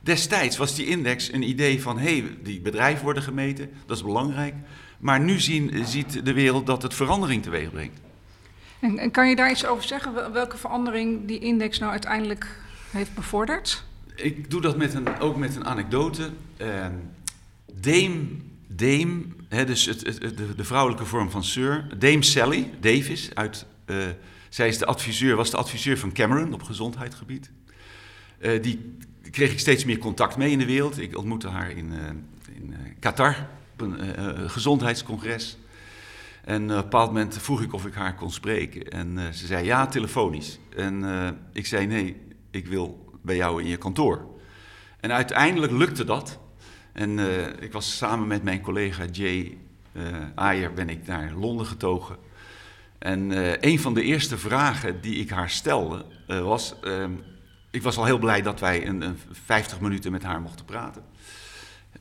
Destijds 0.00 0.56
was 0.56 0.74
die 0.74 0.86
index 0.86 1.32
een 1.32 1.42
idee 1.48 1.82
van, 1.82 1.98
hé, 1.98 2.18
hey, 2.18 2.36
die 2.42 2.60
bedrijven 2.60 3.04
worden 3.04 3.22
gemeten, 3.22 3.70
dat 3.86 3.96
is 3.96 4.02
belangrijk. 4.02 4.54
Maar 4.98 5.20
nu 5.20 5.40
zien, 5.40 5.86
ziet 5.86 6.24
de 6.24 6.32
wereld 6.32 6.66
dat 6.66 6.82
het 6.82 6.94
verandering 6.94 7.42
teweeg 7.42 7.70
brengt. 7.70 8.00
En, 8.80 8.98
en 8.98 9.10
kan 9.10 9.28
je 9.28 9.36
daar 9.36 9.50
iets 9.50 9.66
over 9.66 9.84
zeggen? 9.84 10.14
Wel- 10.14 10.32
Welke 10.32 10.56
verandering 10.56 11.26
die 11.26 11.38
index 11.38 11.78
nou 11.78 11.90
uiteindelijk 11.90 12.60
heeft 12.90 13.14
bevorderd? 13.14 13.84
Ik 14.14 14.50
doe 14.50 14.60
dat 14.60 14.76
met 14.76 14.94
een, 14.94 15.18
ook 15.18 15.36
met 15.36 15.56
een 15.56 15.64
anekdote. 15.66 16.30
Ehm 16.56 16.92
Dame, 17.80 18.26
Dame 18.68 19.24
hè, 19.48 19.64
dus 19.64 19.84
het, 19.84 20.06
het, 20.06 20.20
de, 20.20 20.54
de 20.56 20.64
vrouwelijke 20.64 21.04
vorm 21.04 21.30
van 21.30 21.44
Sir, 21.44 21.86
Dame 21.98 22.22
Sally 22.22 22.70
Davis, 22.80 23.30
uit, 23.34 23.66
eh, 23.84 23.96
zij 24.48 24.68
is 24.68 24.78
de 24.78 24.86
adviseur, 24.86 25.36
was 25.36 25.50
de 25.50 25.56
adviseur 25.56 25.98
van 25.98 26.12
Cameron 26.12 26.52
op 26.52 26.62
gezondheidsgebied. 26.62 27.50
Eh, 28.38 28.62
die 28.62 28.96
kreeg 29.30 29.52
ik 29.52 29.58
steeds 29.58 29.84
meer 29.84 29.98
contact 29.98 30.36
mee 30.36 30.50
in 30.50 30.58
de 30.58 30.66
wereld. 30.66 31.00
Ik 31.00 31.16
ontmoette 31.16 31.48
haar 31.48 31.70
in, 31.70 31.92
eh, 31.92 32.54
in 32.54 32.74
Qatar 32.98 33.48
op 33.72 33.80
een 33.80 34.50
gezondheidscongres. 34.50 35.58
En 36.44 36.62
op 36.62 36.70
een 36.70 36.76
bepaald 36.76 37.12
moment 37.12 37.38
vroeg 37.38 37.62
ik 37.62 37.72
of 37.72 37.86
ik 37.86 37.94
haar 37.94 38.14
kon 38.14 38.30
spreken. 38.30 38.90
En 38.90 39.34
ze 39.34 39.46
zei 39.46 39.64
ja, 39.64 39.86
telefonisch. 39.86 40.58
En 40.76 41.04
ik 41.52 41.66
zei 41.66 41.86
nee, 41.86 42.16
ik 42.50 42.66
wil 42.66 43.12
bij 43.22 43.36
jou 43.36 43.62
in 43.62 43.68
je 43.68 43.76
kantoor. 43.76 44.26
En 45.00 45.12
uiteindelijk 45.12 45.72
lukte 45.72 46.04
dat. 46.04 46.38
En 46.98 47.18
eh, 47.18 47.46
ik 47.60 47.72
was 47.72 47.96
samen 47.96 48.26
met 48.26 48.42
mijn 48.42 48.60
collega 48.60 49.04
Jay 49.12 49.56
eh 49.92 50.02
Ayer 50.34 50.72
ben 50.72 50.88
ik 50.88 51.06
naar 51.06 51.32
Londen 51.32 51.66
getogen. 51.66 52.16
En 52.98 53.32
eh, 53.32 53.70
een 53.72 53.80
van 53.80 53.94
de 53.94 54.02
eerste 54.02 54.38
vragen 54.38 55.00
die 55.00 55.16
ik 55.16 55.30
haar 55.30 55.50
stelde 55.50 56.04
was... 56.26 56.74
ehm, 56.82 57.12
ik 57.70 57.82
was 57.82 57.96
al 57.96 58.04
heel 58.04 58.18
blij 58.18 58.42
dat 58.42 58.60
wij 58.60 58.86
een, 58.86 59.02
een 59.02 59.18
50 59.30 59.80
minuten 59.80 60.12
met 60.12 60.22
haar 60.22 60.40
mochten 60.40 60.64
praten. 60.64 61.02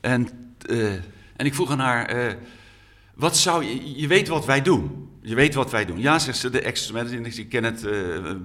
En, 0.02 0.30
en 1.36 1.46
ik 1.46 1.54
vroeg 1.54 1.72
aan 1.72 1.80
haar... 1.80 2.36
wat 3.14 3.38
zou 3.38 3.64
je, 3.64 4.00
je 4.00 4.08
weet 4.08 4.28
wat 4.28 4.46
wij 4.46 4.62
doen. 4.62 5.10
Je 5.22 5.36
weet 5.36 5.54
wat 5.54 5.72
wij 5.72 5.86
doen. 5.86 6.00
Ja, 6.00 6.20
zegt 6.20 6.38
ze, 6.38 6.50
de 6.50 6.62
Index. 7.12 7.38
Ik 7.38 7.50
ken 7.50 7.64
het. 7.64 7.82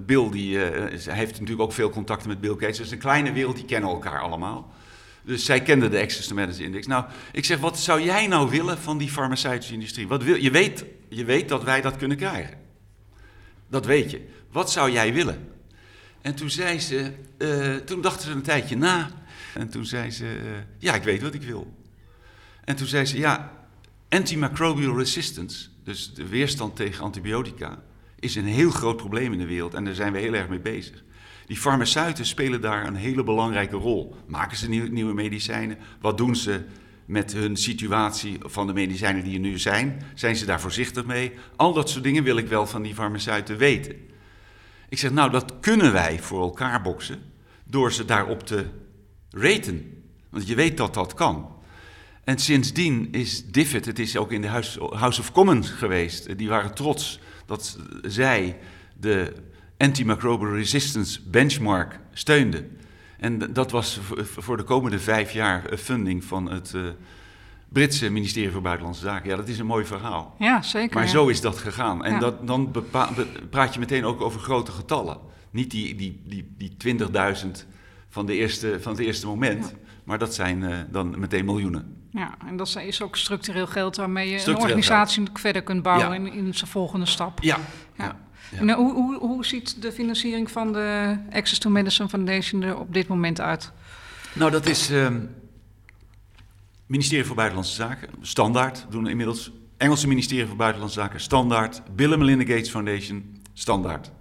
Bill, 0.05 0.29
die, 0.29 0.57
hij 0.57 1.15
heeft 1.15 1.31
natuurlijk 1.31 1.61
ook 1.61 1.73
veel 1.73 1.89
contacten 1.89 2.29
met 2.29 2.41
Bill 2.41 2.55
Gates. 2.57 2.79
Is 2.79 2.91
een 2.91 2.97
kleine 2.97 3.31
wereld, 3.31 3.55
die 3.55 3.65
kennen 3.65 3.89
elkaar 3.89 4.21
allemaal. 4.21 4.71
Dus 5.25 5.45
zij 5.45 5.61
kende 5.61 5.89
de 5.89 6.01
Access 6.01 6.27
to 6.27 6.35
Medicine 6.35 6.65
Index. 6.65 6.87
Nou, 6.87 7.05
ik 7.31 7.45
zeg, 7.45 7.59
wat 7.59 7.79
zou 7.79 8.01
jij 8.01 8.27
nou 8.27 8.49
willen 8.49 8.77
van 8.77 8.97
die 8.97 9.09
farmaceutische 9.09 9.73
industrie? 9.73 10.07
Wat 10.07 10.23
wil, 10.23 10.35
je, 10.35 10.51
weet, 10.51 10.85
je 11.09 11.25
weet 11.25 11.49
dat 11.49 11.63
wij 11.63 11.81
dat 11.81 11.97
kunnen 11.97 12.17
krijgen. 12.17 12.57
Dat 13.67 13.85
weet 13.85 14.11
je. 14.11 14.27
Wat 14.51 14.71
zou 14.71 14.91
jij 14.91 15.13
willen? 15.13 15.51
En 16.21 16.35
toen 16.35 16.49
zei 16.49 16.79
ze, 16.79 17.11
eh, 17.37 17.75
toen 17.75 18.01
dachten 18.01 18.27
ze 18.27 18.31
een 18.31 18.41
tijdje 18.41 18.77
na. 18.77 19.11
En 19.53 19.69
toen 19.69 19.85
zei 19.85 20.11
ze, 20.11 20.25
eh, 20.25 20.51
ja, 20.77 20.93
ik 20.93 21.03
weet 21.03 21.21
wat 21.21 21.33
ik 21.33 21.41
wil. 21.41 21.73
En 22.63 22.75
toen 22.75 22.87
zei 22.87 23.05
ze, 23.05 23.17
ja, 23.17 23.51
antimicrobial 24.09 24.97
resistance, 24.97 25.67
dus 25.83 26.13
de 26.13 26.27
weerstand 26.27 26.75
tegen 26.75 27.03
antibiotica, 27.03 27.83
is 28.19 28.35
een 28.35 28.45
heel 28.45 28.71
groot 28.71 28.97
probleem 28.97 29.33
in 29.33 29.39
de 29.39 29.45
wereld 29.45 29.73
en 29.73 29.85
daar 29.85 29.95
zijn 29.95 30.13
we 30.13 30.19
heel 30.19 30.33
erg 30.33 30.49
mee 30.49 30.59
bezig. 30.59 31.03
Die 31.45 31.57
farmaceuten 31.57 32.25
spelen 32.25 32.61
daar 32.61 32.87
een 32.87 32.95
hele 32.95 33.23
belangrijke 33.23 33.75
rol. 33.75 34.15
Maken 34.25 34.57
ze 34.57 34.69
nieuw- 34.69 34.91
nieuwe 34.91 35.13
medicijnen? 35.13 35.77
Wat 36.01 36.17
doen 36.17 36.35
ze 36.35 36.61
met 37.05 37.33
hun 37.33 37.57
situatie 37.57 38.37
van 38.41 38.67
de 38.67 38.73
medicijnen 38.73 39.23
die 39.23 39.33
er 39.33 39.39
nu 39.39 39.59
zijn? 39.59 40.01
Zijn 40.13 40.35
ze 40.35 40.45
daar 40.45 40.61
voorzichtig 40.61 41.05
mee? 41.05 41.31
Al 41.55 41.73
dat 41.73 41.89
soort 41.89 42.03
dingen 42.03 42.23
wil 42.23 42.37
ik 42.37 42.47
wel 42.47 42.67
van 42.67 42.81
die 42.81 42.93
farmaceuten 42.93 43.57
weten. 43.57 43.95
Ik 44.89 44.97
zeg, 44.97 45.11
nou, 45.11 45.31
dat 45.31 45.53
kunnen 45.59 45.91
wij 45.91 46.19
voor 46.19 46.41
elkaar 46.41 46.81
boksen 46.81 47.19
door 47.63 47.91
ze 47.91 48.05
daarop 48.05 48.45
te 48.45 48.65
raten. 49.29 50.03
Want 50.29 50.47
je 50.47 50.55
weet 50.55 50.77
dat 50.77 50.93
dat 50.93 51.13
kan. 51.13 51.53
En 52.23 52.37
sindsdien 52.37 53.07
is 53.11 53.51
DFID, 53.51 53.85
het 53.85 53.99
is 53.99 54.17
ook 54.17 54.31
in 54.31 54.41
de 54.41 54.47
House 54.47 55.21
of 55.21 55.31
Commons 55.31 55.69
geweest, 55.69 56.37
die 56.37 56.49
waren 56.49 56.73
trots 56.73 57.19
dat 57.45 57.77
zij 58.01 58.57
de 58.99 59.33
antimicrobial 59.83 60.55
resistance 60.55 61.19
benchmark 61.21 61.99
steunden. 62.13 62.77
En 63.19 63.53
dat 63.53 63.71
was 63.71 63.99
voor 64.37 64.57
de 64.57 64.63
komende 64.63 64.99
vijf 64.99 65.31
jaar 65.31 65.77
funding 65.77 66.23
van 66.23 66.51
het 66.51 66.73
uh, 66.75 66.81
Britse 67.69 68.09
ministerie 68.09 68.51
voor 68.51 68.61
Buitenlandse 68.61 69.03
Zaken. 69.03 69.29
Ja, 69.29 69.35
dat 69.35 69.47
is 69.47 69.59
een 69.59 69.65
mooi 69.65 69.85
verhaal. 69.85 70.35
Ja, 70.39 70.61
zeker. 70.61 70.95
Maar 70.95 71.03
ja. 71.03 71.09
zo 71.09 71.27
is 71.27 71.41
dat 71.41 71.57
gegaan. 71.57 72.05
En 72.05 72.19
dat, 72.19 72.47
dan 72.47 72.71
praat 73.49 73.73
je 73.73 73.79
meteen 73.79 74.05
ook 74.05 74.21
over 74.21 74.39
grote 74.39 74.71
getallen. 74.71 75.17
Niet 75.51 75.71
die, 75.71 75.95
die, 75.95 76.21
die, 76.25 76.55
die 76.57 76.97
20.000 76.97 77.07
van, 78.09 78.25
de 78.25 78.33
eerste, 78.33 78.77
van 78.81 78.91
het 78.91 79.01
eerste 79.01 79.27
moment, 79.27 79.65
ja. 79.65 79.77
maar 80.03 80.17
dat 80.17 80.33
zijn 80.33 80.61
uh, 80.61 80.77
dan 80.91 81.19
meteen 81.19 81.45
miljoenen. 81.45 82.07
Ja, 82.11 82.35
en 82.47 82.57
dat 82.57 82.75
is 82.85 83.01
ook 83.01 83.15
structureel 83.15 83.67
geld 83.67 83.95
waarmee 83.95 84.29
je 84.29 84.47
een 84.47 84.57
organisatie 84.57 85.25
geld. 85.25 85.39
verder 85.39 85.63
kunt 85.63 85.83
bouwen 85.83 86.15
in, 86.15 86.33
in 86.33 86.53
zijn 86.53 86.69
volgende 86.69 87.05
stap. 87.05 87.41
Ja. 87.41 87.57
Ja. 88.53 88.59
En, 88.59 88.71
hoe, 88.71 88.93
hoe, 88.93 89.17
hoe 89.19 89.45
ziet 89.45 89.81
de 89.81 89.91
financiering 89.91 90.51
van 90.51 90.73
de 90.73 91.17
Access 91.31 91.59
to 91.59 91.69
Medicine 91.69 92.09
Foundation 92.09 92.61
er 92.61 92.77
op 92.77 92.93
dit 92.93 93.07
moment 93.07 93.41
uit? 93.41 93.71
Nou, 94.33 94.51
dat 94.51 94.65
is 94.65 94.91
uh, 94.91 95.07
ministerie 96.85 97.25
voor 97.25 97.35
Buitenlandse 97.35 97.75
Zaken, 97.75 98.09
standaard, 98.21 98.85
doen 98.89 99.07
inmiddels. 99.07 99.51
Engelse 99.77 100.07
ministerie 100.07 100.45
voor 100.45 100.55
Buitenlandse 100.55 100.99
Zaken, 100.99 101.19
standaard. 101.19 101.81
Bill 101.95 102.17
Melinda 102.17 102.45
Gates 102.45 102.69
Foundation, 102.69 103.41
standaard. 103.53 104.11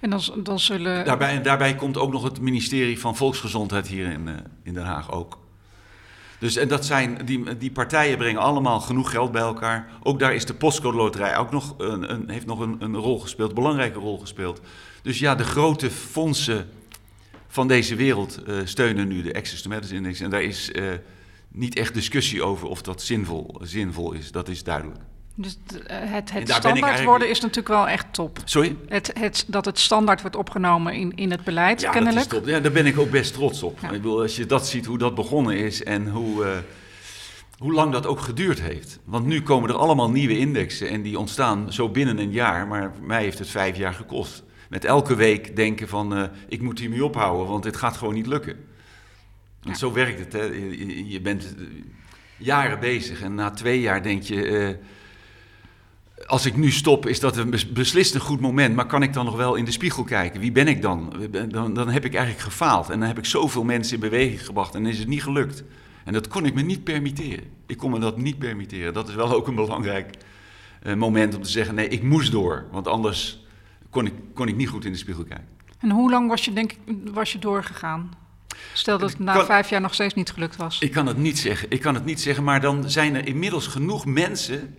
En 0.00 0.10
dan, 0.10 0.20
dan 0.36 0.60
zullen... 0.60 1.04
Daarbij, 1.04 1.36
en 1.36 1.42
daarbij 1.42 1.74
komt 1.74 1.96
ook 1.96 2.12
nog 2.12 2.22
het 2.22 2.40
ministerie 2.40 2.98
van 2.98 3.16
Volksgezondheid 3.16 3.86
hier 3.86 4.10
in, 4.10 4.26
uh, 4.26 4.34
in 4.62 4.74
Den 4.74 4.84
Haag 4.84 5.12
ook. 5.12 5.38
Dus 6.38 6.56
en 6.56 6.68
dat 6.68 6.84
zijn, 6.86 7.18
die, 7.24 7.56
die 7.56 7.70
partijen 7.70 8.18
brengen 8.18 8.40
allemaal 8.40 8.80
genoeg 8.80 9.10
geld 9.10 9.32
bij 9.32 9.42
elkaar. 9.42 9.90
Ook 10.02 10.18
daar 10.18 10.34
is 10.34 10.44
de 10.44 10.54
postcode 10.54 10.96
loterij 10.96 11.36
ook 11.36 11.50
nog 11.50 11.74
een, 11.78 12.12
een, 12.12 12.30
heeft 12.30 12.46
nog 12.46 12.60
een, 12.60 12.76
een 12.78 12.96
rol 12.96 13.18
gespeeld, 13.18 13.48
een 13.48 13.54
belangrijke 13.54 13.98
rol 13.98 14.18
gespeeld. 14.18 14.60
Dus 15.02 15.18
ja, 15.18 15.34
de 15.34 15.44
grote 15.44 15.90
fondsen 15.90 16.68
van 17.48 17.68
deze 17.68 17.94
wereld 17.94 18.38
uh, 18.46 18.60
steunen 18.64 19.08
nu 19.08 19.22
de 19.22 19.34
Access 19.34 19.62
to 19.62 19.70
Index. 19.90 20.20
En 20.20 20.30
daar 20.30 20.42
is 20.42 20.70
uh, 20.72 20.92
niet 21.48 21.76
echt 21.76 21.94
discussie 21.94 22.42
over 22.42 22.68
of 22.68 22.82
dat 22.82 23.02
zinvol, 23.02 23.60
zinvol 23.62 24.12
is, 24.12 24.32
dat 24.32 24.48
is 24.48 24.62
duidelijk. 24.62 25.00
Dus 25.40 25.58
het, 25.86 26.32
het 26.32 26.48
standaard 26.48 26.64
eigenlijk... 26.64 27.04
worden 27.04 27.28
is 27.28 27.40
natuurlijk 27.40 27.68
wel 27.68 27.88
echt 27.88 28.06
top. 28.10 28.38
Sorry? 28.44 28.76
Het, 28.88 29.10
het, 29.18 29.44
dat 29.46 29.64
het 29.64 29.78
standaard 29.78 30.20
wordt 30.20 30.36
opgenomen 30.36 30.94
in, 30.94 31.12
in 31.14 31.30
het 31.30 31.44
beleid, 31.44 31.80
ja, 31.80 31.90
kennelijk. 31.90 32.30
Dat 32.30 32.32
is 32.32 32.38
top. 32.38 32.48
Ja, 32.48 32.60
daar 32.60 32.72
ben 32.72 32.86
ik 32.86 32.98
ook 32.98 33.10
best 33.10 33.32
trots 33.32 33.62
op. 33.62 33.78
Ja. 33.80 33.86
Ik 33.86 33.92
bedoel, 33.92 34.20
als 34.20 34.36
je 34.36 34.46
dat 34.46 34.66
ziet, 34.66 34.86
hoe 34.86 34.98
dat 34.98 35.14
begonnen 35.14 35.56
is 35.56 35.82
en 35.82 36.08
hoe, 36.08 36.44
uh, 36.44 36.50
hoe 37.58 37.72
lang 37.72 37.92
dat 37.92 38.06
ook 38.06 38.20
geduurd 38.20 38.60
heeft. 38.60 38.98
Want 39.04 39.26
nu 39.26 39.42
komen 39.42 39.70
er 39.70 39.76
allemaal 39.76 40.10
nieuwe 40.10 40.38
indexen 40.38 40.88
en 40.88 41.02
die 41.02 41.18
ontstaan 41.18 41.72
zo 41.72 41.88
binnen 41.88 42.18
een 42.18 42.32
jaar. 42.32 42.66
Maar 42.66 42.92
mij 43.02 43.22
heeft 43.22 43.38
het 43.38 43.48
vijf 43.48 43.76
jaar 43.76 43.94
gekost. 43.94 44.42
Met 44.68 44.84
elke 44.84 45.14
week 45.14 45.56
denken 45.56 45.88
van, 45.88 46.18
uh, 46.18 46.24
ik 46.48 46.62
moet 46.62 46.78
hiermee 46.78 47.04
ophouden, 47.04 47.46
want 47.46 47.62
dit 47.62 47.76
gaat 47.76 47.96
gewoon 47.96 48.14
niet 48.14 48.26
lukken. 48.26 48.56
Want 49.62 49.80
ja. 49.80 49.86
zo 49.86 49.92
werkt 49.92 50.18
het. 50.18 50.32
Hè. 50.32 50.42
Je, 50.42 51.08
je, 51.08 51.20
bent 51.20 51.54
jaren 52.36 52.80
bezig 52.80 53.22
en 53.22 53.34
na 53.34 53.50
twee 53.50 53.80
jaar 53.80 54.02
denk 54.02 54.22
je... 54.22 54.46
Uh, 54.46 54.68
als 56.26 56.46
ik 56.46 56.56
nu 56.56 56.70
stop, 56.70 57.06
is 57.06 57.20
dat 57.20 57.36
een 57.36 57.54
beslist 57.72 58.14
een 58.14 58.20
goed 58.20 58.40
moment. 58.40 58.74
Maar 58.74 58.86
kan 58.86 59.02
ik 59.02 59.12
dan 59.12 59.24
nog 59.24 59.36
wel 59.36 59.54
in 59.54 59.64
de 59.64 59.70
spiegel 59.70 60.04
kijken? 60.04 60.40
Wie 60.40 60.52
ben 60.52 60.68
ik 60.68 60.82
dan? 60.82 61.12
Dan, 61.48 61.74
dan 61.74 61.88
heb 61.88 62.04
ik 62.04 62.14
eigenlijk 62.14 62.44
gefaald. 62.44 62.90
En 62.90 62.98
dan 62.98 63.08
heb 63.08 63.18
ik 63.18 63.24
zoveel 63.24 63.64
mensen 63.64 63.94
in 63.94 64.00
beweging 64.00 64.46
gebracht 64.46 64.74
en 64.74 64.86
is 64.86 64.98
het 64.98 65.08
niet 65.08 65.22
gelukt. 65.22 65.64
En 66.04 66.12
dat 66.12 66.28
kon 66.28 66.46
ik 66.46 66.54
me 66.54 66.62
niet 66.62 66.84
permitteren. 66.84 67.44
Ik 67.66 67.76
kon 67.76 67.90
me 67.90 67.98
dat 67.98 68.16
niet 68.16 68.38
permitteren. 68.38 68.94
Dat 68.94 69.08
is 69.08 69.14
wel 69.14 69.32
ook 69.32 69.46
een 69.46 69.54
belangrijk 69.54 70.16
uh, 70.82 70.94
moment 70.94 71.34
om 71.34 71.42
te 71.42 71.50
zeggen: 71.50 71.74
nee, 71.74 71.88
ik 71.88 72.02
moest 72.02 72.32
door. 72.32 72.66
Want 72.70 72.88
anders 72.88 73.46
kon 73.90 74.06
ik, 74.06 74.12
kon 74.34 74.48
ik 74.48 74.56
niet 74.56 74.68
goed 74.68 74.84
in 74.84 74.92
de 74.92 74.98
spiegel 74.98 75.24
kijken. 75.24 75.48
En 75.78 75.90
hoe 75.90 76.10
lang 76.10 76.28
was 76.28 76.44
je, 76.44 76.52
denk 76.52 76.72
ik, 76.72 76.78
was 77.12 77.32
je 77.32 77.38
doorgegaan? 77.38 78.10
Stel 78.72 78.98
dat 78.98 79.10
het 79.10 79.18
na 79.18 79.32
kan, 79.32 79.44
vijf 79.44 79.70
jaar 79.70 79.80
nog 79.80 79.94
steeds 79.94 80.14
niet 80.14 80.30
gelukt 80.30 80.56
was. 80.56 80.78
Ik 80.80 80.92
kan 80.92 81.06
het 81.06 81.16
niet 81.16 81.38
zeggen. 81.38 81.70
Ik 81.70 81.80
kan 81.80 81.94
het 81.94 82.04
niet 82.04 82.20
zeggen. 82.20 82.44
Maar 82.44 82.60
dan 82.60 82.90
zijn 82.90 83.14
er 83.14 83.26
inmiddels 83.26 83.66
genoeg 83.66 84.06
mensen 84.06 84.76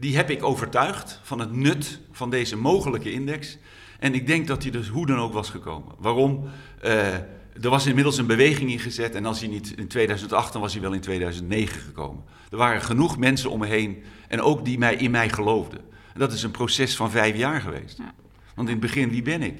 die 0.00 0.16
heb 0.16 0.30
ik 0.30 0.42
overtuigd 0.42 1.20
van 1.22 1.38
het 1.38 1.52
nut 1.52 2.00
van 2.12 2.30
deze 2.30 2.56
mogelijke 2.56 3.12
index. 3.12 3.58
En 3.98 4.14
ik 4.14 4.26
denk 4.26 4.46
dat 4.46 4.62
hij 4.62 4.72
dus 4.72 4.88
hoe 4.88 5.06
dan 5.06 5.18
ook 5.18 5.32
was 5.32 5.50
gekomen. 5.50 5.94
Waarom? 5.98 6.50
Uh, 6.84 7.14
er 7.62 7.70
was 7.70 7.86
inmiddels 7.86 8.18
een 8.18 8.26
beweging 8.26 8.70
ingezet. 8.70 9.14
En 9.14 9.26
als 9.26 9.40
hij 9.40 9.48
niet 9.48 9.72
in 9.76 9.88
2008, 9.88 10.52
dan 10.52 10.62
was 10.62 10.72
hij 10.72 10.82
wel 10.82 10.92
in 10.92 11.00
2009 11.00 11.80
gekomen. 11.80 12.24
Er 12.50 12.56
waren 12.56 12.82
genoeg 12.82 13.18
mensen 13.18 13.50
om 13.50 13.58
me 13.58 13.66
heen. 13.66 14.02
En 14.28 14.40
ook 14.40 14.64
die 14.64 14.78
mij, 14.78 14.94
in 14.94 15.10
mij 15.10 15.28
geloofden. 15.28 15.80
En 16.14 16.20
dat 16.20 16.32
is 16.32 16.42
een 16.42 16.50
proces 16.50 16.96
van 16.96 17.10
vijf 17.10 17.36
jaar 17.36 17.60
geweest. 17.60 17.98
Ja. 17.98 18.14
Want 18.54 18.68
in 18.68 18.74
het 18.74 18.84
begin, 18.84 19.10
wie 19.10 19.22
ben 19.22 19.42
ik? 19.42 19.58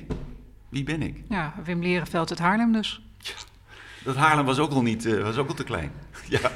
Wie 0.68 0.84
ben 0.84 1.02
ik? 1.02 1.22
Ja, 1.28 1.54
Wim 1.64 1.82
Lerenveld 1.82 2.30
uit 2.30 2.38
Haarlem 2.38 2.72
dus. 2.72 3.02
Ja, 3.18 3.32
dat 4.04 4.16
Haarlem 4.16 4.44
was 4.44 4.58
ook 4.58 4.70
al, 4.70 4.82
niet, 4.82 5.04
uh, 5.04 5.22
was 5.22 5.36
ook 5.36 5.48
al 5.48 5.54
te 5.54 5.64
klein. 5.64 5.92
ja, 6.28 6.52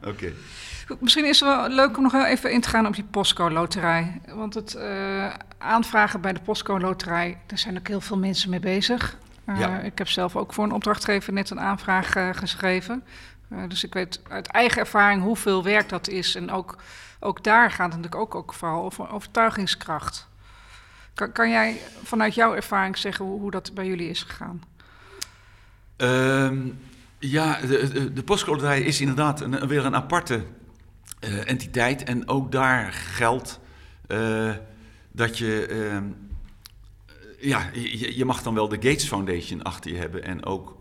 oké. 0.00 0.08
Okay. 0.08 0.34
Misschien 0.98 1.24
is 1.24 1.40
het 1.40 1.48
wel 1.48 1.68
leuk 1.68 1.96
om 1.96 2.02
nog 2.02 2.14
even 2.14 2.52
in 2.52 2.60
te 2.60 2.68
gaan 2.68 2.86
op 2.86 2.94
die 2.94 3.04
postcode-loterij. 3.04 4.20
Want 4.34 4.54
het 4.54 4.74
uh, 4.74 5.34
aanvragen 5.58 6.20
bij 6.20 6.32
de 6.32 6.40
postcode-loterij, 6.40 7.38
daar 7.46 7.58
zijn 7.58 7.78
ook 7.78 7.88
heel 7.88 8.00
veel 8.00 8.18
mensen 8.18 8.50
mee 8.50 8.60
bezig. 8.60 9.16
Uh, 9.46 9.60
ja. 9.60 9.78
Ik 9.78 9.98
heb 9.98 10.08
zelf 10.08 10.36
ook 10.36 10.52
voor 10.52 10.64
een 10.64 10.72
opdrachtgever 10.72 11.32
net 11.32 11.50
een 11.50 11.60
aanvraag 11.60 12.16
uh, 12.16 12.28
geschreven. 12.32 13.04
dus 13.68 13.84
ik 13.84 13.94
weet 13.94 14.20
uit 14.28 14.46
eigen 14.46 14.80
ervaring 14.80 15.22
hoeveel 15.22 15.62
werk 15.62 15.88
dat 15.88 16.08
is. 16.08 16.34
En 16.34 16.50
ook, 16.50 16.76
ook 17.20 17.44
daar 17.44 17.70
gaat 17.70 17.92
het 17.92 18.02
natuurlijk 18.02 18.22
ook, 18.22 18.34
ook 18.34 18.54
vooral 18.54 18.84
over 18.84 19.10
overtuigingskracht. 19.10 20.28
Kan, 21.14 21.32
kan 21.32 21.50
jij 21.50 21.80
vanuit 22.02 22.34
jouw 22.34 22.54
ervaring 22.54 22.98
zeggen 22.98 23.24
hoe, 23.24 23.40
hoe 23.40 23.50
dat 23.50 23.74
bij 23.74 23.86
jullie 23.86 24.10
is 24.10 24.22
gegaan? 24.22 24.62
Um, 25.96 26.78
ja, 27.18 27.60
de, 27.60 28.12
de, 28.12 28.84
is 28.84 29.00
inderdaad 29.00 29.40
een, 29.40 29.68
weer 29.68 29.84
een 29.84 29.94
aparte 29.94 30.44
uh, 31.20 31.48
entiteit. 31.48 32.02
En 32.02 32.28
ook 32.28 32.52
daar 32.52 32.92
geldt 32.92 33.60
uh, 34.08 34.54
dat 35.12 35.38
je. 35.38 35.68
Uh, 35.70 35.96
ja, 37.48 37.70
je, 37.72 38.16
je, 38.16 38.24
mag 38.24 38.42
dan 38.42 38.54
wel 38.54 38.68
de 38.68 38.74
Gates 38.74 39.04
Foundation 39.04 39.62
achter 39.62 39.90
je 39.90 39.96
hebben 39.96 40.24
en 40.24 40.44
ook 40.44 40.76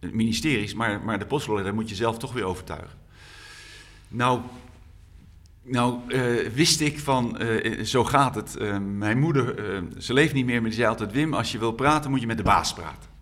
ministeries, 0.00 0.74
maar, 0.74 1.00
maar 1.00 1.18
de 1.18 1.26
postcode 1.26 1.72
moet 1.72 1.88
je 1.88 1.94
zelf 1.94 2.18
toch 2.18 2.32
weer 2.32 2.44
overtuigen. 2.44 2.98
Nou, 4.08 4.40
nou 5.62 5.98
wist 6.54 6.80
ik 6.80 6.98
van, 6.98 7.40
zo 7.82 8.04
gaat 8.04 8.34
het. 8.34 8.58
mijn 8.80 9.18
moeder, 9.18 9.54
ze 9.98 10.12
leeft 10.12 10.34
niet 10.34 10.46
meer, 10.46 10.60
maar 10.60 10.70
die 10.70 10.78
zei 10.78 10.88
altijd: 10.88 11.12
Wim, 11.12 11.34
als 11.34 11.52
je 11.52 11.58
wil 11.58 11.72
praten, 11.72 12.10
moet 12.10 12.20
je 12.20 12.26
met 12.26 12.36
de 12.36 12.42
baas 12.42 12.74
praten 12.74 13.15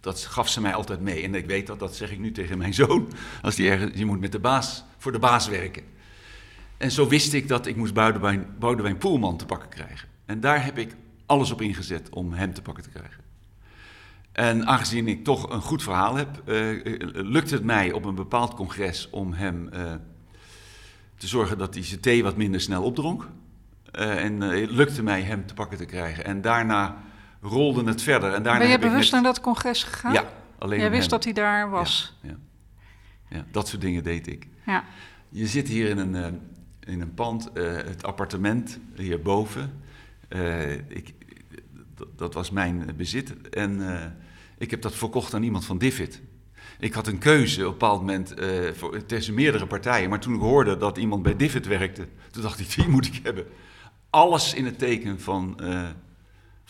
dat 0.00 0.20
gaf 0.20 0.48
ze 0.48 0.60
mij 0.60 0.74
altijd 0.74 1.00
mee. 1.00 1.22
En 1.22 1.34
ik 1.34 1.46
weet 1.46 1.66
dat, 1.66 1.78
dat 1.78 1.96
zeg 1.96 2.10
ik 2.10 2.18
nu 2.18 2.32
tegen 2.32 2.58
mijn 2.58 2.74
zoon. 2.74 3.12
Als 3.42 3.54
die 3.54 3.70
ergens, 3.70 3.98
je 3.98 4.06
moet 4.06 4.20
met 4.20 4.32
de 4.32 4.38
baas, 4.38 4.84
voor 4.98 5.12
de 5.12 5.18
baas 5.18 5.48
werken. 5.48 5.82
En 6.76 6.90
zo 6.90 7.08
wist 7.08 7.32
ik 7.32 7.48
dat 7.48 7.66
ik 7.66 7.76
moest 7.76 7.94
Boudewijn, 7.94 8.46
Boudewijn 8.58 8.98
Poelman 8.98 9.36
te 9.36 9.46
pakken 9.46 9.68
krijgen. 9.68 10.08
En 10.26 10.40
daar 10.40 10.64
heb 10.64 10.78
ik 10.78 10.96
alles 11.26 11.50
op 11.50 11.60
ingezet 11.60 12.08
om 12.08 12.32
hem 12.32 12.54
te 12.54 12.62
pakken 12.62 12.82
te 12.82 12.90
krijgen. 12.90 13.24
En 14.32 14.66
aangezien 14.66 15.08
ik 15.08 15.24
toch 15.24 15.50
een 15.50 15.60
goed 15.60 15.82
verhaal 15.82 16.16
heb, 16.16 16.42
uh, 16.44 16.80
lukt 17.12 17.50
het 17.50 17.64
mij 17.64 17.92
op 17.92 18.04
een 18.04 18.14
bepaald 18.14 18.54
congres 18.54 19.10
om 19.10 19.32
hem 19.32 19.68
uh, 19.74 19.92
te 21.16 21.26
zorgen 21.26 21.58
dat 21.58 21.74
hij 21.74 21.84
zijn 21.84 22.00
thee 22.00 22.22
wat 22.22 22.36
minder 22.36 22.60
snel 22.60 22.82
opdronk. 22.82 23.28
Uh, 23.98 24.24
en 24.24 24.40
het 24.40 24.70
lukte 24.70 25.02
mij 25.02 25.22
hem 25.22 25.46
te 25.46 25.54
pakken 25.54 25.78
te 25.78 25.84
krijgen. 25.84 26.24
En 26.24 26.40
daarna 26.40 27.02
rolde 27.40 27.84
het 27.84 28.02
verder. 28.02 28.32
En 28.32 28.42
daarna 28.42 28.58
ben 28.58 28.66
je 28.68 28.72
heb 28.72 28.80
bewust 28.80 29.06
ik 29.06 29.14
naar 29.14 29.22
dat 29.22 29.40
congres 29.40 29.82
gegaan? 29.82 30.12
Ja, 30.12 30.32
alleen 30.58 30.80
Jij 30.80 30.90
wist 30.90 31.00
hem. 31.00 31.10
dat 31.10 31.24
hij 31.24 31.32
daar 31.32 31.70
was? 31.70 32.18
Ja, 32.22 32.28
ja. 32.28 32.36
ja, 33.36 33.44
dat 33.50 33.68
soort 33.68 33.82
dingen 33.82 34.02
deed 34.02 34.26
ik. 34.26 34.46
Ja. 34.66 34.84
Je 35.28 35.46
zit 35.46 35.68
hier 35.68 35.88
in 35.88 35.98
een, 35.98 36.14
uh, 36.14 36.26
in 36.80 37.00
een 37.00 37.14
pand, 37.14 37.48
uh, 37.54 37.72
het 37.76 38.02
appartement 38.02 38.78
hierboven. 38.96 39.82
Uh, 40.28 40.72
ik, 40.72 41.14
dat 42.16 42.34
was 42.34 42.50
mijn 42.50 42.94
bezit. 42.96 43.50
En 43.50 43.80
ik 44.58 44.70
heb 44.70 44.82
dat 44.82 44.94
verkocht 44.94 45.34
aan 45.34 45.42
iemand 45.42 45.64
van 45.64 45.78
Divit. 45.78 46.20
Ik 46.78 46.94
had 46.94 47.06
een 47.06 47.18
keuze 47.18 47.60
op 47.60 47.66
een 47.66 47.72
bepaald 47.72 48.00
moment 48.00 48.34
voor, 48.72 49.06
tussen 49.06 49.34
meerdere 49.34 49.66
partijen. 49.66 50.08
Maar 50.08 50.20
toen 50.20 50.34
ik 50.34 50.40
hoorde 50.40 50.76
dat 50.76 50.98
iemand 50.98 51.22
bij 51.22 51.36
Divit 51.36 51.66
werkte, 51.66 52.08
toen 52.30 52.42
dacht 52.42 52.60
ik, 52.60 52.74
die 52.74 52.88
moet 52.88 53.06
ik 53.06 53.20
hebben. 53.22 53.46
Alles 54.10 54.54
in 54.54 54.64
het 54.64 54.78
teken 54.78 55.20
van 55.20 55.60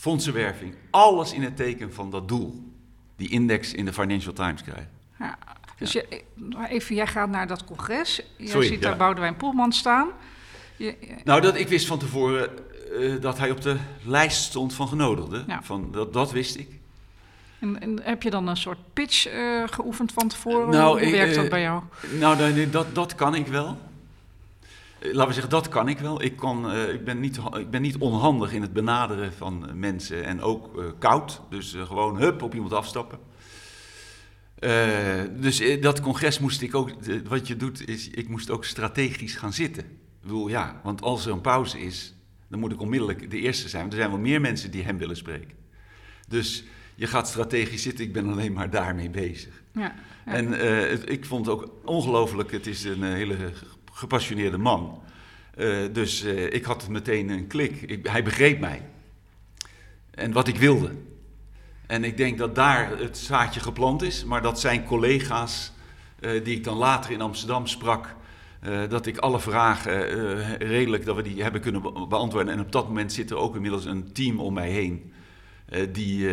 fondsenwerving, 0.00 0.74
alles 0.90 1.32
in 1.32 1.42
het 1.42 1.56
teken 1.56 1.92
van 1.92 2.10
dat 2.10 2.28
doel. 2.28 2.72
Die 3.16 3.28
index 3.28 3.72
in 3.72 3.84
de 3.84 3.92
Financial 3.92 4.32
Times 4.32 4.62
krijgen. 4.62 4.90
Ja, 5.18 5.38
dus 5.78 5.92
ja. 5.92 6.02
Je, 6.08 6.24
even, 6.68 6.94
jij 6.94 7.06
gaat 7.06 7.28
naar 7.28 7.46
dat 7.46 7.64
congres. 7.64 8.22
Je 8.36 8.48
Sorry, 8.48 8.66
ziet 8.66 8.80
ja. 8.80 8.88
daar 8.88 8.96
Boudewijn 8.96 9.36
Poelman 9.36 9.72
staan. 9.72 10.08
Je, 10.76 10.84
je, 11.00 11.16
Nou, 11.24 11.40
dat, 11.40 11.56
ik 11.56 11.68
wist 11.68 11.86
van 11.86 11.98
tevoren 11.98 12.50
uh, 12.92 13.20
dat 13.20 13.38
hij 13.38 13.50
op 13.50 13.60
de 13.60 13.76
lijst 14.02 14.42
stond 14.42 14.74
van 14.74 14.88
genodigden. 14.88 15.44
Ja. 15.46 15.62
Van, 15.62 15.88
dat, 15.92 16.12
dat 16.12 16.32
wist 16.32 16.56
ik. 16.56 16.68
En, 17.58 17.80
en 17.80 18.00
heb 18.02 18.22
je 18.22 18.30
dan 18.30 18.48
een 18.48 18.56
soort 18.56 18.78
pitch 18.92 19.34
uh, 19.34 19.62
geoefend 19.66 20.12
van 20.12 20.28
tevoren? 20.28 20.70
Nou, 20.70 21.02
Hoe 21.02 21.12
werkt 21.12 21.34
dat 21.34 21.48
bij 21.48 21.62
jou? 21.62 21.82
Nou, 22.18 22.70
dat, 22.70 22.94
dat 22.94 23.14
kan 23.14 23.34
ik 23.34 23.46
wel. 23.46 23.78
Laten 25.02 25.26
we 25.26 25.32
zeggen, 25.32 25.50
dat 25.50 25.68
kan 25.68 25.88
ik 25.88 25.98
wel. 25.98 26.22
Ik, 26.22 26.36
kan, 26.36 26.74
uh, 26.74 26.92
ik, 26.92 27.04
ben, 27.04 27.20
niet, 27.20 27.40
ik 27.58 27.70
ben 27.70 27.82
niet 27.82 27.96
onhandig 27.96 28.52
in 28.52 28.62
het 28.62 28.72
benaderen 28.72 29.32
van 29.32 29.70
mensen 29.74 30.24
en 30.24 30.40
ook 30.40 30.76
uh, 30.76 30.84
koud. 30.98 31.40
Dus 31.50 31.74
uh, 31.74 31.86
gewoon 31.86 32.16
hup 32.16 32.42
op 32.42 32.54
iemand 32.54 32.72
afstappen. 32.72 33.18
dus 35.40 35.80
dat 35.80 36.00
congres 36.00 36.38
moest 36.38 36.62
ik 36.62 36.74
ook, 36.74 36.90
wat 37.28 37.46
je 37.46 37.56
doet 37.56 37.88
is, 37.88 38.08
ik 38.08 38.28
moest 38.28 38.50
ook 38.50 38.64
strategisch 38.64 39.34
gaan 39.34 39.52
zitten. 39.52 39.84
Ik 39.84 40.22
bedoel, 40.22 40.48
ja, 40.48 40.80
want 40.82 41.02
als 41.02 41.26
er 41.26 41.32
een 41.32 41.40
pauze 41.40 41.80
is, 41.80 42.14
dan 42.48 42.60
moet 42.60 42.72
ik 42.72 42.80
onmiddellijk 42.80 43.30
de 43.30 43.38
eerste 43.38 43.68
zijn. 43.68 43.82
Want 43.82 43.92
er 43.92 43.98
zijn 43.98 44.10
wel 44.10 44.20
meer 44.20 44.40
mensen 44.40 44.70
die 44.70 44.82
hem 44.82 44.98
willen 44.98 45.16
spreken. 45.16 45.56
Dus 46.28 46.64
je 46.94 47.06
gaat 47.06 47.28
strategisch 47.28 47.82
zitten, 47.82 48.04
ik 48.04 48.12
ben 48.12 48.30
alleen 48.30 48.52
maar 48.52 48.70
daarmee 48.70 49.10
bezig. 49.10 49.62
Ja, 49.72 49.94
ja. 50.26 50.32
En 50.32 51.08
ik 51.12 51.24
vond 51.24 51.46
het 51.46 51.54
ook 51.54 51.70
ongelooflijk, 51.84 52.52
het 52.52 52.66
is 52.66 52.84
een 52.84 53.02
hele 53.02 53.36
gepassioneerde 54.00 54.58
man. 54.58 55.02
Uh, 55.56 55.78
dus 55.92 56.24
uh, 56.24 56.52
ik 56.52 56.64
had 56.64 56.88
meteen 56.88 57.28
een 57.28 57.46
klik. 57.46 57.82
Ik, 57.82 58.06
hij 58.06 58.22
begreep 58.22 58.60
mij. 58.60 58.82
En 60.10 60.32
wat 60.32 60.48
ik 60.48 60.56
wilde. 60.56 60.92
En 61.86 62.04
ik 62.04 62.16
denk 62.16 62.38
dat 62.38 62.54
daar 62.54 62.98
het 62.98 63.18
zaadje 63.18 63.60
geplant 63.60 64.02
is, 64.02 64.24
maar 64.24 64.42
dat 64.42 64.60
zijn 64.60 64.84
collega's, 64.84 65.72
uh, 66.20 66.44
die 66.44 66.56
ik 66.56 66.64
dan 66.64 66.76
later 66.76 67.10
in 67.10 67.20
Amsterdam 67.20 67.66
sprak, 67.66 68.18
dat 68.88 69.06
ik 69.06 69.18
alle 69.18 69.40
vragen 69.40 70.08
redelijk 70.58 71.04
dat 71.04 71.16
we 71.16 71.22
die 71.22 71.42
hebben 71.42 71.60
kunnen 71.60 72.08
beantwoorden. 72.08 72.52
En 72.52 72.60
op 72.60 72.72
dat 72.72 72.86
moment 72.86 73.12
zit 73.12 73.30
er 73.30 73.36
ook 73.36 73.54
inmiddels 73.54 73.84
een 73.84 74.12
team 74.12 74.40
om 74.40 74.54
mij 74.54 74.70
heen, 74.70 75.12
die 75.92 76.28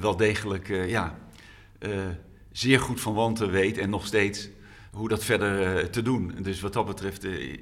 wel 0.00 0.16
degelijk 0.16 0.68
ja, 0.86 1.18
zeer 2.52 2.80
goed 2.80 3.00
van 3.00 3.14
wanten 3.14 3.50
weet 3.50 3.78
en 3.78 3.90
nog 3.90 4.06
steeds 4.06 4.48
hoe 4.96 5.08
dat 5.08 5.24
verder 5.24 5.76
uh, 5.76 5.84
te 5.84 6.02
doen. 6.02 6.34
Dus 6.42 6.60
wat 6.60 6.72
dat 6.72 6.86
betreft, 6.86 7.24
uh, 7.24 7.58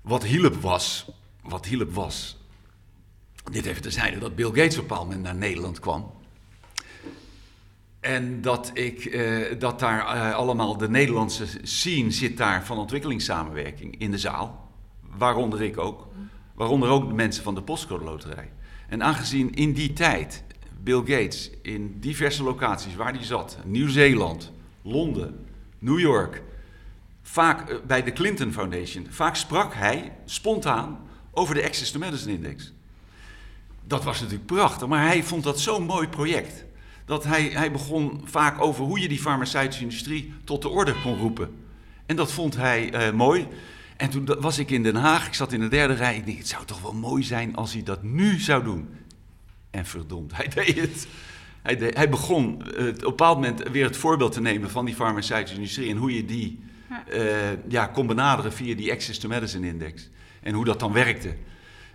wat 0.00 0.24
hielp 0.24 0.54
was, 0.54 1.10
wat 1.42 1.66
hielp 1.66 1.94
was, 1.94 2.36
dit 3.50 3.66
even 3.66 3.82
te 3.82 3.90
zijn 3.90 4.18
dat 4.18 4.36
Bill 4.36 4.46
Gates 4.46 4.74
op 4.74 4.82
een 4.82 4.88
bepaald 4.88 5.04
moment 5.06 5.22
naar 5.22 5.34
Nederland 5.34 5.80
kwam. 5.80 6.12
En 8.00 8.40
dat, 8.40 8.70
ik, 8.74 9.04
uh, 9.04 9.58
dat 9.58 9.78
daar 9.78 10.02
allemaal 10.34 10.76
de 10.76 10.88
Nederlandse 10.88 11.46
scene 11.62 12.10
zit 12.10 12.36
daar 12.36 12.64
van 12.64 12.78
ontwikkelingssamenwerking 12.78 13.98
in 13.98 14.10
de 14.10 14.18
zaal. 14.18 14.70
Waaronder 15.16 15.62
ik 15.62 15.78
ook. 15.78 16.06
Waaronder 16.54 16.88
ook 16.88 17.08
de 17.08 17.14
mensen 17.14 17.42
van 17.42 17.54
de 17.54 17.62
Postcode 17.62 18.04
Loterij. 18.04 18.50
En 18.88 19.02
aangezien 19.02 19.54
in 19.54 19.72
die 19.72 19.92
tijd 19.92 20.44
Bill 20.82 20.98
Gates 20.98 21.50
in 21.62 22.00
diverse 22.00 22.42
locaties 22.42 22.94
waar 22.94 23.12
hij 23.12 23.24
zat, 23.24 23.58
Nieuw-Zeeland, 23.64 24.52
Londen, 24.82 25.46
New 25.78 25.98
York, 25.98 26.42
vaak 27.22 27.70
eh, 27.70 27.76
bij 27.86 28.02
de 28.02 28.12
Clinton 28.12 28.52
Foundation, 28.52 29.06
vaak 29.10 29.36
sprak 29.36 29.74
hij 29.74 30.12
spontaan 30.24 30.98
over 31.30 31.54
de 31.54 31.64
Access 31.64 31.90
to 31.90 31.98
Medicine 31.98 32.32
Index. 32.32 32.72
Dat 33.84 34.04
was 34.04 34.20
natuurlijk 34.20 34.46
prachtig, 34.46 34.88
maar 34.88 35.06
hij 35.06 35.22
vond 35.22 35.44
dat 35.44 35.60
zo'n 35.60 35.82
mooi 35.82 36.08
project. 36.08 36.64
Dat 37.04 37.24
hij, 37.24 37.42
hij 37.42 37.72
begon 37.72 38.20
vaak 38.24 38.60
over 38.60 38.84
hoe 38.84 39.00
je 39.00 39.08
die 39.08 39.18
farmaceutische 39.18 39.82
industrie 39.82 40.32
tot 40.44 40.62
de 40.62 40.68
orde 40.68 40.94
kon 41.02 41.18
roepen. 41.18 41.54
En 42.06 42.16
dat 42.16 42.32
vond 42.32 42.56
hij 42.56 43.08
uh, 43.08 43.14
mooi. 43.14 43.46
En 43.96 44.10
toen 44.10 44.28
was 44.40 44.58
ik 44.58 44.70
in 44.70 44.82
Den 44.82 44.96
Haag, 44.96 45.26
ik 45.26 45.34
zat 45.34 45.52
in 45.52 45.60
de 45.60 45.68
derde 45.68 45.94
rij. 45.94 46.16
Ik 46.16 46.26
dacht, 46.26 46.38
het 46.38 46.48
zou 46.48 46.64
toch 46.64 46.80
wel 46.80 46.94
mooi 46.94 47.22
zijn 47.22 47.56
als 47.56 47.72
hij 47.72 47.82
dat 47.82 48.02
nu 48.02 48.40
zou 48.40 48.64
doen. 48.64 48.88
En 49.70 49.86
verdomd, 49.86 50.36
hij 50.36 50.48
deed 50.48 50.80
het. 50.80 51.06
Hij, 51.76 51.90
hij 51.94 52.08
begon 52.08 52.44
uh, 52.44 52.68
op 52.68 52.78
een 52.78 52.94
bepaald 52.98 53.36
moment 53.36 53.68
weer 53.68 53.84
het 53.84 53.96
voorbeeld 53.96 54.32
te 54.32 54.40
nemen 54.40 54.70
van 54.70 54.84
die 54.84 54.94
farmaceutische 54.94 55.56
industrie 55.56 55.90
en 55.90 55.96
hoe 55.96 56.14
je 56.14 56.24
die 56.24 56.64
ja. 56.88 57.02
Uh, 57.12 57.68
ja, 57.68 57.86
kon 57.86 58.06
benaderen 58.06 58.52
via 58.52 58.74
die 58.74 58.92
Access 58.92 59.18
to 59.18 59.28
Medicine 59.28 59.66
Index. 59.66 60.10
En 60.42 60.54
hoe 60.54 60.64
dat 60.64 60.80
dan 60.80 60.92
werkte. 60.92 61.36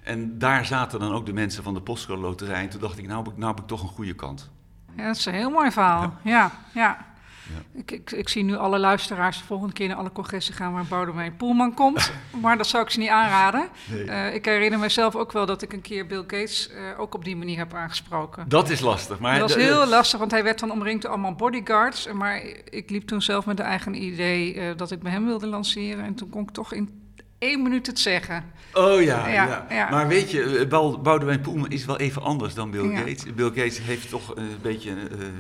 En 0.04 0.38
daar 0.38 0.66
zaten 0.66 1.00
dan 1.00 1.14
ook 1.14 1.26
de 1.26 1.34
mensen 1.34 1.64
van 1.64 1.74
de 1.74 1.82
Postcode 1.82 2.22
Loterij. 2.22 2.62
En 2.62 2.70
toen 2.70 2.80
dacht 2.80 2.98
ik, 2.98 3.08
nou 3.08 3.24
heb 3.24 3.34
ik, 3.34 3.38
nou 3.38 3.52
heb 3.52 3.62
ik 3.62 3.68
toch 3.68 3.82
een 3.82 3.88
goede 3.88 4.14
kant. 4.14 4.50
Ja, 4.96 5.06
dat 5.06 5.16
is 5.16 5.26
een 5.26 5.34
heel 5.34 5.50
mooi 5.50 5.72
verhaal. 5.72 6.02
Ja, 6.24 6.32
ja. 6.32 6.52
ja. 6.74 7.13
Ja. 7.50 7.80
Ik, 7.80 7.92
ik, 7.92 8.12
ik, 8.12 8.30
zie 8.30 8.44
nu 8.44 8.56
alle 8.56 8.80
luisteraars 8.80 9.38
de 9.38 9.44
volgende 9.44 9.74
keer 9.74 9.88
naar 9.88 9.98
alle 9.98 10.12
congressen 10.12 10.54
gaan 10.54 10.74
waar 10.74 10.86
Boudewijn 10.86 11.36
Poelman 11.36 11.74
komt. 11.74 12.12
maar 12.42 12.58
dat 12.58 12.68
zou 12.68 12.84
ik 12.84 12.90
ze 12.90 13.00
niet 13.00 13.10
aanraden. 13.10 13.68
Nee. 13.86 14.06
Uh, 14.06 14.34
ik 14.34 14.46
herinner 14.46 14.80
mezelf 14.80 15.16
ook 15.16 15.32
wel 15.32 15.46
dat 15.46 15.62
ik 15.62 15.74
een 15.74 15.82
keer 15.82 16.08
Bill 16.08 16.22
Gates 16.22 16.70
uh, 16.70 17.00
ook 17.00 17.16
op 17.16 17.26
die 17.26 17.36
manier 17.36 17.58
heb 17.58 17.74
aangesproken. 17.74 18.50
Dat 18.50 18.70
is 18.70 18.80
lastig. 18.80 19.20
Maar 19.20 19.40
dat 19.40 19.54
was 19.54 19.64
heel 19.64 19.86
lastig, 19.86 20.20
want 20.20 20.32
hij 20.32 20.44
werd 20.44 20.60
dan 20.60 20.72
omringd 20.72 21.02
door 21.02 21.12
allemaal 21.12 21.36
bodyguards. 21.36 22.12
Maar 22.12 22.42
ik 22.70 22.90
liep 22.90 23.08
toen 23.08 23.22
zelf 23.22 23.46
met 23.46 23.58
de 23.58 23.64
eigen 23.64 24.04
idee 24.04 24.56
uh, 24.56 24.64
dat 24.76 24.92
ik 24.92 25.00
bij 25.00 25.12
hem 25.12 25.26
wilde 25.26 25.48
lanceren. 25.48 26.06
En 26.06 26.16
toen 26.16 26.30
kon 26.30 26.42
ik 26.42 26.52
toch 26.52 26.74
in 26.74 27.03
één 27.44 27.62
minuut 27.62 27.88
het 27.88 28.00
zeggen. 28.00 28.44
Oh 28.74 29.02
ja, 29.02 29.28
ja, 29.28 29.46
ja. 29.46 29.66
ja. 29.70 29.90
Maar 29.90 30.08
weet 30.08 30.32
je, 30.32 30.68
Boudewijn 31.04 31.42
Poelman 31.42 31.72
is 31.72 31.86
wel 31.86 31.98
even 31.98 32.22
anders 32.22 32.54
dan 32.54 32.72
Bill 32.72 32.96
Gates. 32.96 33.24
Bill 33.36 33.48
Gates 33.48 33.82
heeft 33.82 34.10
toch 34.10 34.36
een 34.36 34.58
beetje, 34.62 34.90
uh, 34.92 34.98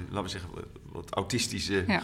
laten 0.09 0.23
we 0.23 0.29
zeggen, 0.29 0.49
wat 0.91 1.13
autistische 1.13 1.85
uh, 1.87 1.95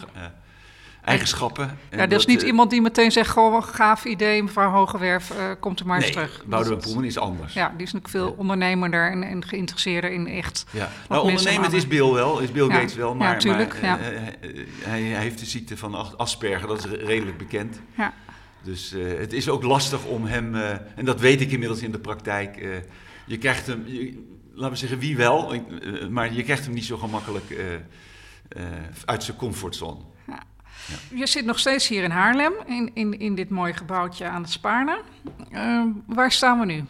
eigenschappen. 1.04 1.78
Ja, 1.90 1.96
dat, 1.96 2.10
dat 2.10 2.18
is 2.18 2.26
niet 2.26 2.42
uh, 2.42 2.46
iemand 2.46 2.70
die 2.70 2.82
meteen 2.82 3.12
zegt, 3.12 3.34
wat 3.34 3.64
gaaf 3.64 4.04
idee, 4.04 4.42
mevrouw 4.42 4.70
Hogewerf, 4.70 5.32
komt 5.60 5.80
er 5.80 5.86
maar 5.86 5.98
nee, 5.98 6.06
eens 6.06 6.16
terug. 6.16 6.44
Boudewijn 6.46 6.80
Poelman 6.80 7.04
is 7.04 7.18
anders. 7.18 7.54
Ja, 7.54 7.68
die 7.76 7.86
is 7.86 7.92
natuurlijk 7.92 8.08
veel 8.08 8.34
ondernemender 8.38 9.10
en, 9.10 9.22
en 9.22 9.44
geïnteresseerder 9.44 10.10
in 10.10 10.26
echt... 10.26 10.64
Ja, 10.70 10.90
nou, 11.08 11.22
ondernemend 11.22 11.72
is 11.72 11.86
Bill 11.86 12.10
wel, 12.10 12.38
is 12.38 12.52
Bill 12.52 12.68
Gates 12.68 12.94
wel, 12.94 13.14
maar 13.14 13.42
hij, 13.42 15.02
hij 15.02 15.02
heeft 15.02 15.38
de 15.38 15.46
ziekte 15.46 15.76
van 15.76 16.18
Asperger, 16.18 16.68
dat 16.68 16.84
is 16.84 16.90
redelijk 16.90 17.38
bekend. 17.38 17.80
Ja. 17.96 18.12
Dus 18.62 18.92
uh, 18.92 19.18
het 19.18 19.32
is 19.32 19.48
ook 19.48 19.62
lastig 19.62 20.04
om 20.04 20.24
hem, 20.24 20.54
uh, 20.54 20.70
en 20.70 21.04
dat 21.04 21.20
weet 21.20 21.40
ik 21.40 21.50
inmiddels 21.50 21.82
in 21.82 21.90
de 21.90 21.98
praktijk, 21.98 22.56
uh, 22.56 22.76
je 23.26 23.38
krijgt 23.38 23.66
hem, 23.66 23.84
je, 23.86 24.24
laten 24.52 24.72
we 24.72 24.78
zeggen 24.78 24.98
wie 24.98 25.16
wel, 25.16 25.62
maar 26.10 26.32
je 26.32 26.42
krijgt 26.42 26.64
hem 26.64 26.74
niet 26.74 26.84
zo 26.84 26.96
gemakkelijk 26.96 27.56
uit 29.04 29.24
zijn 29.24 29.36
comfortzone. 29.36 30.00
Ja. 30.26 30.42
Ja. 30.86 31.18
Je 31.18 31.26
zit 31.26 31.44
nog 31.44 31.58
steeds 31.58 31.88
hier 31.88 32.02
in 32.02 32.10
Haarlem, 32.10 32.52
in, 32.66 32.90
in, 32.94 33.18
in 33.18 33.34
dit 33.34 33.50
mooie 33.50 33.74
gebouwtje 33.74 34.24
aan 34.24 34.42
het 34.42 34.50
Spaarne. 34.50 35.00
waar 36.06 36.32
staan 36.32 36.58
we 36.58 36.66
nu? 36.66 36.84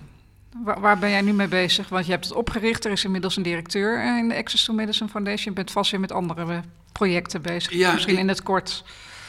Waar, 0.65 0.81
waar, 0.81 0.99
ben 0.99 1.11
jij 1.11 1.21
nu 1.21 1.33
mee 1.33 1.49
bezig? 1.49 1.89
Want 1.89 2.05
je 2.05 2.13
hebt 2.13 2.25
het 2.25 2.35
opgericht, 2.35 2.85
er 2.85 2.91
is 2.91 3.05
inmiddels 3.05 3.37
een 3.37 3.43
directeur 3.43 4.17
in 4.19 4.29
de 4.29 4.37
Access 4.37 4.65
to 4.65 4.73
Medicine 4.73 5.09
Foundation. 5.09 5.45
Je 5.45 5.53
bent 5.53 5.71
vast 5.71 5.91
weer 5.91 6.01
met 6.01 6.13
andere 6.13 6.63
projecten 6.93 7.43
bezig, 7.43 7.73
ja, 7.73 7.93
misschien 7.93 8.19
in 8.19 8.29
het 8.29 8.43
kort. 8.43 8.85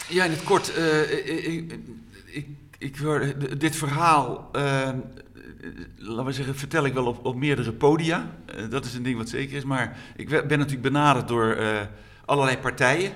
Ja, 0.08 0.24
in 0.24 0.32
het 0.32 0.44
kort. 0.44 0.72
Ik, 1.26 1.80
ik, 2.32 2.48
ik 2.78 2.98
dit 3.60 3.76
verhaal, 3.76 4.50
uh, 4.56 4.90
laten 5.98 6.26
we 6.26 6.32
zeggen, 6.32 6.56
vertel 6.56 6.86
ik 6.86 6.94
wel 6.94 7.06
op, 7.06 7.26
op 7.26 7.36
meerdere 7.36 7.72
podia. 7.74 8.36
Uh, 8.56 8.70
dat 8.70 8.86
is 8.86 8.94
een 8.94 9.04
ding 9.04 9.18
wat 9.18 9.30
zeker 9.30 9.58
is. 9.58 9.64
Maar 9.64 9.98
ik 10.16 10.30
ben 10.30 10.58
natuurlijk 10.58 10.82
benaderd 10.82 11.28
door 11.28 11.58
uh, 11.58 11.80
allerlei 12.26 12.58
partijen. 12.58 13.12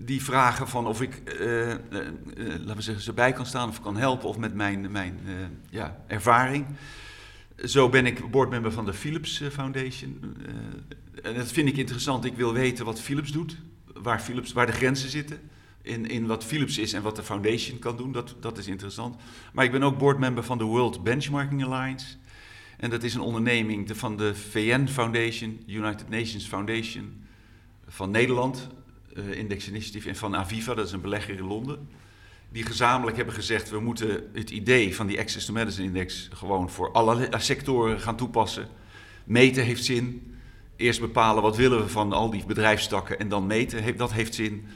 Die 0.00 0.22
vragen 0.22 0.68
van 0.68 0.86
of 0.86 1.02
ik, 1.02 1.22
laten 2.40 2.76
we 2.76 2.82
zeggen, 2.82 3.04
ze 3.04 3.12
bij 3.12 3.32
kan 3.32 3.46
staan 3.46 3.68
of 3.68 3.80
kan 3.80 3.96
helpen 3.96 4.28
of 4.28 4.38
met 4.38 4.54
mijn, 4.54 4.90
mijn 4.90 5.20
ja, 5.70 6.04
ervaring. 6.06 6.66
Zo 7.64 7.88
ben 7.88 8.06
ik 8.06 8.30
boardmember 8.30 8.72
van 8.72 8.84
de 8.84 8.92
Philips 8.92 9.42
Foundation. 9.50 10.36
en 11.22 11.34
dat 11.34 11.52
vind 11.52 11.68
ik 11.68 11.76
interessant. 11.76 12.24
Ik 12.24 12.36
wil 12.36 12.52
weten 12.52 12.84
wat 12.84 13.00
Philips 13.00 13.32
doet, 13.32 13.56
waar, 13.94 14.20
Philips, 14.20 14.52
waar 14.52 14.66
de 14.66 14.72
grenzen 14.72 15.10
zitten 15.10 15.40
in, 15.86 16.06
in 16.06 16.26
wat 16.26 16.44
Philips 16.44 16.78
is 16.78 16.92
en 16.92 17.02
wat 17.02 17.16
de 17.16 17.22
foundation 17.22 17.78
kan 17.78 17.96
doen. 17.96 18.12
Dat, 18.12 18.34
dat 18.40 18.58
is 18.58 18.66
interessant. 18.66 19.16
Maar 19.52 19.64
ik 19.64 19.70
ben 19.70 19.82
ook 19.82 19.98
boardmember 19.98 20.44
van 20.44 20.58
de 20.58 20.64
World 20.64 21.02
Benchmarking 21.02 21.64
Alliance. 21.64 22.06
En 22.76 22.90
dat 22.90 23.02
is 23.02 23.14
een 23.14 23.20
onderneming 23.20 23.96
van 23.96 24.16
de 24.16 24.34
VN 24.34 24.86
Foundation, 24.86 25.62
United 25.66 26.08
Nations 26.08 26.46
Foundation 26.46 27.24
van 27.86 28.10
Nederland, 28.10 28.68
uh, 29.14 29.38
Index 29.38 29.68
Initiative, 29.68 30.08
en 30.08 30.16
van 30.16 30.36
Aviva, 30.36 30.74
dat 30.74 30.86
is 30.86 30.92
een 30.92 31.00
belegger 31.00 31.34
in 31.34 31.46
Londen. 31.46 31.88
Die 32.48 32.64
gezamenlijk 32.64 33.16
hebben 33.16 33.34
gezegd, 33.34 33.70
we 33.70 33.80
moeten 33.80 34.30
het 34.32 34.50
idee 34.50 34.94
van 34.94 35.06
die 35.06 35.18
Access 35.18 35.46
to 35.46 35.52
Medicine 35.52 35.86
Index 35.86 36.28
gewoon 36.32 36.70
voor 36.70 36.92
alle 36.92 37.28
sectoren 37.36 38.00
gaan 38.00 38.16
toepassen. 38.16 38.68
Meten 39.24 39.64
heeft 39.64 39.84
zin. 39.84 40.34
Eerst 40.76 41.00
bepalen 41.00 41.42
wat 41.42 41.56
willen 41.56 41.78
we 41.78 41.88
van 41.88 42.12
al 42.12 42.30
die 42.30 42.44
bedrijfstakken 42.46 43.18
en 43.18 43.28
dan 43.28 43.46
meten, 43.46 43.96
dat 43.96 44.12
heeft 44.12 44.34
zin. 44.34 44.66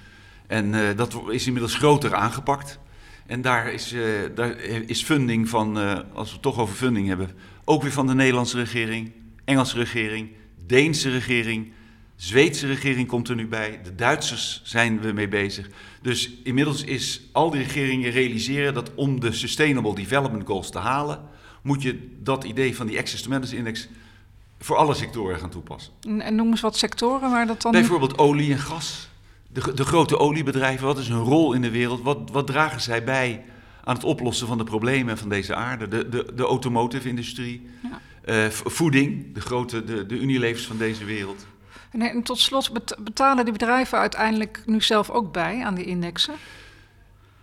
En 0.50 0.74
uh, 0.74 0.88
dat 0.96 1.20
is 1.28 1.46
inmiddels 1.46 1.74
groter 1.74 2.14
aangepakt. 2.14 2.78
En 3.26 3.42
daar 3.42 3.72
is, 3.72 3.92
uh, 3.92 4.02
daar 4.34 4.58
is 4.86 5.02
funding 5.02 5.48
van, 5.48 5.78
uh, 5.78 5.98
als 6.12 6.26
we 6.26 6.32
het 6.32 6.42
toch 6.42 6.58
over 6.58 6.74
funding 6.74 7.08
hebben, 7.08 7.30
ook 7.64 7.82
weer 7.82 7.92
van 7.92 8.06
de 8.06 8.14
Nederlandse 8.14 8.56
regering, 8.56 9.12
Engelse 9.44 9.76
regering, 9.76 10.28
Deense 10.66 11.10
regering, 11.10 11.72
Zweedse 12.16 12.66
regering 12.66 13.08
komt 13.08 13.28
er 13.28 13.34
nu 13.34 13.46
bij, 13.46 13.80
de 13.82 13.94
Duitsers 13.94 14.60
zijn 14.64 15.00
we 15.00 15.12
mee 15.12 15.28
bezig. 15.28 15.68
Dus 16.02 16.30
inmiddels 16.44 16.84
is 16.84 17.22
al 17.32 17.50
die 17.50 17.62
regeringen 17.62 18.10
realiseren 18.10 18.74
dat 18.74 18.94
om 18.94 19.20
de 19.20 19.32
Sustainable 19.32 19.94
Development 19.94 20.46
Goals 20.46 20.70
te 20.70 20.78
halen, 20.78 21.20
moet 21.62 21.82
je 21.82 22.16
dat 22.22 22.44
idee 22.44 22.76
van 22.76 22.86
die 22.86 22.98
Access 22.98 23.22
to 23.22 23.30
Medicine 23.30 23.58
Index 23.58 23.88
voor 24.58 24.76
alle 24.76 24.94
sectoren 24.94 25.38
gaan 25.38 25.50
toepassen. 25.50 25.92
En, 26.00 26.20
en 26.20 26.34
noem 26.34 26.50
eens 26.50 26.60
wat 26.60 26.76
sectoren 26.76 27.30
waar 27.30 27.46
dat 27.46 27.62
dan... 27.62 27.72
Bijvoorbeeld 27.72 28.18
olie 28.18 28.52
en 28.52 28.58
gas. 28.58 29.09
De, 29.52 29.74
de 29.74 29.84
grote 29.84 30.18
oliebedrijven, 30.18 30.86
wat 30.86 30.98
is 30.98 31.08
hun 31.08 31.18
rol 31.22 31.52
in 31.52 31.62
de 31.62 31.70
wereld? 31.70 32.02
Wat, 32.02 32.18
wat 32.32 32.46
dragen 32.46 32.80
zij 32.80 33.04
bij 33.04 33.44
aan 33.84 33.94
het 33.94 34.04
oplossen 34.04 34.46
van 34.46 34.58
de 34.58 34.64
problemen 34.64 35.18
van 35.18 35.28
deze 35.28 35.54
aarde? 35.54 35.88
De, 35.88 36.08
de, 36.08 36.32
de 36.34 36.42
automotive-industrie, 36.42 37.68
Ja. 37.82 38.00
eh, 38.44 38.48
voeding, 38.50 39.34
de 39.34 39.40
grote 39.40 39.84
de, 39.84 40.06
de 40.06 40.18
Unilevers 40.18 40.66
van 40.66 40.78
deze 40.78 41.04
wereld. 41.04 41.46
En, 41.92 42.00
en 42.00 42.22
tot 42.22 42.38
slot, 42.38 42.72
bet- 42.72 42.96
betalen 43.00 43.44
die 43.44 43.52
bedrijven 43.52 43.98
uiteindelijk 43.98 44.62
nu 44.66 44.80
zelf 44.80 45.10
ook 45.10 45.32
bij 45.32 45.64
aan 45.64 45.74
die 45.74 45.84
indexen? 45.84 46.34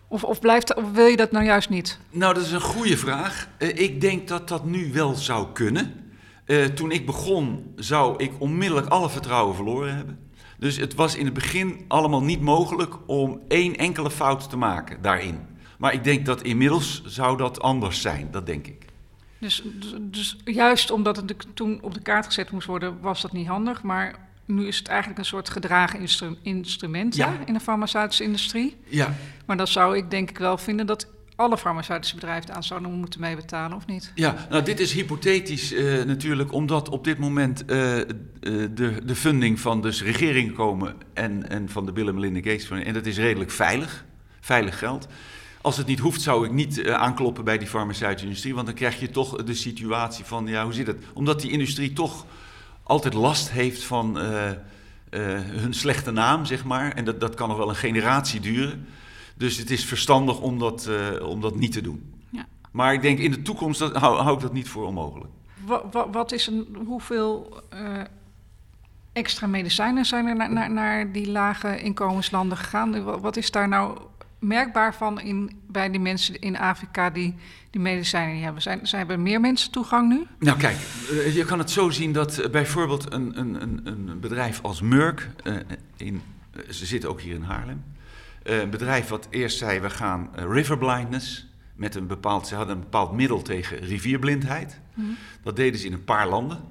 Of, 0.07 0.23
of, 0.23 0.39
blijft, 0.39 0.75
of 0.75 0.91
wil 0.91 1.05
je 1.05 1.17
dat 1.17 1.31
nou 1.31 1.45
juist 1.45 1.69
niet? 1.69 1.99
Nou, 2.09 2.33
dat 2.33 2.43
is 2.45 2.51
een 2.51 2.61
goede 2.61 2.97
vraag. 2.97 3.47
Eh, 3.57 3.79
ik 3.79 4.01
denk 4.01 4.27
dat 4.27 4.47
dat 4.47 4.65
nu 4.65 4.91
wel 4.93 5.15
zou 5.15 5.47
kunnen. 5.53 6.11
Eh, 6.45 6.65
toen 6.65 6.91
ik 6.91 7.05
begon, 7.05 7.73
zou 7.75 8.23
ik 8.23 8.31
onmiddellijk 8.37 8.87
alle 8.87 9.09
vertrouwen 9.09 9.55
verloren 9.55 9.95
hebben. 9.95 10.19
Dus 10.59 10.77
het 10.77 10.95
was 10.95 11.15
in 11.15 11.25
het 11.25 11.33
begin 11.33 11.85
allemaal 11.87 12.23
niet 12.23 12.41
mogelijk 12.41 12.95
om 13.05 13.41
één 13.47 13.75
enkele 13.75 14.11
fout 14.11 14.49
te 14.49 14.57
maken 14.57 15.01
daarin. 15.01 15.39
Maar 15.77 15.93
ik 15.93 16.03
denk 16.03 16.25
dat 16.25 16.41
inmiddels 16.41 17.01
zou 17.05 17.37
dat 17.37 17.61
anders 17.61 18.01
zijn, 18.01 18.27
dat 18.31 18.45
denk 18.45 18.67
ik. 18.67 18.85
Dus, 19.39 19.63
dus, 19.79 19.93
dus 20.01 20.37
juist 20.45 20.91
omdat 20.91 21.15
het 21.15 21.45
toen 21.53 21.79
op 21.81 21.93
de 21.93 22.01
kaart 22.01 22.25
gezet 22.25 22.51
moest 22.51 22.67
worden, 22.67 22.97
was 23.01 23.21
dat 23.21 23.31
niet 23.31 23.47
handig. 23.47 23.83
Maar 23.83 24.15
nu 24.45 24.67
is 24.67 24.77
het 24.77 24.87
eigenlijk 24.87 25.19
een 25.19 25.25
soort 25.25 25.49
gedragen 25.49 25.99
instru- 25.99 26.37
instrument 26.41 27.15
Ja. 27.15 27.33
in 27.45 27.53
de 27.53 27.59
farmaceutische 27.59 28.23
industrie. 28.23 28.75
Ja, 28.87 29.13
Maar 29.45 29.57
dan 29.57 29.67
zou 29.67 29.97
ik 29.97 30.09
denk 30.09 30.29
ik 30.29 30.37
wel 30.37 30.57
vinden 30.57 30.85
dat 30.85 31.07
alle 31.37 31.57
farmaceutische 31.57 32.15
bedrijven 32.15 32.55
aan 32.55 32.63
zouden 32.63 32.91
moeten 32.91 33.19
meebetalen, 33.19 33.77
of 33.77 33.85
niet? 33.85 34.11
ja 34.15 34.35
nou 34.49 34.63
dit 34.63 34.79
is 34.79 34.93
hypothetisch 34.93 35.73
eh, 35.73 36.03
natuurlijk, 36.03 36.53
omdat 36.53 36.89
op 36.89 37.03
dit 37.03 37.17
moment 37.17 37.65
eh, 37.65 37.99
eh, 37.99 38.05
de, 38.41 39.01
de 39.05 39.15
funding 39.15 39.59
van 39.59 39.81
dus 39.81 40.03
regeringen 40.03 40.53
komen 40.53 40.95
en, 41.13 41.49
en 41.49 41.69
van 41.69 41.85
de 41.85 41.91
Bill 41.91 42.07
en 42.07 42.15
Melinda 42.15 42.51
Gates. 42.51 42.69
En 42.69 42.93
dat 42.93 43.05
is 43.05 43.17
redelijk 43.17 43.51
veilig, 43.51 44.05
veilig 44.39 44.79
geld. 44.79 45.07
Als 45.61 45.77
het 45.77 45.87
niet 45.87 45.99
hoeft, 45.99 46.21
zou 46.21 46.45
ik 46.45 46.51
niet 46.51 46.87
aankloppen 46.87 47.43
bij 47.43 47.57
die 47.57 47.67
farmaceutische 47.67 48.25
industrie, 48.25 48.53
want 48.55 48.65
dan 48.65 48.75
krijg 48.75 48.99
je 48.99 49.09
toch 49.09 49.43
de 49.43 49.53
situatie 49.53 50.25
van, 50.25 50.47
ja, 50.47 50.63
hoe 50.63 50.73
zit 50.73 50.87
het? 50.87 51.03
Omdat 51.13 51.41
die 51.41 51.51
industrie 51.51 51.93
toch 51.93 52.25
altijd 52.83 53.13
last 53.13 53.51
heeft 53.51 53.83
van 53.83 54.17
hun 55.09 55.73
slechte 55.73 56.11
naam, 56.11 56.45
zeg 56.45 56.63
maar. 56.63 56.91
En 56.91 57.05
dat, 57.05 57.19
dat 57.19 57.35
kan 57.35 57.47
nog 57.47 57.57
wel 57.57 57.69
een 57.69 57.75
generatie 57.75 58.39
duren. 58.39 58.87
Dus 59.37 59.57
het 59.57 59.71
is 59.71 59.85
verstandig 59.85 60.39
om 60.39 60.59
dat, 60.59 60.87
eh, 60.87 61.27
om 61.27 61.41
dat 61.41 61.55
niet 61.55 61.71
te 61.71 61.81
doen. 61.81 62.13
Ja. 62.29 62.45
Maar 62.71 62.93
ik 62.93 63.01
denk 63.01 63.19
in 63.19 63.31
de 63.31 63.41
toekomst 63.41 63.79
dat, 63.79 63.95
hou, 63.95 64.17
hou 64.21 64.35
ik 64.35 64.41
dat 64.41 64.53
niet 64.53 64.69
voor 64.69 64.85
onmogelijk. 64.85 65.29
Wa- 65.65 65.83
wa- 65.91 66.09
wat 66.09 66.31
is 66.31 66.47
een, 66.47 66.77
hoeveel 66.85 67.61
eh, 67.69 67.79
extra 69.13 69.47
medicijnen 69.47 70.05
zijn 70.05 70.25
er 70.27 70.35
naar, 70.35 70.53
naar, 70.53 70.71
naar 70.71 71.11
die 71.11 71.31
lage 71.31 71.81
inkomenslanden 71.81 72.57
gegaan? 72.57 73.03
Wa- 73.03 73.19
Wat 73.19 73.37
is 73.37 73.51
daar 73.51 73.67
nou 73.67 73.97
merkbaar 74.39 74.95
van 74.95 75.19
in, 75.19 75.59
bij 75.67 75.89
die 75.91 75.99
mensen 75.99 76.39
in 76.39 76.57
Afrika 76.57 77.09
die 77.09 77.35
die 77.69 77.81
medicijnen 77.81 78.33
niet 78.35 78.43
hebben? 78.43 78.61
Zijn, 78.61 78.87
zijn 78.87 79.09
er 79.09 79.19
meer 79.19 79.39
mensen 79.39 79.71
toegang 79.71 80.09
nu? 80.09 80.25
Nou 80.39 80.57
kijk, 80.57 80.77
eh, 81.11 81.35
je 81.35 81.45
kan 81.45 81.59
het 81.59 81.71
zo 81.71 81.89
zien 81.89 82.11
dat 82.13 82.47
bijvoorbeeld 82.51 83.13
een, 83.13 83.39
een, 83.39 83.61
een, 83.61 83.81
een 84.09 84.19
bedrijf 84.19 84.59
als 84.63 84.81
Merck, 84.81 85.29
in, 85.97 86.21
ze 86.69 86.85
zitten 86.85 87.09
ook 87.09 87.21
hier 87.21 87.35
in 87.35 87.41
Haarlem, 87.41 87.83
een 88.51 88.69
bedrijf 88.69 89.07
wat 89.07 89.27
eerst 89.29 89.57
zei 89.57 89.79
we 89.79 89.89
gaan 89.89 90.35
eh, 90.35 90.45
river 90.51 90.77
blindness, 90.77 91.47
met 91.75 91.95
een 91.95 92.07
bepaald, 92.07 92.47
ze 92.47 92.55
hadden 92.55 92.75
een 92.75 92.81
bepaald 92.81 93.11
middel 93.11 93.41
tegen 93.41 93.77
rivierblindheid. 93.77 94.79
Dat 95.43 95.55
deden 95.55 95.79
ze 95.79 95.85
in 95.85 95.93
een 95.93 96.03
paar 96.03 96.27
landen. 96.27 96.63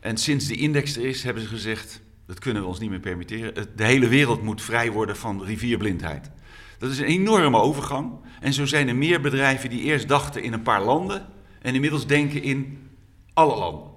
En 0.00 0.16
sinds 0.16 0.46
die 0.46 0.56
index 0.56 0.96
er 0.96 1.04
is, 1.04 1.22
hebben 1.22 1.42
ze 1.42 1.48
gezegd, 1.48 2.02
dat 2.26 2.38
kunnen 2.38 2.62
we 2.62 2.68
ons 2.68 2.78
niet 2.78 2.90
meer 2.90 3.00
permitteren. 3.00 3.54
De 3.76 3.84
hele 3.84 4.08
wereld 4.08 4.42
moet 4.42 4.62
vrij 4.62 4.90
worden 4.90 5.16
van 5.16 5.44
rivierblindheid. 5.44 6.30
Dat 6.78 6.90
is 6.90 6.98
een 6.98 7.04
enorme 7.04 7.58
overgang. 7.58 8.12
En 8.40 8.52
zo 8.52 8.66
zijn 8.66 8.88
er 8.88 8.96
meer 8.96 9.20
bedrijven 9.20 9.70
die 9.70 9.80
eerst 9.80 10.08
dachten 10.08 10.42
in 10.42 10.52
een 10.52 10.62
paar 10.62 10.82
landen 10.82 11.26
en 11.60 11.74
inmiddels 11.74 12.06
denken 12.06 12.42
in 12.42 12.88
alle 13.32 13.56
landen. 13.56 13.90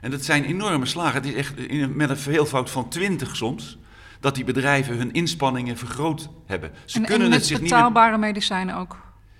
En 0.00 0.10
dat 0.10 0.24
zijn 0.24 0.44
enorme 0.44 0.86
slagen. 0.86 1.14
Het 1.14 1.30
is 1.30 1.34
echt 1.34 1.54
met 1.94 2.10
een 2.10 2.16
veelvoud 2.16 2.70
van 2.70 2.88
20 2.88 3.36
soms 3.36 3.78
dat 4.20 4.34
die 4.34 4.44
bedrijven 4.44 4.96
hun 4.96 5.12
inspanningen 5.12 5.76
vergroot 5.76 6.28
hebben. 6.46 6.70
Ze 6.84 6.98
en, 6.98 7.04
kunnen 7.04 7.26
en 7.26 7.32
het 7.32 7.46
zich 7.46 7.60
niet 7.60 7.70
betaalbare 7.70 8.18
medicijnen 8.18 8.76
ook? 8.76 8.96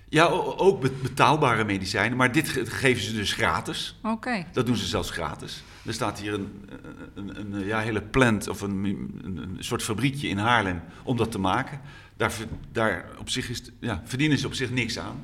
ja, 0.09 0.25
ook 0.57 0.81
be- 0.81 0.93
betaalbare 1.03 1.65
medicijnen, 1.65 2.17
maar 2.17 2.33
dit 2.33 2.49
ge- 2.49 2.67
geven 2.67 3.03
ze 3.03 3.13
dus 3.13 3.33
gratis. 3.33 3.99
Oké. 4.03 4.45
Dat 4.53 4.67
doen 4.67 4.77
ze 4.77 4.87
zelfs 4.87 5.11
gratis. 5.11 5.63
Er 5.87 5.93
staat 5.93 6.19
hier 6.19 6.33
een, 6.33 6.69
een, 7.15 7.39
een, 7.39 7.55
een, 7.55 7.67
ja, 7.67 7.81
hele 7.81 8.03
plant 8.03 8.49
of 8.49 8.61
een, 8.61 8.85
een, 9.25 9.37
een 9.37 9.57
soort 9.59 9.83
fabriekje 9.83 10.29
in 10.29 10.39
Haarlem 10.39 10.83
om 11.03 11.17
dat 11.17 11.31
te 11.31 11.39
maken. 11.39 11.81
Daar, 12.17 12.33
daar 12.73 13.05
op 13.19 13.29
zich 13.31 13.49
is, 13.49 13.63
ja, 13.81 14.03
verdienen 14.05 14.39
ze 14.39 14.47
op 14.47 14.55
zich 14.55 14.71
niks 14.71 14.99
aan. 14.99 15.23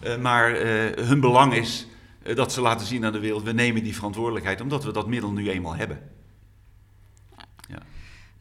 Eh, 0.00 0.16
maar 0.16 0.52
eh, 0.52 1.04
hun 1.06 1.20
belang 1.20 1.54
is 1.54 1.86
eh, 2.22 2.36
dat 2.36 2.52
ze 2.52 2.60
laten 2.60 2.86
zien 2.86 3.04
aan 3.04 3.12
de 3.12 3.20
wereld, 3.20 3.42
we 3.42 3.52
nemen 3.52 3.82
die 3.82 3.94
verantwoordelijkheid 3.94 4.60
omdat 4.60 4.84
we 4.84 4.92
dat 4.92 5.08
middel 5.08 5.32
nu 5.32 5.50
eenmaal 5.50 5.76
hebben. 5.76 5.98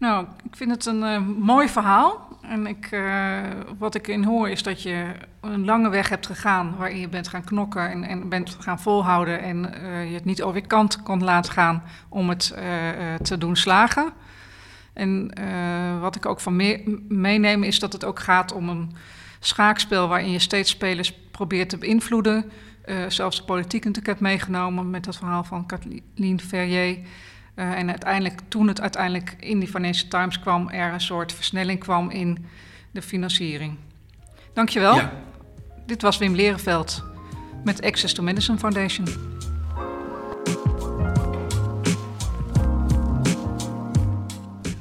Nou, 0.03 0.25
ik 0.43 0.55
vind 0.55 0.71
het 0.71 0.85
een 0.85 1.03
eh, 1.03 1.19
mooi 1.39 1.69
verhaal. 1.69 2.27
En 2.41 2.67
ik, 2.67 2.87
eh, 2.91 3.41
wat 3.77 3.95
ik 3.95 4.07
in 4.07 4.23
hoor 4.23 4.49
is 4.49 4.63
dat 4.63 4.81
je 4.81 5.05
een 5.41 5.65
lange 5.65 5.89
weg 5.89 6.09
hebt 6.09 6.25
gegaan 6.25 6.75
waarin 6.77 6.99
je 6.99 7.09
bent 7.09 7.27
gaan 7.27 7.43
knokken 7.43 7.89
en, 7.91 8.03
en 8.03 8.29
bent 8.29 8.57
gaan 8.59 8.79
volhouden 8.79 9.41
en 9.41 9.73
eh, 9.73 10.07
je 10.09 10.13
het 10.13 10.25
niet 10.25 10.41
over 10.41 10.61
je 10.61 10.67
kant 10.67 11.03
kon 11.03 11.23
laten 11.23 11.51
gaan 11.51 11.83
om 12.09 12.29
het 12.29 12.53
te 13.21 13.37
doen 13.37 13.55
slagen. 13.55 14.11
En 14.93 15.31
wat 16.01 16.15
ik 16.15 16.25
ook 16.25 16.39
van 16.39 16.55
me- 16.55 16.99
meeneem 17.07 17.63
is 17.63 17.79
dat 17.79 17.93
het 17.93 18.05
ook 18.05 18.19
gaat 18.19 18.53
om 18.53 18.69
een 18.69 18.95
schaakspel 19.39 20.07
waarin 20.07 20.31
je 20.31 20.39
steeds 20.39 20.69
spelers 20.69 21.13
probeert 21.31 21.69
te 21.69 21.77
beïnvloeden. 21.77 22.51
Zelfs 23.07 23.37
de 23.37 23.43
politiek 23.43 23.83
natuurlijk 23.83 24.07
hebt 24.07 24.19
meegenomen 24.19 24.89
met 24.89 25.03
dat 25.03 25.17
verhaal 25.17 25.43
van 25.43 25.65
Kathleen 25.65 26.39
Ferrier. 26.39 26.97
Eh, 27.55 27.71
en 27.71 27.89
uiteindelijk, 27.89 28.39
toen 28.47 28.67
het 28.67 28.81
uiteindelijk 28.81 29.35
in 29.39 29.59
die 29.59 29.67
Financial 29.67 30.09
Times 30.09 30.39
kwam, 30.39 30.69
er 30.69 30.93
een 30.93 31.01
soort 31.01 31.33
versnelling 31.33 31.79
kwam 31.79 32.09
in 32.09 32.45
de 32.91 33.01
financiering. 33.01 33.77
Dankjewel. 34.53 34.95
Ja. 34.95 35.13
Dit 35.85 36.01
was 36.01 36.17
Wim 36.17 36.35
Lerenveld 36.35 37.03
met 37.63 37.81
Access 37.81 38.13
to 38.13 38.23
Medicine 38.23 38.57
Foundation. 38.57 39.07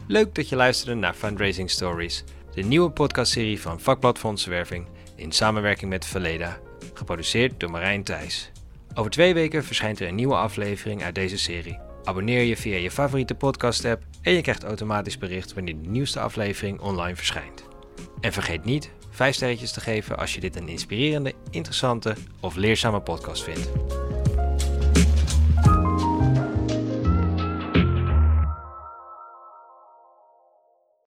Leuk 0.06 0.34
dat 0.34 0.48
je 0.48 0.56
luisterde 0.56 1.00
naar 1.00 1.14
Fundraising 1.14 1.70
Stories, 1.70 2.24
de 2.54 2.62
nieuwe 2.62 2.90
podcastserie 2.90 3.60
van 3.60 3.80
Vakblad 3.80 4.18
Fondsenwerving 4.18 4.86
in 5.16 5.32
samenwerking 5.32 5.90
met 5.90 6.04
Verleda, 6.04 6.58
geproduceerd 6.94 7.60
door 7.60 7.70
Marijn 7.70 8.02
Thijs. 8.02 8.50
Over 8.94 9.10
twee 9.10 9.34
weken 9.34 9.64
verschijnt 9.64 10.00
er 10.00 10.08
een 10.08 10.14
nieuwe 10.14 10.36
aflevering 10.36 11.02
uit 11.02 11.14
deze 11.14 11.38
serie. 11.38 11.91
Abonneer 12.04 12.42
je 12.42 12.56
via 12.56 12.76
je 12.76 12.90
favoriete 12.90 13.34
podcast-app 13.34 14.02
en 14.22 14.32
je 14.32 14.42
krijgt 14.42 14.64
automatisch 14.64 15.18
bericht 15.18 15.54
wanneer 15.54 15.82
de 15.82 15.88
nieuwste 15.88 16.20
aflevering 16.20 16.80
online 16.80 17.16
verschijnt. 17.16 17.64
En 18.20 18.32
vergeet 18.32 18.64
niet 18.64 18.90
5 19.10 19.34
sterretjes 19.34 19.72
te 19.72 19.80
geven 19.80 20.18
als 20.18 20.34
je 20.34 20.40
dit 20.40 20.56
een 20.56 20.68
inspirerende, 20.68 21.32
interessante 21.50 22.14
of 22.40 22.56
leerzame 22.56 23.00
podcast 23.00 23.42
vindt. 23.42 24.01